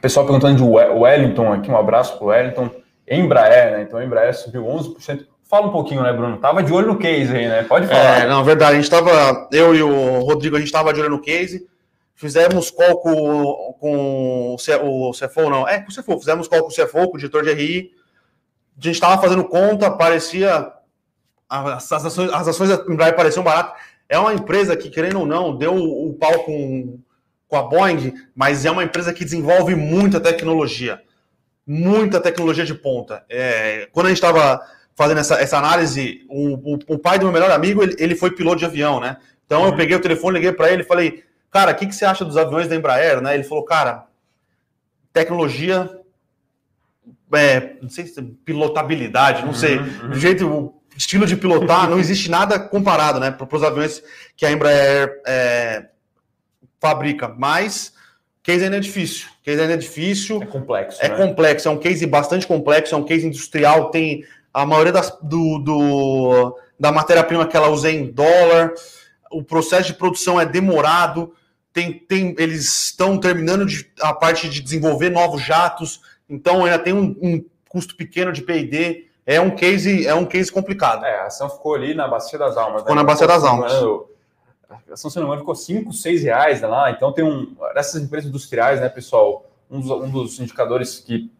pessoal 0.00 0.24
perguntando 0.24 0.56
de 0.56 0.62
Wellington 0.62 1.52
aqui, 1.52 1.70
um 1.70 1.76
abraço 1.76 2.16
para 2.16 2.24
o 2.24 2.28
Wellington. 2.28 2.70
Embraer, 3.10 3.72
né? 3.72 3.82
Então, 3.82 4.02
Embraer 4.02 4.34
subiu 4.34 4.64
11%. 4.64 5.26
Fala 5.48 5.66
um 5.66 5.72
pouquinho, 5.72 6.02
né, 6.02 6.12
Bruno? 6.12 6.36
Tava 6.36 6.62
de 6.62 6.70
olho 6.70 6.88
no 6.88 6.98
case 6.98 7.34
aí, 7.34 7.48
né? 7.48 7.62
Pode 7.62 7.86
falar. 7.86 8.20
É, 8.20 8.28
não, 8.28 8.44
verdade. 8.44 8.76
A 8.76 8.80
gente 8.80 8.90
tava, 8.90 9.48
eu 9.50 9.74
e 9.74 9.82
o 9.82 10.20
Rodrigo, 10.20 10.56
a 10.56 10.60
gente 10.60 10.70
tava 10.70 10.92
de 10.92 11.00
olho 11.00 11.08
no 11.08 11.22
case. 11.22 11.66
Fizemos 12.14 12.70
call 12.70 12.98
com, 12.98 13.74
com 13.80 14.54
o 14.54 15.12
CFO, 15.12 15.48
não. 15.48 15.66
É, 15.66 15.80
com 15.80 15.90
o 15.90 15.94
CFO. 15.94 16.18
Fizemos 16.18 16.48
call 16.48 16.60
com 16.60 16.68
o 16.68 16.74
CFO, 16.74 17.08
com 17.08 17.16
o 17.16 17.18
diretor 17.18 17.42
de 17.42 17.52
RI. 17.54 17.92
A 18.78 18.84
gente 18.84 19.00
tava 19.00 19.22
fazendo 19.22 19.42
conta, 19.42 19.90
parecia 19.90 20.70
as, 21.48 21.90
ações, 21.92 22.30
as 22.30 22.46
ações 22.46 22.68
da 22.68 22.84
Embraer 22.92 23.16
pareciam 23.16 23.42
baratas. 23.42 23.80
É 24.06 24.18
uma 24.18 24.34
empresa 24.34 24.76
que, 24.76 24.90
querendo 24.90 25.20
ou 25.20 25.26
não, 25.26 25.56
deu 25.56 25.74
o, 25.74 26.10
o 26.10 26.14
pau 26.14 26.44
com, 26.44 26.98
com 27.46 27.56
a 27.56 27.62
Boeing, 27.62 28.12
mas 28.34 28.66
é 28.66 28.70
uma 28.70 28.84
empresa 28.84 29.14
que 29.14 29.24
desenvolve 29.24 29.74
muita 29.74 30.20
tecnologia. 30.20 31.00
Muita 31.66 32.20
tecnologia 32.20 32.66
de 32.66 32.74
ponta. 32.74 33.24
É, 33.30 33.88
quando 33.92 34.06
a 34.06 34.08
gente 34.10 34.18
estava 34.18 34.60
fazendo 34.98 35.18
essa, 35.18 35.36
essa 35.36 35.56
análise, 35.56 36.26
o, 36.28 36.74
o, 36.74 36.78
o, 36.88 36.98
pai 36.98 37.20
do 37.20 37.26
meu 37.26 37.32
melhor 37.32 37.52
amigo, 37.52 37.84
ele, 37.84 37.94
ele 38.00 38.16
foi 38.16 38.32
piloto 38.32 38.56
de 38.56 38.64
avião, 38.64 38.98
né? 38.98 39.18
Então 39.46 39.62
eu 39.62 39.70
uhum. 39.70 39.76
peguei 39.76 39.94
o 39.94 40.00
telefone, 40.00 40.40
liguei 40.40 40.52
para 40.52 40.72
ele 40.72 40.82
e 40.82 40.84
falei, 40.84 41.22
cara, 41.52 41.70
o 41.70 41.74
que, 41.76 41.86
que 41.86 41.94
você 41.94 42.04
acha 42.04 42.24
dos 42.24 42.36
aviões 42.36 42.66
da 42.66 42.74
Embraer? 42.74 43.20
Né? 43.20 43.32
Ele 43.32 43.44
falou, 43.44 43.64
cara, 43.64 44.06
tecnologia, 45.12 45.88
é, 47.32 47.76
não 47.80 47.88
sei 47.88 48.06
se 48.08 48.20
pilotabilidade, 48.44 49.42
não 49.42 49.50
uhum, 49.50 49.54
sei, 49.54 49.78
uhum. 49.78 50.10
do 50.10 50.18
jeito, 50.18 50.48
o 50.48 50.74
estilo 50.96 51.26
de 51.26 51.36
pilotar, 51.36 51.88
não 51.88 52.00
existe 52.00 52.28
nada 52.28 52.58
comparado, 52.58 53.20
né, 53.20 53.30
para 53.30 53.56
os 53.56 53.62
aviões 53.62 54.02
que 54.36 54.44
a 54.44 54.50
Embraer 54.50 55.22
é, 55.24 55.86
fabrica, 56.80 57.28
mas 57.38 57.92
case 58.42 58.64
ainda 58.64 58.78
é 58.78 58.80
difícil, 58.80 59.28
case 59.44 59.60
ainda 59.60 59.74
é 59.74 59.76
difícil. 59.76 60.42
É 60.42 60.46
complexo, 60.46 60.98
É 61.00 61.08
né? 61.08 61.16
complexo, 61.16 61.68
é 61.68 61.70
um 61.70 61.78
case 61.78 62.04
bastante 62.04 62.48
complexo, 62.48 62.96
é 62.96 62.98
um 62.98 63.04
case 63.04 63.24
industrial, 63.24 63.92
tem 63.92 64.24
a 64.52 64.66
maioria 64.66 64.92
das, 64.92 65.16
do, 65.22 65.58
do 65.58 66.58
da 66.78 66.92
matéria-prima 66.92 67.46
que 67.46 67.56
ela 67.56 67.68
usa 67.68 67.90
em 67.90 68.10
dólar, 68.10 68.72
o 69.30 69.42
processo 69.42 69.88
de 69.88 69.94
produção 69.94 70.40
é 70.40 70.46
demorado, 70.46 71.34
tem, 71.72 71.92
tem, 71.92 72.34
eles 72.38 72.84
estão 72.84 73.18
terminando 73.18 73.66
de, 73.66 73.90
a 74.00 74.12
parte 74.12 74.48
de 74.48 74.60
desenvolver 74.60 75.10
novos 75.10 75.42
jatos, 75.42 76.00
então 76.28 76.64
ainda 76.64 76.78
tem 76.78 76.92
um, 76.92 77.16
um 77.20 77.44
custo 77.68 77.96
pequeno 77.96 78.32
de 78.32 78.42
P&D, 78.42 79.06
é 79.26 79.40
um 79.40 79.50
case 79.50 80.06
é 80.06 80.14
um 80.14 80.24
case 80.24 80.50
complicado. 80.50 81.04
É, 81.04 81.20
a 81.20 81.26
ação 81.26 81.50
ficou 81.50 81.74
ali 81.74 81.94
na 81.94 82.08
Bacia 82.08 82.38
das 82.38 82.56
Almas. 82.56 82.80
Ficou 82.80 82.96
né? 82.96 83.02
na 83.02 83.06
Bacia 83.06 83.26
das 83.26 83.44
Almas. 83.44 83.72
A 83.72 84.94
ação, 84.94 85.10
se 85.10 85.16
não 85.16 85.24
me 85.24 85.28
engano, 85.28 85.40
ficou 85.40 85.54
5, 85.54 85.92
6 85.92 86.22
reais 86.22 86.62
lá, 86.62 86.90
então 86.90 87.12
tem 87.12 87.24
um... 87.24 87.54
Essas 87.74 88.02
empresas 88.02 88.28
industriais, 88.28 88.80
né, 88.80 88.88
pessoal, 88.88 89.46
um 89.70 89.80
dos, 89.80 89.90
um 89.90 90.10
dos 90.10 90.40
indicadores 90.40 90.98
que 90.98 91.30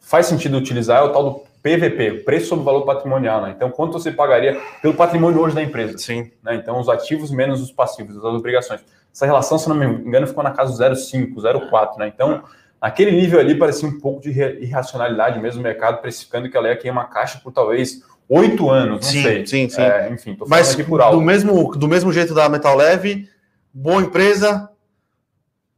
faz 0.00 0.26
sentido 0.26 0.56
utilizar 0.56 0.98
é 0.98 1.02
o 1.02 1.12
tal 1.12 1.24
do 1.24 1.45
PVP, 1.66 2.22
preço 2.24 2.46
sobre 2.46 2.64
valor 2.64 2.82
patrimonial, 2.82 3.42
né? 3.42 3.52
Então, 3.56 3.68
quanto 3.72 3.94
você 3.94 4.12
pagaria 4.12 4.56
pelo 4.80 4.94
patrimônio 4.94 5.40
hoje 5.40 5.56
da 5.56 5.62
empresa? 5.62 5.98
Sim. 5.98 6.30
Né? 6.40 6.54
Então, 6.54 6.78
os 6.78 6.88
ativos 6.88 7.32
menos 7.32 7.60
os 7.60 7.72
passivos, 7.72 8.16
as 8.16 8.22
obrigações. 8.22 8.80
Essa 9.12 9.26
relação, 9.26 9.58
se 9.58 9.68
não 9.68 9.74
me 9.74 9.84
engano, 9.84 10.28
ficou 10.28 10.44
na 10.44 10.52
casa 10.52 10.70
do 10.70 10.94
0,5, 10.94 11.34
0,4, 11.34 11.98
né? 11.98 12.06
Então, 12.14 12.44
naquele 12.80 13.10
nível 13.10 13.40
ali 13.40 13.56
parecia 13.56 13.88
um 13.88 13.98
pouco 13.98 14.20
de 14.20 14.30
irracionalidade 14.30 15.40
mesmo, 15.40 15.60
o 15.60 15.64
mercado 15.64 16.00
precificando 16.00 16.48
que 16.48 16.56
ela 16.56 16.68
ia 16.68 16.76
queimar 16.76 17.10
caixa 17.10 17.40
por 17.42 17.50
talvez 17.50 18.00
oito 18.28 18.70
anos, 18.70 19.04
não 19.06 19.10
sim, 19.10 19.22
sei. 19.22 19.46
Sim, 19.46 19.68
sim. 19.68 19.82
É, 19.82 20.08
enfim, 20.12 20.34
tô 20.34 20.46
falando 20.46 20.50
Mas, 20.50 20.72
aqui 20.72 20.84
por 20.84 21.00
alto. 21.00 21.16
Do 21.16 21.22
mesmo, 21.22 21.76
do 21.76 21.88
mesmo 21.88 22.12
jeito 22.12 22.32
da 22.32 22.48
Metal 22.48 22.76
Leve, 22.76 23.28
boa 23.74 24.00
empresa, 24.00 24.70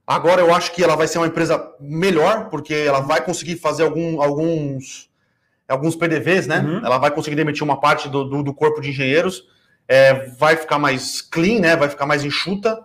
Agora 0.07 0.41
eu 0.41 0.55
acho 0.55 0.73
que 0.73 0.83
ela 0.83 0.97
vai 0.97 1.07
ser 1.07 1.19
uma 1.19 1.27
empresa 1.27 1.71
melhor, 1.79 2.49
porque 2.49 2.73
ela 2.73 3.01
vai 3.01 3.23
conseguir 3.23 3.57
fazer 3.57 3.83
algum, 3.83 4.23
alguns 4.23 5.08
alguns 5.69 5.95
PDVs, 5.95 6.47
né? 6.47 6.61
Uhum. 6.61 6.85
Ela 6.85 6.99
vai 6.99 7.11
conseguir 7.11 7.37
demitir 7.37 7.63
uma 7.63 7.79
parte 7.79 8.09
do, 8.09 8.25
do, 8.25 8.43
do 8.43 8.55
corpo 8.55 8.81
de 8.81 8.91
engenheiros, 8.91 9.45
é, 9.87 10.27
vai 10.39 10.57
ficar 10.57 10.79
mais 10.79 11.21
clean, 11.21 11.61
né? 11.61 11.77
Vai 11.77 11.89
ficar 11.89 12.07
mais 12.07 12.25
enxuta, 12.25 12.79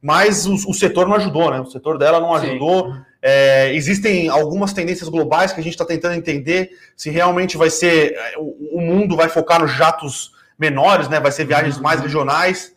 mas 0.00 0.46
o, 0.46 0.54
o 0.54 0.74
setor 0.74 1.08
não 1.08 1.16
ajudou, 1.16 1.50
né? 1.50 1.60
O 1.60 1.66
setor 1.66 1.98
dela 1.98 2.20
não 2.20 2.34
ajudou. 2.34 2.94
É, 3.20 3.74
existem 3.74 4.28
algumas 4.28 4.72
tendências 4.72 5.08
globais 5.08 5.52
que 5.52 5.60
a 5.60 5.62
gente 5.62 5.72
está 5.72 5.84
tentando 5.84 6.14
entender 6.14 6.70
se 6.96 7.10
realmente 7.10 7.56
vai 7.56 7.68
ser 7.68 8.16
o, 8.36 8.78
o, 8.78 8.80
mundo 8.80 9.16
vai 9.16 9.28
focar 9.28 9.60
nos 9.60 9.72
jatos 9.72 10.32
menores, 10.56 11.08
né? 11.08 11.18
Vai 11.18 11.32
ser 11.32 11.44
viagens 11.44 11.76
uhum. 11.76 11.82
mais 11.82 12.00
regionais. 12.00 12.72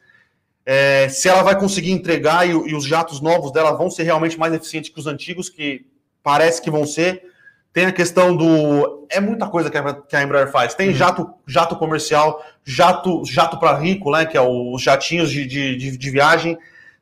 É, 0.65 1.09
se 1.09 1.27
ela 1.27 1.43
vai 1.43 1.59
conseguir 1.59 1.91
entregar 1.91 2.47
e, 2.47 2.51
e 2.51 2.75
os 2.75 2.85
jatos 2.85 3.21
novos 3.21 3.51
dela 3.51 3.71
vão 3.73 3.89
ser 3.89 4.03
realmente 4.03 4.37
mais 4.37 4.53
eficientes 4.53 4.91
que 4.91 4.99
os 4.99 5.07
antigos, 5.07 5.49
que 5.49 5.85
parece 6.23 6.61
que 6.61 6.71
vão 6.71 6.85
ser. 6.85 7.30
Tem 7.73 7.85
a 7.85 7.91
questão 7.91 8.35
do. 8.35 9.07
É 9.09 9.19
muita 9.21 9.47
coisa 9.47 9.69
que 9.69 9.77
a, 9.77 9.93
que 9.93 10.15
a 10.15 10.23
Embraer 10.23 10.51
faz. 10.51 10.73
Tem 10.73 10.89
uhum. 10.89 10.93
jato, 10.93 11.33
jato 11.47 11.75
comercial, 11.77 12.43
jato, 12.65 13.23
jato 13.25 13.57
para 13.57 13.77
rico, 13.77 14.11
né? 14.11 14.25
Que 14.25 14.37
é 14.37 14.41
os 14.41 14.81
jatinhos 14.81 15.31
de, 15.31 15.45
de, 15.45 15.97
de, 15.97 16.09
viagem. 16.09 16.57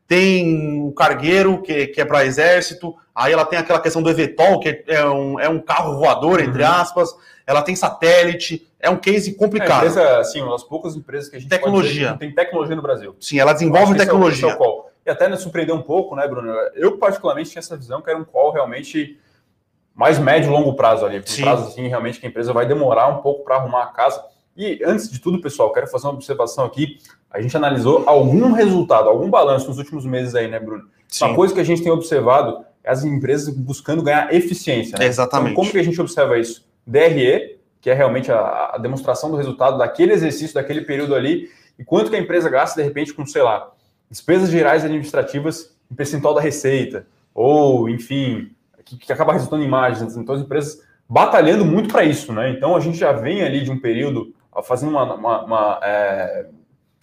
Tem 0.07 0.81
o 0.81 0.91
cargueiro, 0.91 1.61
que, 1.61 1.87
que 1.87 1.99
é 1.99 2.05
para 2.05 2.25
exército. 2.25 2.95
Aí 3.15 3.33
ela 3.33 3.45
tem 3.45 3.57
aquela 3.57 3.79
questão 3.79 4.01
do 4.01 4.09
Evetol, 4.09 4.59
que 4.59 4.83
é 4.87 5.05
um, 5.05 5.39
é 5.39 5.49
um 5.49 5.59
carro 5.59 5.97
voador, 5.97 6.39
entre 6.39 6.61
uhum. 6.61 6.69
aspas. 6.69 7.09
Ela 7.47 7.63
tem 7.63 7.75
satélite. 7.75 8.67
É 8.79 8.91
um 8.91 8.97
case 8.97 9.33
complicado. 9.33 9.85
É, 9.85 9.89
empresa, 9.89 10.19
assim, 10.19 10.41
uma 10.41 10.51
das 10.51 10.63
poucas 10.63 10.95
empresas 10.95 11.29
que 11.29 11.35
a 11.35 11.39
gente 11.39 11.49
tecnologia. 11.49 12.15
tem 12.19 12.33
tecnologia 12.33 12.75
no 12.75 12.81
Brasil. 12.81 13.15
Sim, 13.19 13.39
ela 13.39 13.53
desenvolve 13.53 13.97
tecnologia. 13.97 14.51
É 14.51 14.55
o, 14.55 14.85
é 14.85 14.89
e 15.07 15.11
até 15.11 15.27
me 15.27 15.35
surpreendeu 15.35 15.75
um 15.75 15.81
pouco, 15.81 16.15
né, 16.15 16.27
Bruno? 16.27 16.51
Eu, 16.75 16.97
particularmente, 16.97 17.49
tinha 17.49 17.59
essa 17.59 17.75
visão 17.75 18.01
que 18.01 18.09
era 18.11 18.19
um 18.19 18.23
call 18.23 18.51
realmente 18.51 19.17
mais 19.99 20.17
médio 20.17 20.49
e 20.49 20.53
longo 20.53 20.75
prazo 20.75 21.05
ali. 21.05 21.19
Um 21.19 21.41
prazo 21.41 21.67
assim, 21.67 21.85
realmente 21.89 22.21
que 22.21 22.25
a 22.25 22.29
empresa 22.29 22.53
vai 22.53 22.65
demorar 22.65 23.09
um 23.09 23.21
pouco 23.21 23.43
para 23.43 23.57
arrumar 23.57 23.83
a 23.83 23.87
casa. 23.87 24.23
E 24.55 24.81
antes 24.85 25.11
de 25.11 25.19
tudo, 25.19 25.41
pessoal, 25.41 25.73
quero 25.73 25.87
fazer 25.87 26.07
uma 26.07 26.13
observação 26.13 26.63
aqui. 26.63 26.99
A 27.29 27.41
gente 27.41 27.55
analisou 27.57 28.05
algum 28.07 28.53
resultado, 28.53 29.09
algum 29.09 29.29
balanço 29.29 29.67
nos 29.67 29.77
últimos 29.77 30.05
meses 30.05 30.35
aí, 30.35 30.47
né, 30.47 30.57
Bruno? 30.57 30.85
Sim. 31.05 31.25
Uma 31.25 31.35
coisa 31.35 31.53
que 31.53 31.59
a 31.59 31.65
gente 31.65 31.83
tem 31.83 31.91
observado 31.91 32.63
é 32.81 32.89
as 32.89 33.03
empresas 33.03 33.53
buscando 33.53 34.01
ganhar 34.01 34.33
eficiência. 34.33 34.97
Né? 34.97 35.05
Exatamente. 35.05 35.51
Então, 35.51 35.63
como 35.63 35.69
que 35.69 35.77
a 35.77 35.83
gente 35.83 35.99
observa 35.99 36.39
isso? 36.39 36.65
DRE, 36.87 37.59
que 37.81 37.89
é 37.89 37.93
realmente 37.93 38.31
a, 38.31 38.71
a, 38.75 38.77
demonstração 38.77 39.29
do 39.29 39.35
resultado 39.35 39.77
daquele 39.77 40.13
exercício, 40.13 40.55
daquele 40.55 40.81
período 40.81 41.13
ali, 41.13 41.49
e 41.77 41.83
quanto 41.83 42.09
que 42.09 42.15
a 42.15 42.19
empresa 42.19 42.49
gasta, 42.49 42.81
de 42.81 42.87
repente, 42.87 43.13
com, 43.13 43.25
sei 43.25 43.41
lá, 43.41 43.69
despesas 44.09 44.49
gerais 44.49 44.85
administrativas 44.85 45.75
em 45.91 45.95
percentual 45.95 46.33
da 46.33 46.39
receita, 46.39 47.05
ou, 47.35 47.89
enfim, 47.89 48.49
que, 48.89 48.97
que 49.05 49.13
acaba 49.13 49.33
resultando 49.33 49.63
em 49.63 49.67
imagens. 49.67 50.15
Então, 50.17 50.33
as 50.33 50.41
empresas 50.41 50.81
batalhando 51.07 51.65
muito 51.65 51.89
para 51.89 52.03
isso, 52.03 52.33
né? 52.33 52.49
Então, 52.49 52.75
a 52.75 52.79
gente 52.79 52.97
já 52.97 53.11
vem 53.11 53.43
ali 53.43 53.63
de 53.63 53.71
um 53.71 53.79
período 53.79 54.33
fazendo 54.63 54.89
uma, 54.89 55.13
uma, 55.13 55.43
uma, 55.43 55.79
é, 55.83 56.47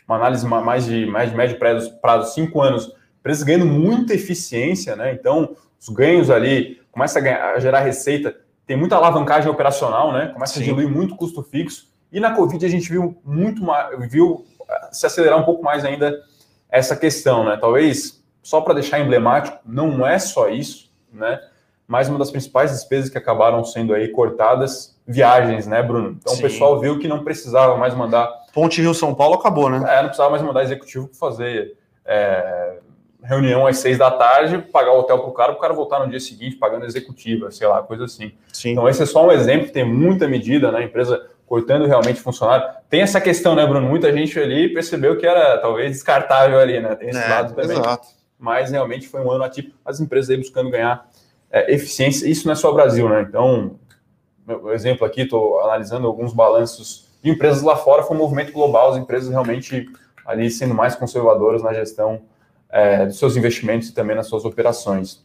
uma 0.06 0.16
análise 0.16 0.46
mais 0.46 0.84
de, 0.86 1.06
mais 1.06 1.30
de 1.30 1.36
médio 1.36 1.58
prazo, 1.58 1.98
prazo, 2.00 2.34
cinco 2.34 2.60
anos, 2.60 2.92
empresas 3.20 3.42
ganhando 3.42 3.66
muita 3.66 4.14
eficiência, 4.14 4.96
né? 4.96 5.12
Então, 5.12 5.56
os 5.80 5.88
ganhos 5.88 6.30
ali 6.30 6.80
começa 6.90 7.18
a, 7.18 7.22
ganhar, 7.22 7.54
a 7.54 7.58
gerar 7.58 7.80
receita, 7.80 8.36
tem 8.66 8.76
muita 8.76 8.96
alavancagem 8.96 9.50
operacional, 9.50 10.12
né? 10.12 10.26
Começa 10.32 10.54
Sim. 10.54 10.60
a 10.60 10.64
diluir 10.64 10.88
muito 10.88 11.16
custo 11.16 11.42
fixo. 11.42 11.88
E 12.12 12.20
na 12.20 12.34
Covid 12.34 12.64
a 12.64 12.68
gente 12.68 12.90
viu 12.90 13.16
muito 13.24 13.62
mais, 13.62 14.10
viu 14.10 14.44
é, 14.68 14.88
se 14.92 15.06
acelerar 15.06 15.38
um 15.38 15.44
pouco 15.44 15.62
mais 15.62 15.84
ainda 15.84 16.20
essa 16.68 16.96
questão, 16.96 17.44
né? 17.44 17.56
Talvez 17.60 18.22
só 18.42 18.60
para 18.60 18.74
deixar 18.74 19.00
emblemático, 19.00 19.58
não 19.64 20.06
é 20.06 20.18
só 20.18 20.48
isso, 20.48 20.92
né? 21.12 21.40
Mas 21.86 22.08
uma 22.08 22.18
das 22.18 22.30
principais 22.30 22.72
despesas 22.72 23.08
que 23.08 23.16
acabaram 23.16 23.64
sendo 23.64 23.94
aí 23.94 24.08
cortadas, 24.08 24.98
viagens, 25.06 25.66
né, 25.66 25.82
Bruno? 25.82 26.16
Então 26.20 26.34
Sim. 26.34 26.40
o 26.40 26.42
pessoal 26.42 26.80
viu 26.80 26.98
que 26.98 27.06
não 27.06 27.22
precisava 27.22 27.76
mais 27.76 27.94
mandar. 27.94 28.28
Ponte 28.52 28.80
Rio 28.80 28.94
São 28.94 29.14
Paulo 29.14 29.34
acabou, 29.34 29.70
né? 29.70 29.76
É, 29.88 29.96
não 29.98 30.06
precisava 30.08 30.30
mais 30.30 30.42
mandar 30.42 30.64
executivo 30.64 31.08
para 31.08 31.18
fazer 31.18 31.76
é, 32.04 32.78
reunião 33.22 33.66
às 33.66 33.78
seis 33.78 33.98
da 33.98 34.10
tarde, 34.10 34.58
pagar 34.58 34.92
o 34.92 35.00
hotel 35.00 35.18
para 35.18 35.28
o 35.28 35.32
cara, 35.32 35.52
para 35.52 35.58
o 35.58 35.60
cara 35.60 35.74
voltar 35.74 36.00
no 36.00 36.08
dia 36.08 36.20
seguinte 36.20 36.56
pagando 36.56 36.86
executiva, 36.86 37.50
sei 37.50 37.68
lá, 37.68 37.82
coisa 37.82 38.04
assim. 38.04 38.32
Sim. 38.52 38.72
Então 38.72 38.88
esse 38.88 39.02
é 39.02 39.06
só 39.06 39.26
um 39.26 39.32
exemplo, 39.32 39.70
tem 39.70 39.84
muita 39.84 40.26
medida, 40.26 40.72
né? 40.72 40.78
A 40.78 40.82
empresa 40.82 41.28
cortando 41.46 41.86
realmente 41.86 42.20
funcionário. 42.20 42.66
Tem 42.90 43.02
essa 43.02 43.20
questão, 43.20 43.54
né, 43.54 43.64
Bruno? 43.64 43.86
Muita 43.88 44.12
gente 44.12 44.38
ali 44.38 44.72
percebeu 44.72 45.16
que 45.16 45.26
era 45.26 45.58
talvez 45.58 45.92
descartável 45.92 46.58
ali, 46.58 46.80
né? 46.80 46.96
Tem 46.96 47.10
esse 47.10 47.22
é, 47.22 47.28
lado 47.28 47.54
também. 47.54 47.78
Exato. 47.78 48.08
Mas 48.38 48.70
realmente 48.70 49.08
foi 49.08 49.20
um 49.20 49.30
ano 49.30 49.44
ativo, 49.44 49.70
as 49.84 50.00
empresas 50.00 50.30
aí 50.30 50.36
buscando 50.36 50.70
ganhar 50.70 51.08
é, 51.50 51.72
eficiência, 51.72 52.28
isso 52.28 52.46
não 52.46 52.52
é 52.52 52.56
só 52.56 52.72
Brasil, 52.72 53.08
né? 53.08 53.26
Então, 53.28 53.78
meu 54.46 54.72
exemplo 54.72 55.06
aqui, 55.06 55.22
estou 55.22 55.60
analisando 55.60 56.06
alguns 56.06 56.32
balanços 56.32 57.08
de 57.22 57.30
empresas 57.30 57.62
lá 57.62 57.76
fora, 57.76 58.02
foi 58.02 58.16
um 58.16 58.20
movimento 58.20 58.52
global, 58.52 58.90
as 58.90 58.96
empresas 58.96 59.30
realmente 59.30 59.88
ali 60.24 60.50
sendo 60.50 60.74
mais 60.74 60.94
conservadoras 60.94 61.62
na 61.62 61.72
gestão 61.72 62.22
é, 62.68 63.06
dos 63.06 63.18
seus 63.18 63.36
investimentos 63.36 63.88
e 63.88 63.94
também 63.94 64.16
nas 64.16 64.26
suas 64.26 64.44
operações. 64.44 65.24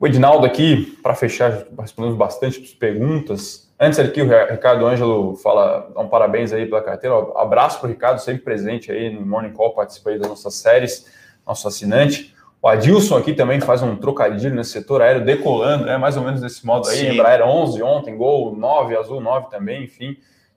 O 0.00 0.06
Edinaldo 0.06 0.46
aqui, 0.46 0.96
para 1.02 1.14
fechar, 1.14 1.66
respondemos 1.76 2.16
bastante 2.16 2.60
perguntas. 2.76 3.68
Antes 3.80 3.98
aqui, 3.98 4.22
o 4.22 4.28
Ricardo 4.28 4.86
Ângelo 4.86 5.34
fala, 5.36 5.90
dá 5.92 6.00
um 6.00 6.08
parabéns 6.08 6.52
aí 6.52 6.66
pela 6.66 6.80
carteira. 6.80 7.16
Abraço 7.34 7.80
para 7.80 7.88
o 7.88 7.90
Ricardo, 7.90 8.20
sempre 8.20 8.42
presente 8.42 8.92
aí 8.92 9.12
no 9.12 9.26
Morning 9.26 9.52
Call, 9.52 9.74
participa 9.74 10.10
aí 10.10 10.18
das 10.18 10.28
nossas 10.28 10.54
séries, 10.54 11.06
nosso 11.44 11.66
assinante. 11.66 12.32
O 12.60 12.66
Adilson 12.66 13.16
aqui 13.16 13.34
também 13.34 13.60
faz 13.60 13.82
um 13.82 13.94
trocadilho 13.94 14.54
nesse 14.54 14.70
setor 14.70 15.00
aéreo, 15.00 15.24
decolando, 15.24 15.86
né? 15.86 15.96
Mais 15.96 16.16
ou 16.16 16.24
menos 16.24 16.40
desse 16.40 16.66
modo 16.66 16.88
aí. 16.88 16.98
Sim. 16.98 17.12
Embraer 17.12 17.42
11 17.42 17.82
ontem, 17.82 18.16
Gol 18.16 18.56
9, 18.56 18.96
Azul 18.96 19.20
9 19.20 19.48
também, 19.48 19.84
enfim. 19.84 20.16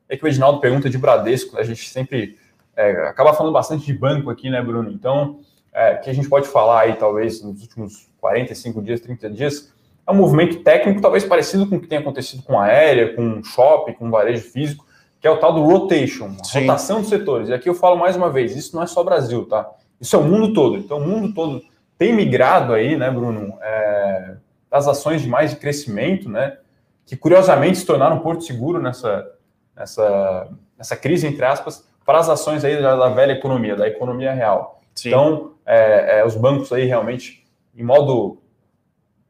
É 0.09 0.17
que 0.17 0.25
o 0.25 0.27
Edinaldo 0.27 0.59
pergunta 0.59 0.89
de 0.89 0.97
Bradesco, 0.97 1.57
a 1.57 1.63
gente 1.63 1.87
sempre 1.89 2.37
é, 2.75 3.07
acaba 3.07 3.33
falando 3.33 3.53
bastante 3.53 3.85
de 3.85 3.93
banco 3.93 4.29
aqui, 4.29 4.49
né, 4.49 4.61
Bruno? 4.61 4.91
Então, 4.91 5.39
é, 5.71 5.95
que 5.95 6.09
a 6.09 6.13
gente 6.13 6.27
pode 6.27 6.47
falar 6.47 6.81
aí, 6.81 6.95
talvez, 6.95 7.41
nos 7.43 7.61
últimos 7.61 8.09
45 8.19 8.81
dias, 8.81 8.99
30 8.99 9.29
dias, 9.29 9.71
é 10.05 10.11
um 10.11 10.15
movimento 10.15 10.63
técnico 10.63 11.01
talvez 11.01 11.23
parecido 11.23 11.67
com 11.67 11.75
o 11.75 11.79
que 11.79 11.87
tem 11.87 11.99
acontecido 11.99 12.41
com 12.43 12.59
aérea, 12.59 13.15
com 13.15 13.43
shopping, 13.43 13.93
com 13.93 14.09
varejo 14.09 14.43
físico, 14.49 14.85
que 15.19 15.27
é 15.27 15.31
o 15.31 15.37
tal 15.37 15.53
do 15.53 15.61
rotation, 15.61 16.35
rotação 16.51 16.99
dos 16.99 17.09
setores. 17.09 17.49
E 17.49 17.53
aqui 17.53 17.69
eu 17.69 17.75
falo 17.75 17.95
mais 17.95 18.15
uma 18.15 18.29
vez, 18.31 18.55
isso 18.55 18.75
não 18.75 18.81
é 18.81 18.87
só 18.87 19.03
Brasil, 19.03 19.45
tá? 19.45 19.69
Isso 19.99 20.15
é 20.15 20.19
o 20.19 20.23
mundo 20.23 20.51
todo. 20.51 20.77
Então, 20.77 20.97
o 20.97 21.07
mundo 21.07 21.31
todo 21.31 21.61
tem 22.01 22.11
migrado 22.11 22.73
aí, 22.73 22.97
né, 22.97 23.11
Bruno, 23.11 23.59
é, 23.61 24.33
das 24.71 24.87
ações 24.87 25.21
de 25.21 25.29
mais 25.29 25.51
de 25.51 25.57
crescimento, 25.57 26.27
né, 26.27 26.57
que 27.05 27.15
curiosamente 27.15 27.77
se 27.77 27.85
tornaram 27.85 28.15
um 28.15 28.21
porto 28.21 28.43
seguro 28.43 28.81
nessa, 28.81 29.31
nessa, 29.75 30.49
nessa 30.75 30.95
crise, 30.95 31.27
entre 31.27 31.45
aspas, 31.45 31.87
para 32.03 32.17
as 32.17 32.27
ações 32.27 32.65
aí 32.65 32.81
da, 32.81 32.95
da 32.95 33.09
velha 33.09 33.33
economia, 33.33 33.75
da 33.75 33.87
economia 33.87 34.33
real. 34.33 34.81
Sim. 34.95 35.09
Então, 35.09 35.51
é, 35.63 36.21
é, 36.21 36.25
os 36.25 36.35
bancos 36.35 36.73
aí 36.73 36.85
realmente, 36.85 37.45
em 37.77 37.83
modo. 37.83 38.41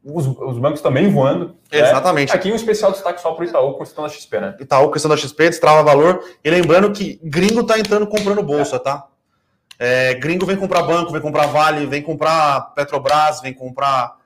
Os, 0.02 0.26
os 0.26 0.58
bancos 0.58 0.80
também 0.80 1.10
voando. 1.10 1.54
né? 1.70 1.78
Exatamente. 1.78 2.34
Aqui 2.34 2.50
um 2.50 2.56
especial 2.56 2.90
destaque 2.90 3.20
só 3.20 3.32
para 3.32 3.44
o 3.44 3.46
Itaú, 3.46 3.72
com 3.74 3.80
questão 3.80 4.02
da 4.02 4.08
XP, 4.08 4.40
né? 4.40 4.56
Itaú, 4.58 4.90
questão 4.90 5.10
da 5.10 5.16
XP, 5.18 5.50
destrava 5.50 5.82
valor. 5.82 6.24
E 6.42 6.48
lembrando 6.48 6.90
que 6.90 7.20
gringo 7.22 7.64
tá 7.64 7.78
entrando 7.78 8.06
comprando 8.06 8.42
bolsa, 8.42 8.78
tá? 8.78 9.08
É, 9.84 10.14
gringo 10.14 10.46
vem 10.46 10.54
comprar 10.56 10.82
banco, 10.82 11.10
vem 11.10 11.20
comprar 11.20 11.46
Vale, 11.46 11.86
vem 11.86 12.00
comprar 12.00 12.72
Petrobras, 12.72 13.40
vem 13.40 13.52
comprar. 13.52 14.16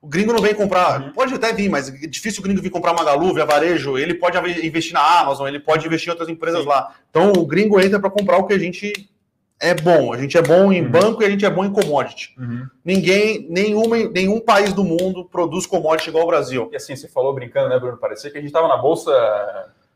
O 0.00 0.06
gringo 0.06 0.32
não 0.32 0.40
vem 0.40 0.54
comprar. 0.54 1.02
Uhum. 1.02 1.12
Pode 1.12 1.34
até 1.34 1.52
vir, 1.52 1.68
mas 1.68 1.90
é 1.90 2.06
difícil 2.06 2.40
o 2.40 2.42
gringo 2.42 2.62
vir 2.62 2.70
comprar 2.70 2.94
Magalu, 2.94 3.34
via 3.34 3.44
varejo. 3.44 3.98
Ele 3.98 4.14
pode 4.14 4.38
investir 4.66 4.94
na 4.94 5.20
Amazon, 5.20 5.48
ele 5.48 5.60
pode 5.60 5.86
investir 5.86 6.08
em 6.08 6.12
outras 6.12 6.30
empresas 6.30 6.62
Sim. 6.62 6.68
lá. 6.68 6.94
Então 7.10 7.30
o 7.36 7.44
gringo 7.44 7.78
entra 7.78 8.00
para 8.00 8.08
comprar 8.08 8.38
o 8.38 8.44
que 8.46 8.54
a 8.54 8.58
gente 8.58 9.06
é 9.60 9.74
bom. 9.74 10.14
A 10.14 10.16
gente 10.16 10.38
é 10.38 10.40
bom 10.40 10.72
em 10.72 10.82
Uhum. 10.82 10.90
banco 10.90 11.22
e 11.22 11.26
a 11.26 11.30
gente 11.30 11.44
é 11.44 11.50
bom 11.50 11.62
em 11.66 11.72
commodity. 11.72 12.34
Ninguém, 12.82 13.46
nenhuma, 13.50 13.98
nenhum 13.98 14.40
país 14.40 14.72
do 14.72 14.82
mundo 14.82 15.26
produz 15.26 15.66
commodity 15.66 16.08
igual 16.08 16.24
o 16.24 16.28
Brasil. 16.28 16.70
E 16.72 16.76
assim, 16.76 16.96
você 16.96 17.06
falou 17.06 17.34
brincando, 17.34 17.68
né, 17.68 17.78
Bruno? 17.78 17.98
Parecia 17.98 18.30
que 18.30 18.38
a 18.38 18.40
gente 18.40 18.48
estava 18.48 18.66
na 18.66 18.78
bolsa 18.78 19.12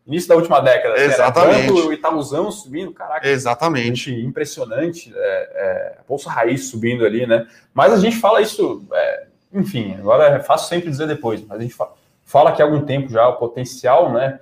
início 0.07 0.29
da 0.29 0.37
última 0.37 0.61
década. 0.61 0.95
assim, 0.95 1.05
era 1.05 1.13
Exatamente. 1.13 1.73
banco, 1.73 1.89
o 1.89 1.93
Itaúzão 1.93 2.51
subindo, 2.51 2.93
caraca. 2.93 3.29
Exatamente. 3.29 4.13
Impressionante. 4.13 5.13
É, 5.15 5.19
é, 5.19 5.99
a 6.01 6.03
bolsa 6.09 6.31
raiz 6.31 6.69
subindo 6.69 7.05
ali, 7.05 7.27
né? 7.27 7.47
Mas 7.73 7.93
a 7.93 7.99
gente 7.99 8.17
fala 8.17 8.41
isso, 8.41 8.85
é, 8.93 9.27
enfim, 9.53 9.97
agora 9.99 10.37
é 10.37 10.41
fácil 10.41 10.69
sempre 10.69 10.91
dizer 10.91 11.07
depois, 11.07 11.45
mas 11.47 11.59
a 11.59 11.63
gente 11.63 11.75
fala, 11.75 11.93
fala 12.25 12.53
que 12.53 12.63
há 12.63 12.65
algum 12.65 12.83
tempo 12.83 13.09
já 13.09 13.29
o 13.29 13.37
potencial, 13.37 14.13
né? 14.13 14.41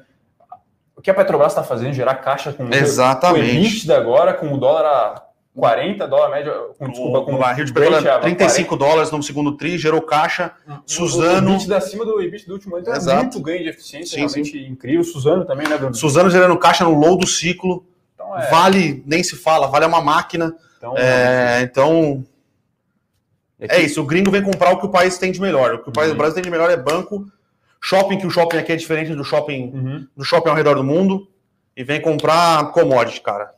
O 0.97 1.01
que 1.01 1.11
a 1.11 1.15
Petrobras 1.15 1.53
está 1.53 1.63
fazendo, 1.63 1.93
gerar 1.93 2.17
caixa 2.17 2.53
com 2.53 2.69
Exatamente. 2.73 3.89
o 3.89 3.95
agora, 3.95 4.35
com 4.35 4.53
o 4.53 4.59
dólar 4.59 4.85
a 4.85 5.28
40, 5.55 6.07
dólar 6.07 6.31
médio, 6.31 6.53
com, 6.79 6.89
desculpa, 6.89 7.23
com 7.23 7.35
o 7.35 7.39
barril 7.39 7.65
de 7.65 7.73
petróleo 7.73 8.09
a 8.09 8.15
é 8.15 8.19
35 8.21 8.77
dólares 8.77 9.11
no 9.11 9.21
segundo 9.23 9.57
tri, 9.57 9.77
gerou 9.77 10.01
caixa. 10.01 10.53
40. 10.65 10.83
Suzano- 10.87 11.51
O 11.51 11.55
EBITDA 11.57 11.77
acima 11.77 12.05
do 12.05 12.21
EBITDA 12.23 12.47
do 12.47 12.53
último 12.55 12.77
ano, 12.77 12.83
então 12.83 12.95
é 12.95 12.97
Exato. 12.97 13.23
muito 13.23 13.41
ganho 13.41 13.63
de 13.65 13.69
eficiência, 13.71 14.15
Sim, 14.15 14.19
realmente 14.43 14.59
incrível. 14.71 15.03
Suzano 15.03 15.45
também, 15.45 15.67
né, 15.69 15.77
Bruno? 15.77 15.95
Suzano 15.95 16.31
gerando 16.31 16.57
caixa 16.59 16.85
no 16.85 16.95
low 16.95 17.17
do 17.19 17.27
ciclo. 17.27 17.85
Então, 18.15 18.37
é, 18.39 18.49
Vale, 18.51 19.03
nem 19.07 19.23
se 19.23 19.35
fala, 19.37 19.67
vale 19.67 19.85
é 19.85 19.89
uma 19.89 20.01
máquina. 20.01 20.55
então, 20.77 20.95
É, 20.97 21.61
então, 21.63 22.25
aqui- 23.61 23.73
é 23.75 23.81
isso. 23.83 24.01
O 24.01 24.05
gringo 24.05 24.31
vem 24.31 24.43
comprar 24.43 24.71
o 24.73 24.79
que 24.79 24.87
o 24.87 24.91
país 24.91 25.19
tem 25.19 25.33
de 25.33 25.41
melhor. 25.41 25.75
O 25.75 25.83
que 25.83 25.89
o 25.89 25.93
país 25.93 26.09
Uhum. 26.09 26.15
do 26.15 26.19
Brasil 26.19 26.35
tem 26.35 26.43
de 26.45 26.51
melhor 26.51 26.71
é 26.71 26.77
banco. 26.77 27.27
Shopping, 27.81 28.19
que 28.19 28.27
o 28.27 28.31
shopping 28.31 28.59
aqui 28.59 28.73
é 28.73 28.77
diferente 28.77 29.15
do 29.15 29.25
shopping, 29.25 29.71
Uhum. 29.75 30.07
do 30.17 30.25
shopping 30.25 30.51
ao 30.51 30.57
redor 30.57 30.75
do 30.75 30.85
mundo. 30.85 31.29
E 31.77 31.83
vem 31.85 32.01
comprar 32.01 32.71
commodity, 32.73 33.21
cara. 33.21 33.53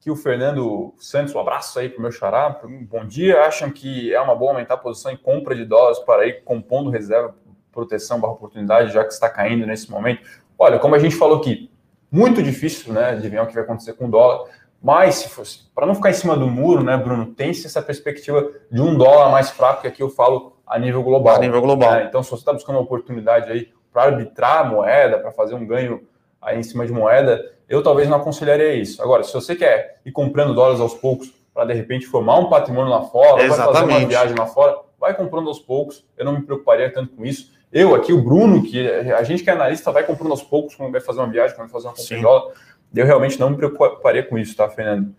Aqui 0.00 0.10
o 0.10 0.16
Fernando 0.16 0.94
Santos, 0.96 1.34
um 1.34 1.38
abraço 1.38 1.78
aí 1.78 1.90
para 1.90 1.98
o 1.98 2.00
meu 2.00 2.10
xará. 2.10 2.58
Bom 2.88 3.04
dia. 3.04 3.42
Acham 3.42 3.70
que 3.70 4.14
é 4.14 4.18
uma 4.18 4.34
boa 4.34 4.52
aumentar 4.52 4.72
a 4.72 4.78
posição 4.78 5.12
em 5.12 5.16
compra 5.16 5.54
de 5.54 5.62
dólares 5.62 5.98
para 5.98 6.26
ir 6.26 6.42
compondo 6.42 6.88
reserva, 6.88 7.34
proteção 7.70 8.18
barra 8.18 8.32
oportunidade, 8.32 8.94
já 8.94 9.04
que 9.04 9.12
está 9.12 9.28
caindo 9.28 9.66
nesse 9.66 9.90
momento? 9.90 10.22
Olha, 10.58 10.78
como 10.78 10.94
a 10.94 10.98
gente 10.98 11.14
falou 11.14 11.36
aqui, 11.36 11.70
muito 12.10 12.42
difícil 12.42 12.94
né, 12.94 13.10
adivinhar 13.10 13.44
o 13.44 13.46
que 13.46 13.52
vai 13.52 13.62
acontecer 13.62 13.92
com 13.92 14.06
o 14.06 14.10
dólar. 14.10 14.48
Mas, 14.82 15.16
se 15.16 15.28
fosse, 15.28 15.70
para 15.74 15.84
não 15.84 15.94
ficar 15.94 16.08
em 16.08 16.14
cima 16.14 16.34
do 16.34 16.46
muro, 16.46 16.82
né, 16.82 16.96
Bruno, 16.96 17.34
tem-se 17.34 17.66
essa 17.66 17.82
perspectiva 17.82 18.50
de 18.72 18.80
um 18.80 18.96
dólar 18.96 19.30
mais 19.30 19.50
fraco, 19.50 19.82
que 19.82 19.88
aqui 19.88 20.02
eu 20.02 20.08
falo 20.08 20.56
a 20.66 20.78
nível 20.78 21.02
global. 21.02 21.36
A 21.36 21.40
nível 21.40 21.60
global. 21.60 21.92
né? 21.92 22.06
Então, 22.08 22.22
se 22.22 22.30
você 22.30 22.40
está 22.40 22.54
buscando 22.54 22.76
uma 22.76 22.84
oportunidade 22.84 23.52
aí 23.52 23.70
para 23.92 24.04
arbitrar 24.04 24.60
a 24.60 24.64
moeda, 24.64 25.18
para 25.18 25.30
fazer 25.30 25.54
um 25.54 25.66
ganho 25.66 26.08
aí 26.40 26.58
em 26.58 26.62
cima 26.62 26.86
de 26.86 26.92
moeda, 26.92 27.44
eu 27.68 27.82
talvez 27.82 28.08
não 28.08 28.16
aconselharia 28.16 28.74
isso. 28.74 29.02
Agora, 29.02 29.22
se 29.22 29.32
você 29.32 29.54
quer 29.54 30.00
ir 30.04 30.12
comprando 30.12 30.54
dólares 30.54 30.80
aos 30.80 30.94
poucos 30.94 31.32
para 31.54 31.66
de 31.66 31.74
repente 31.74 32.06
formar 32.06 32.38
um 32.38 32.48
patrimônio 32.48 32.90
lá 32.90 33.02
fora, 33.02 33.36
vai 33.36 33.48
fazer 33.48 33.62
uma 33.62 33.70
Exatamente. 33.70 34.08
viagem 34.08 34.36
lá 34.36 34.46
fora, 34.46 34.76
vai 34.98 35.14
comprando 35.14 35.48
aos 35.48 35.58
poucos. 35.58 36.04
Eu 36.16 36.24
não 36.24 36.32
me 36.32 36.42
preocuparia 36.42 36.92
tanto 36.92 37.14
com 37.14 37.24
isso. 37.24 37.52
Eu 37.72 37.94
aqui, 37.94 38.12
o 38.12 38.22
Bruno, 38.22 38.62
que 38.62 38.88
a 38.88 39.22
gente 39.22 39.44
que 39.44 39.50
é 39.50 39.52
analista, 39.52 39.92
vai 39.92 40.02
comprando 40.02 40.32
aos 40.32 40.42
poucos 40.42 40.74
quando 40.74 40.90
vai 40.90 41.00
fazer 41.00 41.20
uma 41.20 41.30
viagem, 41.30 41.54
quando 41.54 41.68
vai 41.68 41.72
fazer 41.72 41.86
uma 41.86 41.92
compra 41.92 42.08
Sim. 42.08 42.16
em 42.16 42.22
dólar. 42.22 42.52
Eu 42.94 43.06
realmente 43.06 43.38
não 43.38 43.50
me 43.50 43.56
preocuparia 43.56 44.24
com 44.24 44.36
isso, 44.36 44.56
tá, 44.56 44.68
Fernando? 44.68 45.14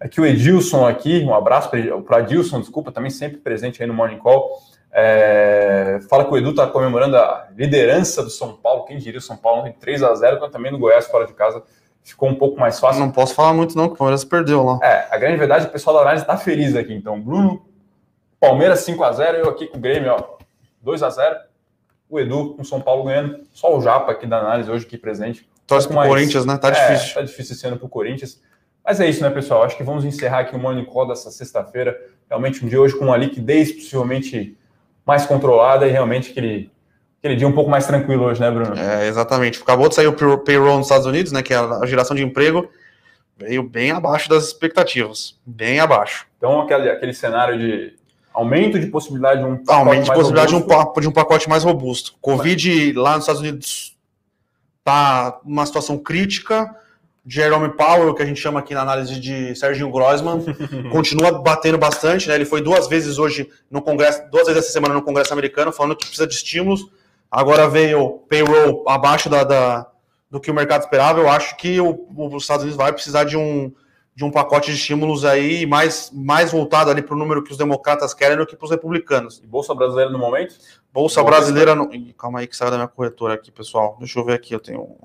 Aqui 0.00 0.18
o 0.18 0.24
Edilson 0.24 0.86
aqui, 0.86 1.22
um 1.22 1.34
abraço 1.34 1.70
para 2.06 2.20
Edilson, 2.20 2.60
desculpa, 2.60 2.90
também 2.90 3.10
sempre 3.10 3.36
presente 3.36 3.82
aí 3.82 3.86
no 3.86 3.92
Morning 3.92 4.16
Call. 4.16 4.50
É, 4.92 6.00
fala 6.08 6.24
que 6.24 6.32
o 6.32 6.36
Edu 6.36 6.50
está 6.50 6.66
comemorando 6.66 7.16
a 7.16 7.48
liderança 7.56 8.22
do 8.22 8.30
São 8.30 8.54
Paulo. 8.56 8.84
Quem 8.84 8.98
diria 8.98 9.18
o 9.18 9.22
São 9.22 9.36
Paulo 9.36 9.60
ontem 9.62 9.72
3 9.78 10.02
a 10.02 10.14
0 10.14 10.38
mas 10.40 10.50
também 10.50 10.72
no 10.72 10.78
Goiás 10.78 11.06
fora 11.06 11.26
de 11.26 11.32
casa 11.32 11.62
ficou 12.02 12.28
um 12.28 12.34
pouco 12.34 12.58
mais 12.58 12.80
fácil. 12.80 13.00
Não 13.00 13.10
posso 13.12 13.34
falar 13.34 13.52
muito, 13.52 13.76
não, 13.76 13.86
que 13.88 13.94
o 13.94 13.96
Palmeiras 13.96 14.24
perdeu 14.24 14.64
lá. 14.64 14.78
É, 14.82 15.06
a 15.10 15.18
grande 15.18 15.36
verdade 15.36 15.66
é 15.66 15.68
o 15.68 15.72
pessoal 15.72 15.96
da 15.96 16.02
análise 16.02 16.24
está 16.24 16.36
feliz 16.36 16.74
aqui. 16.74 16.92
Então, 16.94 17.20
Bruno, 17.20 17.64
Palmeiras 18.40 18.80
5 18.80 19.02
a 19.04 19.12
0 19.12 19.38
eu 19.38 19.48
aqui 19.50 19.66
com 19.66 19.78
o 19.78 19.80
Grêmio, 19.80 20.12
ó, 20.12 20.38
2 20.82 21.02
a 21.02 21.10
0 21.10 21.36
O 22.08 22.18
Edu 22.18 22.54
com 22.54 22.62
o 22.62 22.64
São 22.64 22.80
Paulo 22.80 23.04
ganhando. 23.04 23.40
Só 23.52 23.76
o 23.76 23.80
Japa 23.80 24.10
aqui 24.12 24.26
da 24.26 24.38
análise 24.38 24.70
hoje 24.70 24.86
aqui 24.86 24.98
presente. 24.98 25.48
Torce 25.66 25.86
pro 25.86 25.94
mais- 25.96 26.08
Corinthians, 26.08 26.44
né? 26.44 26.56
Tá 26.58 26.68
É, 26.68 26.72
difícil. 26.94 27.14
Tá 27.14 27.22
difícil 27.22 27.54
esse 27.54 27.66
ano 27.66 27.76
pro 27.78 27.88
Corinthians. 27.88 28.40
Mas 28.84 28.98
é 28.98 29.08
isso, 29.08 29.22
né, 29.22 29.30
pessoal? 29.30 29.62
Acho 29.62 29.76
que 29.76 29.84
vamos 29.84 30.04
encerrar 30.04 30.40
aqui 30.40 30.56
o 30.56 30.58
Morning 30.58 30.84
Call 30.86 31.06
dessa 31.06 31.30
sexta-feira. 31.30 31.96
Realmente 32.28 32.64
um 32.64 32.68
dia 32.68 32.80
hoje 32.80 32.96
com 32.98 33.04
uma 33.04 33.16
liquidez 33.16 33.70
possivelmente 33.70 34.56
mais 35.10 35.26
controlada 35.26 35.86
e 35.88 35.90
realmente 35.90 36.30
aquele, 36.30 36.70
aquele 37.18 37.34
dia 37.34 37.48
um 37.48 37.52
pouco 37.52 37.68
mais 37.68 37.84
tranquilo 37.84 38.24
hoje, 38.26 38.40
né, 38.40 38.48
Bruno? 38.48 38.78
É, 38.78 39.08
exatamente. 39.08 39.60
Acabou 39.60 39.88
de 39.88 39.96
sair 39.96 40.06
o 40.06 40.12
pay- 40.12 40.36
payroll 40.38 40.76
nos 40.78 40.86
Estados 40.86 41.04
Unidos, 41.06 41.32
né? 41.32 41.42
Que 41.42 41.52
é 41.52 41.56
a 41.56 41.84
geração 41.84 42.14
de 42.16 42.22
emprego. 42.22 42.68
Veio 43.36 43.62
bem 43.64 43.90
abaixo 43.90 44.28
das 44.28 44.44
expectativas. 44.44 45.36
Bem 45.44 45.80
abaixo. 45.80 46.26
Então, 46.38 46.60
aquele, 46.60 46.88
aquele 46.90 47.12
cenário 47.12 47.58
de 47.58 47.94
aumento 48.32 48.78
de 48.78 48.86
possibilidade 48.86 49.40
de 49.40 49.46
um 49.46 49.56
pacote 49.56 49.72
Aumento 49.78 50.04
de 50.04 50.12
possibilidade 50.12 50.48
de 50.50 50.54
um, 50.54 50.60
robusto. 50.60 51.00
de 51.00 51.08
um 51.08 51.12
pacote 51.12 51.48
mais 51.48 51.64
robusto. 51.64 52.12
Covid 52.20 52.92
lá 52.92 53.14
nos 53.14 53.22
Estados 53.24 53.40
Unidos 53.40 53.96
tá 54.84 55.40
numa 55.44 55.66
situação 55.66 55.98
crítica. 55.98 56.72
Jerome 57.26 57.68
Powell, 57.76 58.14
que 58.14 58.22
a 58.22 58.26
gente 58.26 58.40
chama 58.40 58.60
aqui 58.60 58.72
na 58.74 58.80
análise 58.82 59.20
de 59.20 59.54
Serginho 59.54 59.90
Grossman, 59.90 60.42
continua 60.90 61.30
batendo 61.40 61.76
bastante, 61.78 62.28
né? 62.28 62.34
Ele 62.34 62.44
foi 62.46 62.60
duas 62.62 62.88
vezes 62.88 63.18
hoje 63.18 63.48
no 63.70 63.82
Congresso, 63.82 64.22
duas 64.30 64.46
vezes 64.46 64.62
essa 64.64 64.72
semana 64.72 64.94
no 64.94 65.02
Congresso 65.02 65.32
americano, 65.32 65.70
falando 65.72 65.94
que 65.96 66.06
precisa 66.06 66.26
de 66.26 66.34
estímulos. 66.34 66.90
Agora 67.30 67.68
veio 67.68 68.20
payroll 68.28 68.84
abaixo 68.88 69.28
da, 69.28 69.44
da- 69.44 69.86
do 70.30 70.40
que 70.40 70.50
o 70.50 70.54
mercado 70.54 70.82
esperava. 70.82 71.20
Eu 71.20 71.28
acho 71.28 71.56
que 71.56 71.80
o, 71.80 72.06
os 72.16 72.42
Estados 72.42 72.62
Unidos 72.62 72.76
vai 72.76 72.92
precisar 72.92 73.24
de 73.24 73.36
um, 73.36 73.70
de 74.14 74.24
um 74.24 74.30
pacote 74.30 74.70
de 74.72 74.76
estímulos 74.78 75.24
aí 75.24 75.66
mais, 75.66 76.10
mais 76.14 76.50
voltado 76.52 76.90
ali 76.90 77.02
para 77.02 77.14
o 77.14 77.18
número 77.18 77.42
que 77.44 77.52
os 77.52 77.58
democratas 77.58 78.14
querem 78.14 78.36
do 78.36 78.46
que 78.46 78.56
para 78.56 78.64
os 78.64 78.70
republicanos. 78.70 79.40
E 79.44 79.46
Bolsa 79.46 79.74
Brasileira 79.74 80.10
no 80.10 80.18
momento? 80.18 80.54
Bolsa 80.92 81.20
Bolsa- 81.20 81.24
brasileira. 81.24 81.74
No... 81.74 81.88
Calma 82.14 82.40
aí 82.40 82.46
que 82.46 82.56
saiu 82.56 82.70
da 82.70 82.76
minha 82.78 82.88
corretora 82.88 83.34
aqui, 83.34 83.50
pessoal. 83.52 83.96
Deixa 83.98 84.18
eu 84.18 84.24
ver 84.24 84.32
aqui. 84.34 84.54
Eu 84.54 84.60
tenho. 84.60 84.96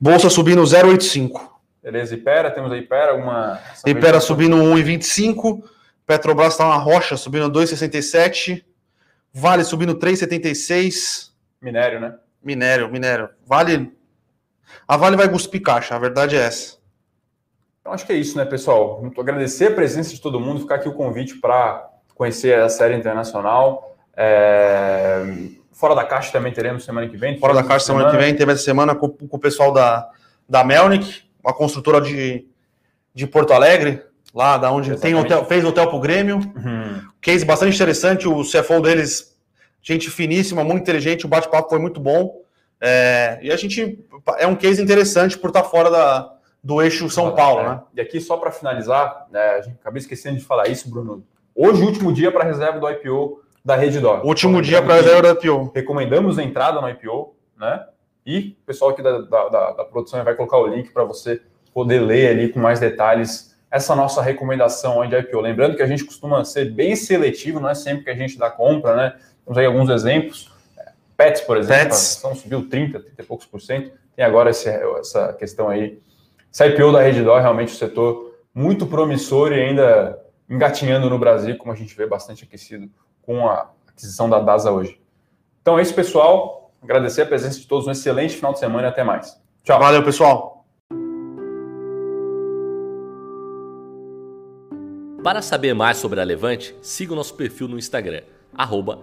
Bolsa 0.00 0.30
subindo 0.30 0.62
0,85. 0.62 1.48
Beleza, 1.82 2.14
Ipera, 2.14 2.50
temos 2.50 2.70
aí 2.70 2.80
Ipera, 2.80 3.12
alguma... 3.12 3.60
Ipera 3.86 4.20
subindo 4.20 4.56
1,25. 4.56 5.62
Petrobras 6.06 6.52
está 6.52 6.66
uma 6.66 6.76
rocha 6.76 7.16
subindo 7.16 7.50
2,67. 7.50 8.64
Vale 9.32 9.64
subindo 9.64 9.94
3,76. 9.96 11.30
Minério, 11.60 12.00
né? 12.00 12.14
Minério, 12.42 12.90
minério. 12.90 13.28
Vale. 13.44 13.92
A 14.86 14.96
Vale 14.96 15.16
vai 15.16 15.28
cuspir 15.28 15.62
caixa, 15.62 15.94
a 15.94 15.98
verdade 15.98 16.36
é 16.36 16.40
essa. 16.40 16.78
Então 17.80 17.92
acho 17.92 18.06
que 18.06 18.12
é 18.12 18.16
isso, 18.16 18.36
né, 18.36 18.44
pessoal? 18.44 19.00
Muito 19.00 19.20
agradecer 19.20 19.68
a 19.68 19.74
presença 19.74 20.10
de 20.10 20.20
todo 20.20 20.40
mundo, 20.40 20.60
ficar 20.60 20.76
aqui 20.76 20.88
o 20.88 20.94
convite 20.94 21.36
para 21.36 21.88
conhecer 22.14 22.58
a 22.58 22.68
série 22.68 22.94
internacional. 22.94 23.96
É, 24.16 25.24
Fora 25.78 25.94
da 25.94 26.04
caixa 26.04 26.32
também 26.32 26.52
teremos 26.52 26.84
semana 26.84 27.08
que 27.08 27.16
vem. 27.16 27.38
Fora 27.38 27.54
da 27.54 27.62
caixa 27.62 27.86
semana 27.86 28.10
que 28.10 28.16
vem, 28.16 28.34
teve 28.34 28.50
essa 28.50 28.64
semana 28.64 28.96
com, 28.96 29.08
com 29.08 29.36
o 29.36 29.38
pessoal 29.38 29.72
da, 29.72 30.10
da 30.48 30.64
Melnick, 30.64 31.22
uma 31.40 31.54
construtora 31.54 32.00
de, 32.00 32.48
de 33.14 33.28
Porto 33.28 33.52
Alegre, 33.52 34.02
lá 34.34 34.58
da 34.58 34.72
onde 34.72 34.96
tem 34.98 35.14
hotel, 35.14 35.44
fez 35.44 35.64
hotel 35.64 35.88
pro 35.88 36.00
Grêmio. 36.00 36.38
Uhum. 36.38 37.00
Case 37.20 37.44
bastante 37.44 37.76
interessante, 37.76 38.26
o 38.26 38.42
CFO 38.42 38.80
deles, 38.82 39.38
gente 39.80 40.10
finíssima, 40.10 40.64
muito 40.64 40.82
inteligente, 40.82 41.26
o 41.26 41.28
bate-papo 41.28 41.68
foi 41.68 41.78
muito 41.78 42.00
bom. 42.00 42.42
É, 42.80 43.38
e 43.40 43.52
a 43.52 43.56
gente 43.56 44.04
é 44.36 44.48
um 44.48 44.56
case 44.56 44.82
interessante 44.82 45.38
por 45.38 45.50
estar 45.50 45.62
fora 45.62 45.90
da, 45.92 46.32
do 46.62 46.82
eixo 46.82 47.08
São 47.08 47.36
Paulo, 47.36 47.60
É. 47.60 47.68
né? 47.68 47.80
E 47.94 48.00
aqui, 48.00 48.20
só 48.20 48.36
para 48.36 48.50
finalizar, 48.50 49.28
né, 49.30 49.62
acabei 49.80 50.00
esquecendo 50.00 50.38
de 50.38 50.44
falar 50.44 50.66
isso, 50.66 50.90
Bruno. 50.90 51.24
Hoje, 51.54 51.80
o 51.80 51.86
último 51.86 52.12
dia 52.12 52.32
para 52.32 52.42
reserva 52.42 52.80
do 52.80 52.90
IPO 52.90 53.42
da 53.68 53.76
Rede 53.76 54.00
Dó. 54.00 54.22
Último 54.24 54.52
Então, 54.52 54.62
dia 54.62 54.82
para 54.82 54.94
a 54.94 55.20
da 55.20 55.32
IPO. 55.32 55.72
Recomendamos 55.74 56.38
a 56.38 56.42
entrada 56.42 56.80
no 56.80 56.88
IPO, 56.88 57.36
né? 57.54 57.84
E 58.24 58.56
o 58.62 58.64
pessoal 58.64 58.92
aqui 58.92 59.02
da, 59.02 59.20
da, 59.20 59.48
da, 59.50 59.72
da 59.72 59.84
produção 59.84 60.24
vai 60.24 60.34
colocar 60.34 60.56
o 60.56 60.66
link 60.66 60.90
para 60.90 61.04
você 61.04 61.42
poder 61.74 62.00
ler 62.00 62.30
ali 62.30 62.48
com 62.48 62.58
mais 62.58 62.80
detalhes 62.80 63.54
essa 63.70 63.94
nossa 63.94 64.22
recomendação 64.22 65.06
de 65.06 65.14
IPO. 65.14 65.40
Lembrando 65.42 65.76
que 65.76 65.82
a 65.82 65.86
gente 65.86 66.02
costuma 66.02 66.42
ser 66.46 66.72
bem 66.72 66.96
seletivo, 66.96 67.60
não 67.60 67.68
é 67.68 67.74
sempre 67.74 68.04
que 68.04 68.10
a 68.10 68.14
gente 68.14 68.38
dá 68.38 68.50
compra, 68.50 68.96
né? 68.96 69.16
Temos 69.44 69.58
aí 69.58 69.66
alguns 69.66 69.90
exemplos. 69.90 70.50
Pets, 71.14 71.42
por 71.42 71.58
exemplo, 71.58 71.82
Pets. 71.82 72.16
ação 72.16 72.34
subiu 72.34 72.66
30, 72.70 73.00
30 73.00 73.20
e 73.20 73.24
poucos 73.26 73.44
por 73.44 73.60
cento. 73.60 73.92
Tem 74.16 74.24
agora 74.24 74.48
esse, 74.48 74.70
essa 74.70 75.34
questão 75.34 75.68
aí. 75.68 76.00
Essa 76.50 76.66
IPO 76.66 76.90
da 76.90 77.02
Reddor, 77.02 77.38
realmente 77.42 77.74
o 77.74 77.76
setor 77.76 78.34
muito 78.54 78.86
promissor 78.86 79.52
e 79.52 79.60
ainda 79.60 80.18
engatinhando 80.48 81.10
no 81.10 81.18
Brasil, 81.18 81.58
como 81.58 81.70
a 81.70 81.76
gente 81.76 81.94
vê 81.94 82.06
bastante 82.06 82.44
aquecido 82.44 82.88
com 83.28 83.46
a 83.46 83.68
aquisição 83.86 84.26
da 84.30 84.40
DASA 84.40 84.72
hoje. 84.72 84.98
Então 85.60 85.78
é 85.78 85.82
isso, 85.82 85.94
pessoal. 85.94 86.72
Agradecer 86.82 87.20
a 87.20 87.26
presença 87.26 87.60
de 87.60 87.66
todos. 87.66 87.86
Um 87.86 87.90
excelente 87.90 88.34
final 88.34 88.54
de 88.54 88.58
semana 88.58 88.86
e 88.86 88.90
até 88.90 89.04
mais. 89.04 89.38
Tchau. 89.62 89.78
Valeu, 89.78 90.02
pessoal. 90.02 90.64
Para 95.22 95.42
saber 95.42 95.74
mais 95.74 95.98
sobre 95.98 96.22
a 96.22 96.24
Levante, 96.24 96.74
siga 96.80 97.12
o 97.12 97.16
nosso 97.16 97.34
perfil 97.34 97.68
no 97.68 97.76
Instagram, 97.76 98.22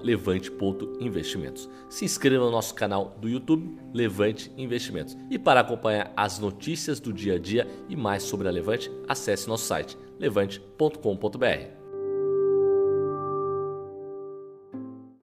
levante.investimentos. 0.01 1.69
Se 1.87 2.03
inscreva 2.03 2.45
no 2.45 2.51
nosso 2.51 2.73
canal 2.73 3.13
do 3.21 3.29
YouTube, 3.29 3.77
Levante 3.93 4.51
Investimentos. 4.57 5.15
E 5.29 5.37
para 5.37 5.59
acompanhar 5.59 6.11
as 6.17 6.39
notícias 6.39 6.99
do 6.99 7.13
dia 7.13 7.35
a 7.35 7.39
dia 7.39 7.67
e 7.87 7.95
mais 7.95 8.23
sobre 8.23 8.47
a 8.47 8.51
Levante, 8.51 8.89
acesse 9.07 9.47
nosso 9.47 9.65
site 9.65 9.95
levante.com.br. 10.17 11.74